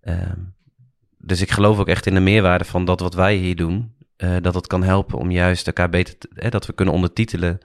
Um, 0.00 0.54
dus 1.18 1.40
ik 1.40 1.50
geloof 1.50 1.78
ook 1.78 1.88
echt 1.88 2.06
in 2.06 2.14
de 2.14 2.20
meerwaarde 2.20 2.64
van 2.64 2.84
dat 2.84 3.00
wat 3.00 3.14
wij 3.14 3.36
hier 3.36 3.56
doen, 3.56 3.96
uh, 4.16 4.36
dat 4.40 4.54
het 4.54 4.66
kan 4.66 4.82
helpen 4.82 5.18
om 5.18 5.30
juist 5.30 5.66
elkaar 5.66 5.88
beter, 5.88 6.18
te, 6.18 6.28
eh, 6.34 6.50
dat 6.50 6.66
we 6.66 6.72
kunnen 6.72 6.94
ondertitelen. 6.94 7.58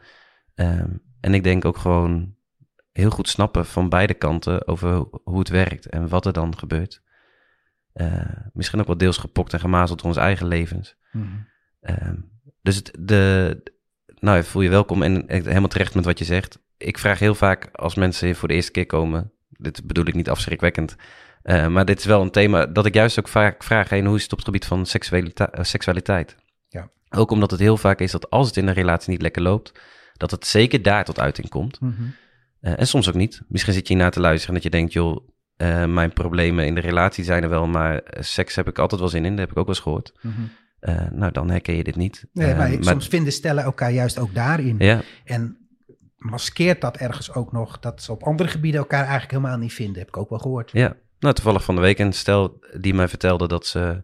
Um, 0.56 1.02
en 1.20 1.34
ik 1.34 1.44
denk 1.44 1.66
ook 1.66 1.78
gewoon 1.78 2.36
heel 2.92 3.10
goed 3.10 3.30
snappen 3.30 3.66
van 3.66 3.90
beide 3.90 4.14
kanten 4.14 4.68
over 4.68 5.08
hoe 5.24 5.40
het 5.40 5.50
werkt 5.50 5.86
en 5.86 6.08
wat 6.08 6.26
er 6.26 6.34
dan 6.34 6.58
gebeurt. 6.58 7.02
Uh, 7.94 8.30
misschien 8.54 8.80
ook 8.80 8.88
wel 8.88 8.98
deels 8.98 9.18
gepokt 9.18 9.54
en 9.54 9.60
gemazeld 9.60 10.00
door 10.00 10.08
onze 10.08 10.20
eigen 10.20 10.48
levens. 10.48 10.96
Uh, 11.82 12.10
dus 12.62 12.76
het, 12.76 12.92
de, 13.00 13.58
nou, 14.20 14.44
voel 14.44 14.62
je 14.62 14.70
welkom 14.70 15.04
en 15.04 15.24
helemaal 15.28 15.68
terecht 15.68 15.96
met 15.96 16.06
wat 16.06 16.20
je 16.20 16.26
zegt. 16.26 16.60
Ik 16.82 16.98
vraag 16.98 17.20
heel 17.20 17.36
vaak 17.36 17.70
als 17.72 17.96
mensen 17.96 18.26
hier 18.26 18.36
voor 18.36 18.48
de 18.48 18.54
eerste 18.54 18.72
keer 18.72 18.86
komen, 18.86 19.32
dit 19.50 19.86
bedoel 19.86 20.06
ik 20.06 20.14
niet 20.14 20.30
afschrikwekkend, 20.30 20.96
uh, 21.44 21.68
maar 21.68 21.86
dit 21.86 22.00
is 22.00 22.06
wel 22.06 22.22
een 22.22 22.32
thema 22.32 22.66
dat 22.66 22.86
ik 22.86 22.94
juist 22.94 23.20
ook 23.20 23.28
vaak 23.28 23.64
vraag, 23.64 23.90
hey, 23.90 24.02
hoe 24.04 24.16
is 24.16 24.24
het 24.24 24.32
op 24.32 24.38
het 24.38 24.48
gebied 24.48 24.66
van 24.66 24.86
seksualita 24.86 25.50
uh, 25.58 25.64
seksualiteit? 25.64 26.36
Ja. 26.68 26.90
Ook 27.10 27.32
omdat 27.32 27.52
het 27.52 27.60
heel 27.60 27.78
vaak 27.78 28.00
is 28.00 28.12
dat 28.12 28.30
als 28.30 28.48
het 28.48 28.58
in 28.58 28.68
een 28.68 28.74
relatie 28.74 29.12
niet 29.12 29.22
lekker 29.22 29.42
loopt, 29.42 29.72
dat 30.14 30.32
het 30.32 30.46
zeker 30.48 30.82
daar 30.82 31.06
tot 31.06 31.20
uiting 31.20 31.50
komt. 31.50 31.80
Mm-hmm. 31.80 32.16
Uh, 32.62 32.80
en 32.80 32.88
soms 32.88 33.08
ook 33.08 33.16
niet. 33.16 33.42
Misschien 33.48 33.74
zit 33.74 33.88
je 33.88 33.94
hiernaar 33.94 34.12
te 34.12 34.20
luisteren 34.20 34.48
en 34.48 34.62
dat 34.62 34.72
je 34.72 34.78
denkt, 34.78 34.94
joh, 34.94 35.30
mijn 35.88 36.14
problemen 36.14 36.66
in 36.66 36.76
de 36.76 36.82
relatie 36.82 37.24
zijn 37.24 37.44
er 37.44 37.50
wel, 37.50 37.68
maar 37.68 38.02
seks 38.20 38.56
heb 38.56 38.68
ik 38.68 38.80
altijd 38.80 39.02
wel 39.02 39.10
zin 39.10 39.26
in. 39.26 39.32
Dat 39.32 39.40
heb 39.40 39.52
ik 39.52 39.58
ook 39.58 39.66
wel 39.66 39.76
eens 39.76 39.84
gehoord. 39.84 40.14
Mm-hmm. 40.22 40.50
Uh, 40.82 41.12
nou, 41.12 41.32
dan 41.32 41.50
herken 41.50 41.76
je 41.76 41.84
dit 41.84 41.96
niet. 41.96 42.26
Nee, 42.34 42.56
maar, 42.56 42.78
soms 42.80 43.08
vinden 43.08 43.34
stellen 43.34 43.64
elkaar 43.64 43.92
juist 43.92 44.20
ook 44.20 44.34
daarin. 44.34 44.76
Ja, 44.80 45.02
En 45.24 45.61
maskeert 46.22 46.82
dat 46.82 46.98
ergens 46.98 47.34
ook 47.34 47.52
nog 47.52 47.80
dat 47.80 48.02
ze 48.02 48.12
op 48.12 48.24
andere 48.24 48.50
gebieden 48.50 48.80
elkaar 48.80 49.02
eigenlijk 49.02 49.32
helemaal 49.32 49.58
niet 49.58 49.74
vinden. 49.74 50.00
Heb 50.00 50.08
ik 50.08 50.18
ook 50.18 50.30
wel 50.30 50.40
gehoord. 50.40 50.72
ja. 50.74 50.96
Nou, 51.20 51.34
toevallig 51.34 51.64
van 51.64 51.76
de 51.76 51.82
week 51.82 52.00
een 52.00 52.14
stel 52.14 52.60
die 52.80 52.94
mij 52.94 53.08
vertelde 53.08 53.48
dat 53.48 53.66
ze 53.66 54.04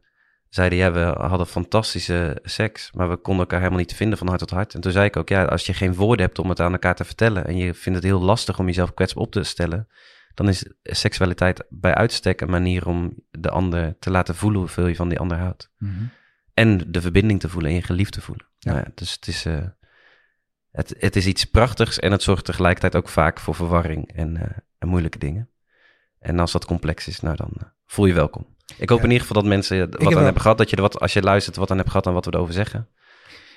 zeiden, 0.50 0.78
ja, 0.78 0.92
we 0.92 1.00
hadden 1.00 1.48
fantastische 1.48 2.40
seks, 2.44 2.92
maar 2.92 3.10
we 3.10 3.18
konden 3.18 3.42
elkaar 3.42 3.60
helemaal 3.60 3.80
niet 3.80 3.94
vinden 3.94 4.18
van 4.18 4.28
hart 4.28 4.40
tot 4.40 4.50
hart. 4.50 4.74
En 4.74 4.82
toen 4.82 4.92
zei 4.92 5.06
ik 5.06 5.18
ook, 5.18 5.30
ja, 5.30 5.46
als 5.46 5.66
je 5.66 5.74
geen 5.74 5.96
woorden 5.96 6.26
hebt 6.26 6.40
om 6.40 6.50
het 6.50 6.60
aan 6.60 6.72
elkaar 6.72 6.96
te 6.96 7.04
vertellen 7.04 7.46
en 7.48 7.58
je 7.58 7.74
vindt 7.74 8.00
het 8.00 8.08
heel 8.08 8.22
lastig 8.22 8.60
om 8.60 8.66
jezelf 8.66 8.94
kwetsbaar 8.94 9.24
op 9.24 9.32
te 9.32 9.44
stellen, 9.44 9.88
dan 10.34 10.48
is 10.48 10.66
seksualiteit 10.84 11.66
bij 11.70 11.94
uitstek 11.94 12.42
een 12.42 12.50
manier 12.50 12.88
om 12.88 13.14
de 13.32 13.50
ander 13.50 13.96
te 14.00 14.12
laten 14.12 14.36
voelen 14.36 14.60
hoeveel 14.60 14.88
je 14.88 14.96
van 14.96 15.10
die 15.10 15.20
ander 15.20 15.38
houdt. 15.38 15.72
Mm-hmm. 15.78 16.10
En 16.54 16.92
de 16.92 17.02
verbinding 17.02 17.40
te 17.40 17.50
voelen 17.50 17.70
en 17.70 17.76
je 17.76 17.84
geliefd 17.84 18.14
te 18.14 18.22
voelen. 18.22 18.46
Ja. 18.58 18.72
Nou 18.72 18.84
ja, 18.86 18.92
dus 18.96 19.12
het 19.12 19.28
is, 19.28 19.46
uh, 19.46 19.58
het, 20.72 20.96
het 20.98 21.16
is 21.16 21.26
iets 21.26 21.46
prachtigs 21.46 22.00
en 22.00 22.12
het 22.12 22.22
zorgt 22.24 22.46
tegelijkertijd 22.46 22.96
ook 22.96 23.10
vaak 23.10 23.40
voor 23.40 23.56
verwarring 23.56 24.12
en, 24.14 24.36
uh, 24.36 24.42
en 24.78 24.88
moeilijke 24.88 25.18
dingen. 25.18 25.50
En 26.20 26.40
als 26.40 26.52
dat 26.52 26.66
complex 26.66 27.08
is, 27.08 27.20
nou 27.20 27.36
dan 27.36 27.52
uh, 27.58 27.64
voel 27.86 28.06
je 28.06 28.14
welkom. 28.14 28.56
Ik 28.78 28.90
hoop 28.90 28.98
Ja. 28.98 29.04
in 29.04 29.12
ieder 29.12 29.28
geval 29.28 29.42
dat 29.42 29.52
mensen 29.52 29.80
wat 29.80 30.00
aan 30.06 30.14
wel- 30.14 30.24
hebben 30.24 30.42
gehad, 30.42 30.58
dat 30.58 30.70
je 30.70 30.76
er 30.76 30.82
wat, 30.82 31.00
als 31.00 31.14
je 31.14 31.22
luistert, 31.22 31.56
wat 31.56 31.72
aan 31.72 31.78
hebt 31.78 31.90
gehad 31.90 32.06
en 32.06 32.14
wat 32.14 32.26
we 32.26 32.34
erover 32.34 32.54
zeggen. 32.54 32.90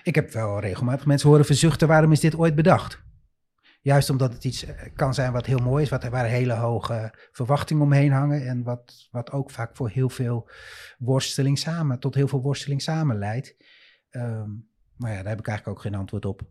Ik 0.02 0.14
heb 0.14 0.32
wel 0.32 0.60
regelmatig 0.60 1.06
mensen 1.06 1.28
horen 1.28 1.44
verzuchten, 1.44 1.88
waarom 1.88 2.12
is 2.12 2.20
dit 2.20 2.36
ooit 2.36 2.54
bedacht? 2.54 3.02
Juist 3.82 4.10
omdat 4.10 4.32
het 4.32 4.44
iets 4.44 4.64
eh, 4.64 4.74
kan 4.94 5.14
zijn 5.14 5.32
wat 5.32 5.46
heel 5.46 5.58
mooi 5.58 5.82
is, 5.82 5.88
wat, 5.88 6.04
waar 6.08 6.24
hele 6.24 6.52
hoge 6.52 7.14
verwachtingen 7.32 7.82
omheen 7.82 8.12
hangen 8.12 8.46
en 8.46 8.62
wat, 8.62 9.08
wat 9.10 9.30
ook 9.32 9.50
vaak 9.50 9.76
voor 9.76 9.88
heel 9.88 10.08
veel 10.08 10.50
worsteling 10.98 11.58
samen, 11.58 11.98
tot 11.98 12.14
heel 12.14 12.28
veel 12.28 12.42
worsteling 12.42 12.82
samen 12.82 13.18
leidt. 13.18 13.56
Ehm, 14.10 14.48
maar 14.96 15.10
ja, 15.10 15.16
daar 15.16 15.28
heb 15.28 15.38
ik 15.38 15.46
eigenlijk 15.48 15.78
ook 15.78 15.82
geen 15.84 15.94
antwoord 15.94 16.24
op. 16.24 16.42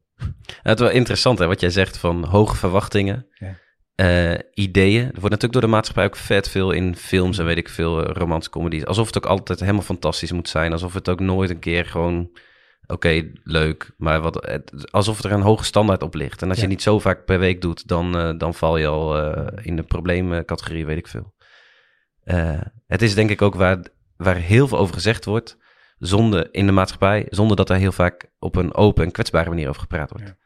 Het 0.61 0.79
is 0.79 0.85
wel 0.85 0.93
interessant 0.95 1.39
hè, 1.39 1.47
wat 1.47 1.59
jij 1.59 1.69
zegt 1.69 1.97
van 1.97 2.23
hoge 2.23 2.55
verwachtingen, 2.55 3.27
Ja. 3.33 3.55
eh, 3.95 4.39
ideeën. 4.53 5.01
Er 5.03 5.05
wordt 5.05 5.21
natuurlijk 5.21 5.53
door 5.53 5.61
de 5.61 5.67
maatschappij 5.67 6.05
ook 6.05 6.15
vet 6.15 6.49
veel 6.49 6.71
in 6.71 6.95
films 6.95 7.37
en 7.37 7.45
weet 7.45 7.57
ik 7.57 7.69
veel, 7.69 8.03
romantische 8.03 8.51
comedies. 8.51 8.85
Alsof 8.85 9.05
het 9.07 9.17
ook 9.17 9.25
altijd 9.25 9.59
helemaal 9.59 9.81
fantastisch 9.81 10.31
moet 10.31 10.49
zijn. 10.49 10.71
Alsof 10.71 10.93
het 10.93 11.09
ook 11.09 11.19
nooit 11.19 11.49
een 11.49 11.59
keer 11.59 11.85
gewoon, 11.85 12.29
oké, 12.87 13.31
leuk. 13.43 13.91
Maar 13.97 14.21
wat, 14.21 14.35
het- 14.45 14.91
alsof 14.91 15.23
er 15.23 15.31
een 15.31 15.41
hoge 15.41 15.63
standaard 15.63 16.03
op 16.03 16.13
ligt. 16.15 16.41
En 16.41 16.47
als 16.49 16.57
Ja. 16.57 16.63
je 16.63 16.69
niet 16.69 16.81
zo 16.81 16.99
vaak 16.99 17.25
per 17.25 17.39
week 17.39 17.61
doet, 17.61 17.87
dan, 17.87 18.17
eh, 18.17 18.31
dan 18.37 18.53
val 18.53 18.77
je 18.77 18.87
al 18.87 19.17
in 19.61 19.75
de 19.75 19.83
probleemcategorie, 19.83 20.85
weet 20.85 20.97
ik 20.97 21.07
veel. 21.07 21.33
Het 22.87 23.01
is 23.01 23.15
denk 23.15 23.29
ik 23.29 23.41
ook 23.41 23.55
waar, 23.55 23.77
waar 24.17 24.35
heel 24.35 24.67
veel 24.67 24.77
over 24.77 24.93
gezegd 24.93 25.25
wordt. 25.25 25.57
Zonder, 25.99 26.47
in 26.53 26.65
de 26.65 26.71
maatschappij, 26.71 27.25
zonder 27.29 27.55
dat 27.57 27.69
er 27.69 27.75
heel 27.75 27.91
vaak 27.91 28.29
op 28.39 28.55
een 28.55 28.73
open 28.73 29.03
en 29.05 29.11
kwetsbare 29.11 29.49
manier 29.49 29.69
over 29.69 29.81
gepraat 29.81 30.09
wordt. 30.11 30.27
Ja. 30.27 30.37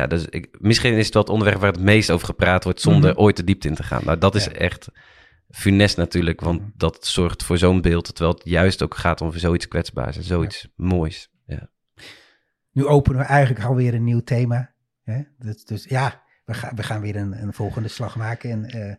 Ja, 0.00 0.06
dus 0.06 0.24
ik, 0.24 0.56
misschien 0.60 0.94
is 0.94 1.04
het 1.04 1.14
wel 1.14 1.22
het 1.22 1.32
onderwerp 1.32 1.60
waar 1.60 1.72
het 1.72 1.80
meest 1.80 2.10
over 2.10 2.26
gepraat 2.26 2.64
wordt 2.64 2.80
zonder 2.80 3.10
Mhm. 3.10 3.20
ooit 3.20 3.36
de 3.36 3.44
diepte 3.44 3.68
in 3.68 3.74
te 3.74 3.82
gaan. 3.82 4.02
Nou, 4.04 4.18
dat 4.18 4.34
is 4.34 4.44
Ja. 4.44 4.52
echt 4.52 4.88
funest 5.50 5.96
natuurlijk, 5.96 6.40
want 6.40 6.60
Mhm. 6.60 6.70
dat 6.76 7.06
zorgt 7.06 7.42
voor 7.42 7.58
zo'n 7.58 7.80
beeld, 7.80 8.04
terwijl 8.14 8.34
het 8.38 8.44
juist 8.48 8.82
ook 8.82 8.94
gaat 8.96 9.20
om 9.20 9.32
zoiets 9.32 9.68
kwetsbaars 9.68 10.16
en 10.16 10.22
zoiets 10.22 10.68
moois. 10.76 11.30
Ja. 11.46 11.70
Nu 12.72 12.86
openen 12.86 13.18
we 13.20 13.24
eigenlijk 13.26 13.64
alweer 13.64 13.94
een 13.94 14.04
nieuw 14.04 14.20
thema. 14.22 14.74
Hè? 15.02 15.22
Dus, 15.38 15.64
dus 15.64 15.84
ja, 15.84 16.22
we, 16.44 16.54
gaan 16.54 16.76
we 16.76 16.82
gaan 16.82 17.00
weer 17.00 17.16
een, 17.16 17.42
een 17.42 17.52
volgende 17.52 17.88
slag 17.88 18.16
maken. 18.16 18.50
En 18.50 18.64
eh, 18.64 18.94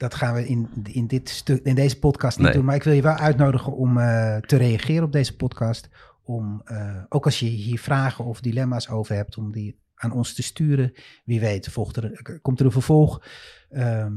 dat 0.00 0.14
gaan 0.14 0.34
we 0.34 0.46
in, 0.46 0.68
in, 0.84 1.06
dit 1.06 1.28
stuk, 1.28 1.64
in 1.64 1.74
deze 1.74 1.98
podcast 1.98 2.36
niet 2.36 2.46
Nee. 2.46 2.54
doen. 2.56 2.64
Maar 2.64 2.74
ik 2.74 2.82
wil 2.82 2.92
je 2.92 3.02
wel 3.02 3.14
uitnodigen 3.14 3.72
om 3.76 3.98
eh, 3.98 4.36
te 4.36 4.56
reageren 4.56 5.04
op 5.04 5.12
deze 5.12 5.36
podcast. 5.36 5.88
Om, 6.22 6.62
eh, 6.64 7.02
ook 7.08 7.24
als 7.24 7.38
je 7.38 7.46
hier 7.46 7.78
vragen 7.78 8.24
of 8.24 8.40
dilemma's 8.40 8.88
over 8.88 9.14
hebt, 9.14 9.36
om 9.36 9.52
die 9.52 9.78
aan 9.94 10.12
ons 10.12 10.34
te 10.34 10.42
sturen. 10.42 10.92
Wie 11.24 11.40
weet, 11.40 11.68
volgt 11.68 11.96
er, 11.96 12.38
komt 12.42 12.60
er 12.60 12.66
een 12.66 12.72
vervolg. 12.72 13.22
Ehm, 13.70 14.12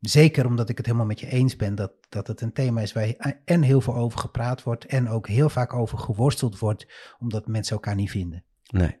Zeker 0.00 0.46
omdat 0.46 0.68
ik 0.68 0.76
het 0.76 0.86
helemaal 0.86 1.06
met 1.06 1.20
je 1.20 1.26
eens 1.26 1.56
ben 1.56 1.74
dat, 1.74 1.92
dat 2.08 2.26
het 2.26 2.40
een 2.40 2.52
thema 2.52 2.80
is 2.80 2.92
waar 2.92 3.40
en 3.44 3.62
heel 3.62 3.80
veel 3.80 3.94
over 3.94 4.18
gepraat 4.18 4.62
wordt 4.62 4.84
en 4.84 5.08
ook 5.08 5.28
heel 5.28 5.48
vaak 5.48 5.72
over 5.72 5.98
geworsteld 5.98 6.58
wordt, 6.58 6.86
omdat 7.18 7.46
mensen 7.46 7.74
elkaar 7.74 7.94
niet 7.94 8.10
vinden. 8.10 8.44
Nee. 8.70 8.98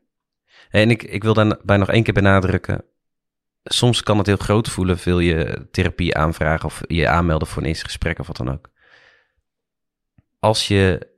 En 0.70 0.90
ik, 0.90 1.02
ik 1.02 1.22
wil 1.22 1.34
daarbij 1.34 1.76
nog 1.76 1.88
één 1.90 2.02
keer 2.02 2.14
benadrukken. 2.14 2.84
Soms 3.64 4.02
kan 4.02 4.18
het 4.18 4.26
heel 4.26 4.36
groot 4.36 4.68
voelen, 4.68 4.98
wil 5.04 5.20
je 5.20 5.66
therapie 5.70 6.16
aanvragen 6.16 6.64
of 6.64 6.80
je 6.86 7.08
aanmelden 7.08 7.48
voor 7.48 7.62
een 7.62 7.68
eerste 7.68 7.84
gesprek 7.84 8.18
of 8.18 8.26
wat 8.26 8.36
dan 8.36 8.50
ook. 8.50 8.70
Als 10.38 10.68
je 10.68 11.12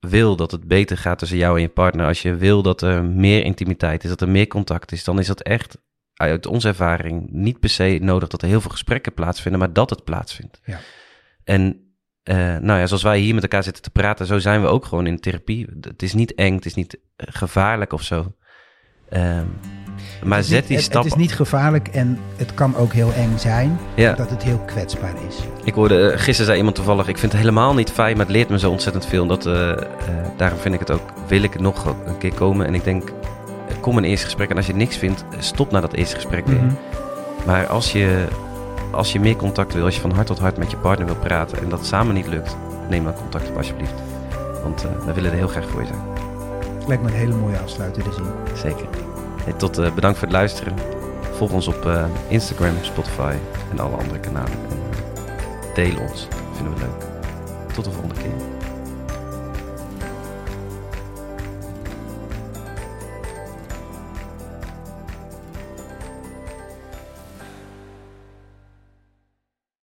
wil 0.00 0.36
dat 0.36 0.50
het 0.50 0.68
beter 0.68 0.96
gaat 0.96 1.18
tussen 1.18 1.38
jou 1.38 1.56
en 1.56 1.62
je 1.62 1.68
partner, 1.68 2.06
als 2.06 2.22
je 2.22 2.34
wil 2.34 2.62
dat 2.62 2.82
er 2.82 3.04
meer 3.04 3.44
intimiteit 3.44 4.04
is, 4.04 4.10
dat 4.10 4.20
er 4.20 4.28
meer 4.28 4.46
contact 4.46 4.92
is, 4.92 5.04
dan 5.04 5.18
is 5.18 5.26
dat 5.26 5.40
echt 5.40 5.78
uit 6.14 6.46
onze 6.46 6.68
ervaring 6.68 7.30
niet 7.30 7.60
per 7.60 7.70
se 7.70 7.98
nodig 8.00 8.28
dat 8.28 8.42
er 8.42 8.48
heel 8.48 8.60
veel 8.60 8.70
gesprekken 8.70 9.14
plaatsvinden, 9.14 9.60
maar 9.60 9.72
dat 9.72 9.90
het 9.90 10.04
plaatsvindt. 10.04 10.60
Ja. 10.64 10.80
En 11.44 11.94
uh, 12.24 12.36
nou 12.36 12.78
ja, 12.78 12.86
zoals 12.86 13.02
wij 13.02 13.18
hier 13.18 13.34
met 13.34 13.42
elkaar 13.42 13.62
zitten 13.62 13.82
te 13.82 13.90
praten, 13.90 14.26
zo 14.26 14.38
zijn 14.38 14.60
we 14.60 14.66
ook 14.66 14.84
gewoon 14.84 15.06
in 15.06 15.20
therapie. 15.20 15.66
Het 15.80 16.02
is 16.02 16.14
niet 16.14 16.34
eng, 16.34 16.54
het 16.54 16.66
is 16.66 16.74
niet 16.74 16.98
gevaarlijk 17.16 17.92
of 17.92 18.02
zo. 18.02 18.34
Um, 19.12 19.58
maar 20.24 20.42
zet 20.42 20.66
die 20.66 20.76
het, 20.76 20.84
stap. 20.84 21.04
Het 21.04 21.12
is 21.12 21.18
niet 21.18 21.34
gevaarlijk 21.34 21.88
en 21.88 22.18
het 22.36 22.54
kan 22.54 22.76
ook 22.76 22.92
heel 22.92 23.12
eng 23.12 23.38
zijn. 23.38 23.78
Ja. 23.94 24.12
Dat 24.12 24.30
het 24.30 24.42
heel 24.42 24.58
kwetsbaar 24.58 25.14
is. 25.28 25.36
Ik 25.64 25.74
hoorde, 25.74 25.98
uh, 25.98 26.08
gisteren 26.08 26.44
zei 26.44 26.56
iemand 26.56 26.74
toevallig, 26.74 27.08
ik 27.08 27.18
vind 27.18 27.32
het 27.32 27.40
helemaal 27.40 27.74
niet 27.74 27.90
fijn, 27.90 28.16
maar 28.16 28.26
het 28.26 28.34
leert 28.34 28.48
me 28.48 28.58
zo 28.58 28.70
ontzettend 28.70 29.06
veel. 29.06 29.26
Dat, 29.26 29.46
uh, 29.46 29.52
uh, 29.54 29.76
daarom 30.36 30.58
vind 30.58 30.74
ik 30.74 30.80
het 30.80 30.90
ook, 30.90 31.12
wil 31.26 31.42
ik 31.42 31.60
nog 31.60 31.86
een 32.06 32.18
keer 32.18 32.32
komen. 32.32 32.66
En 32.66 32.74
ik 32.74 32.84
denk, 32.84 33.12
kom 33.80 33.96
een 33.96 34.04
eerste 34.04 34.24
gesprek. 34.24 34.50
En 34.50 34.56
als 34.56 34.66
je 34.66 34.74
niks 34.74 34.96
vindt, 34.96 35.24
stop 35.38 35.70
na 35.70 35.80
dat 35.80 35.92
eerste 35.92 36.14
gesprek 36.14 36.46
weer. 36.46 36.60
Mm 36.60 36.68
-hmm. 36.68 36.78
Maar 37.46 37.66
als 37.66 37.92
je, 37.92 38.26
als 38.90 39.12
je 39.12 39.20
meer 39.20 39.36
contact 39.36 39.74
wil, 39.74 39.84
als 39.84 39.94
je 39.94 40.00
van 40.00 40.10
hart 40.10 40.26
tot 40.26 40.38
hart 40.38 40.56
met 40.56 40.70
je 40.70 40.76
partner 40.76 41.06
wil 41.06 41.16
praten 41.16 41.58
en 41.58 41.68
dat 41.68 41.86
samen 41.86 42.14
niet 42.14 42.26
lukt, 42.26 42.56
neem 42.88 43.04
dan 43.04 43.14
contact 43.14 43.48
op 43.48 43.56
alsjeblieft. 43.56 43.94
Want 44.62 44.86
we 45.04 45.12
willen 45.12 45.30
er 45.30 45.36
heel 45.36 45.48
graag 45.48 45.68
voor 45.68 45.80
je 45.80 45.86
zijn. 45.86 46.00
Lijkt 46.86 47.02
me 47.02 47.08
een 47.08 47.16
hele 47.16 47.34
mooie 47.34 47.58
afsluiter 47.58 48.02
te 48.02 48.12
zien. 48.12 48.56
Zeker. 48.56 48.86
Tot 49.56 49.78
uh, 49.78 49.94
bedankt 49.94 50.18
voor 50.18 50.28
het 50.28 50.36
luisteren. 50.36 50.74
Volg 51.32 51.52
ons 51.52 51.68
op 51.68 51.84
uh, 51.86 52.04
Instagram, 52.28 52.74
Spotify 52.80 53.34
en 53.70 53.78
alle 53.78 53.96
andere 53.96 54.20
kanalen. 54.20 54.52
En, 54.70 54.82
deel 55.74 56.00
ons. 56.00 56.28
Vinden 56.52 56.74
we 56.74 56.80
leuk. 56.80 57.06
Tot 57.74 57.84
de 57.84 57.90
volgende 57.90 58.14
keer. 58.14 58.51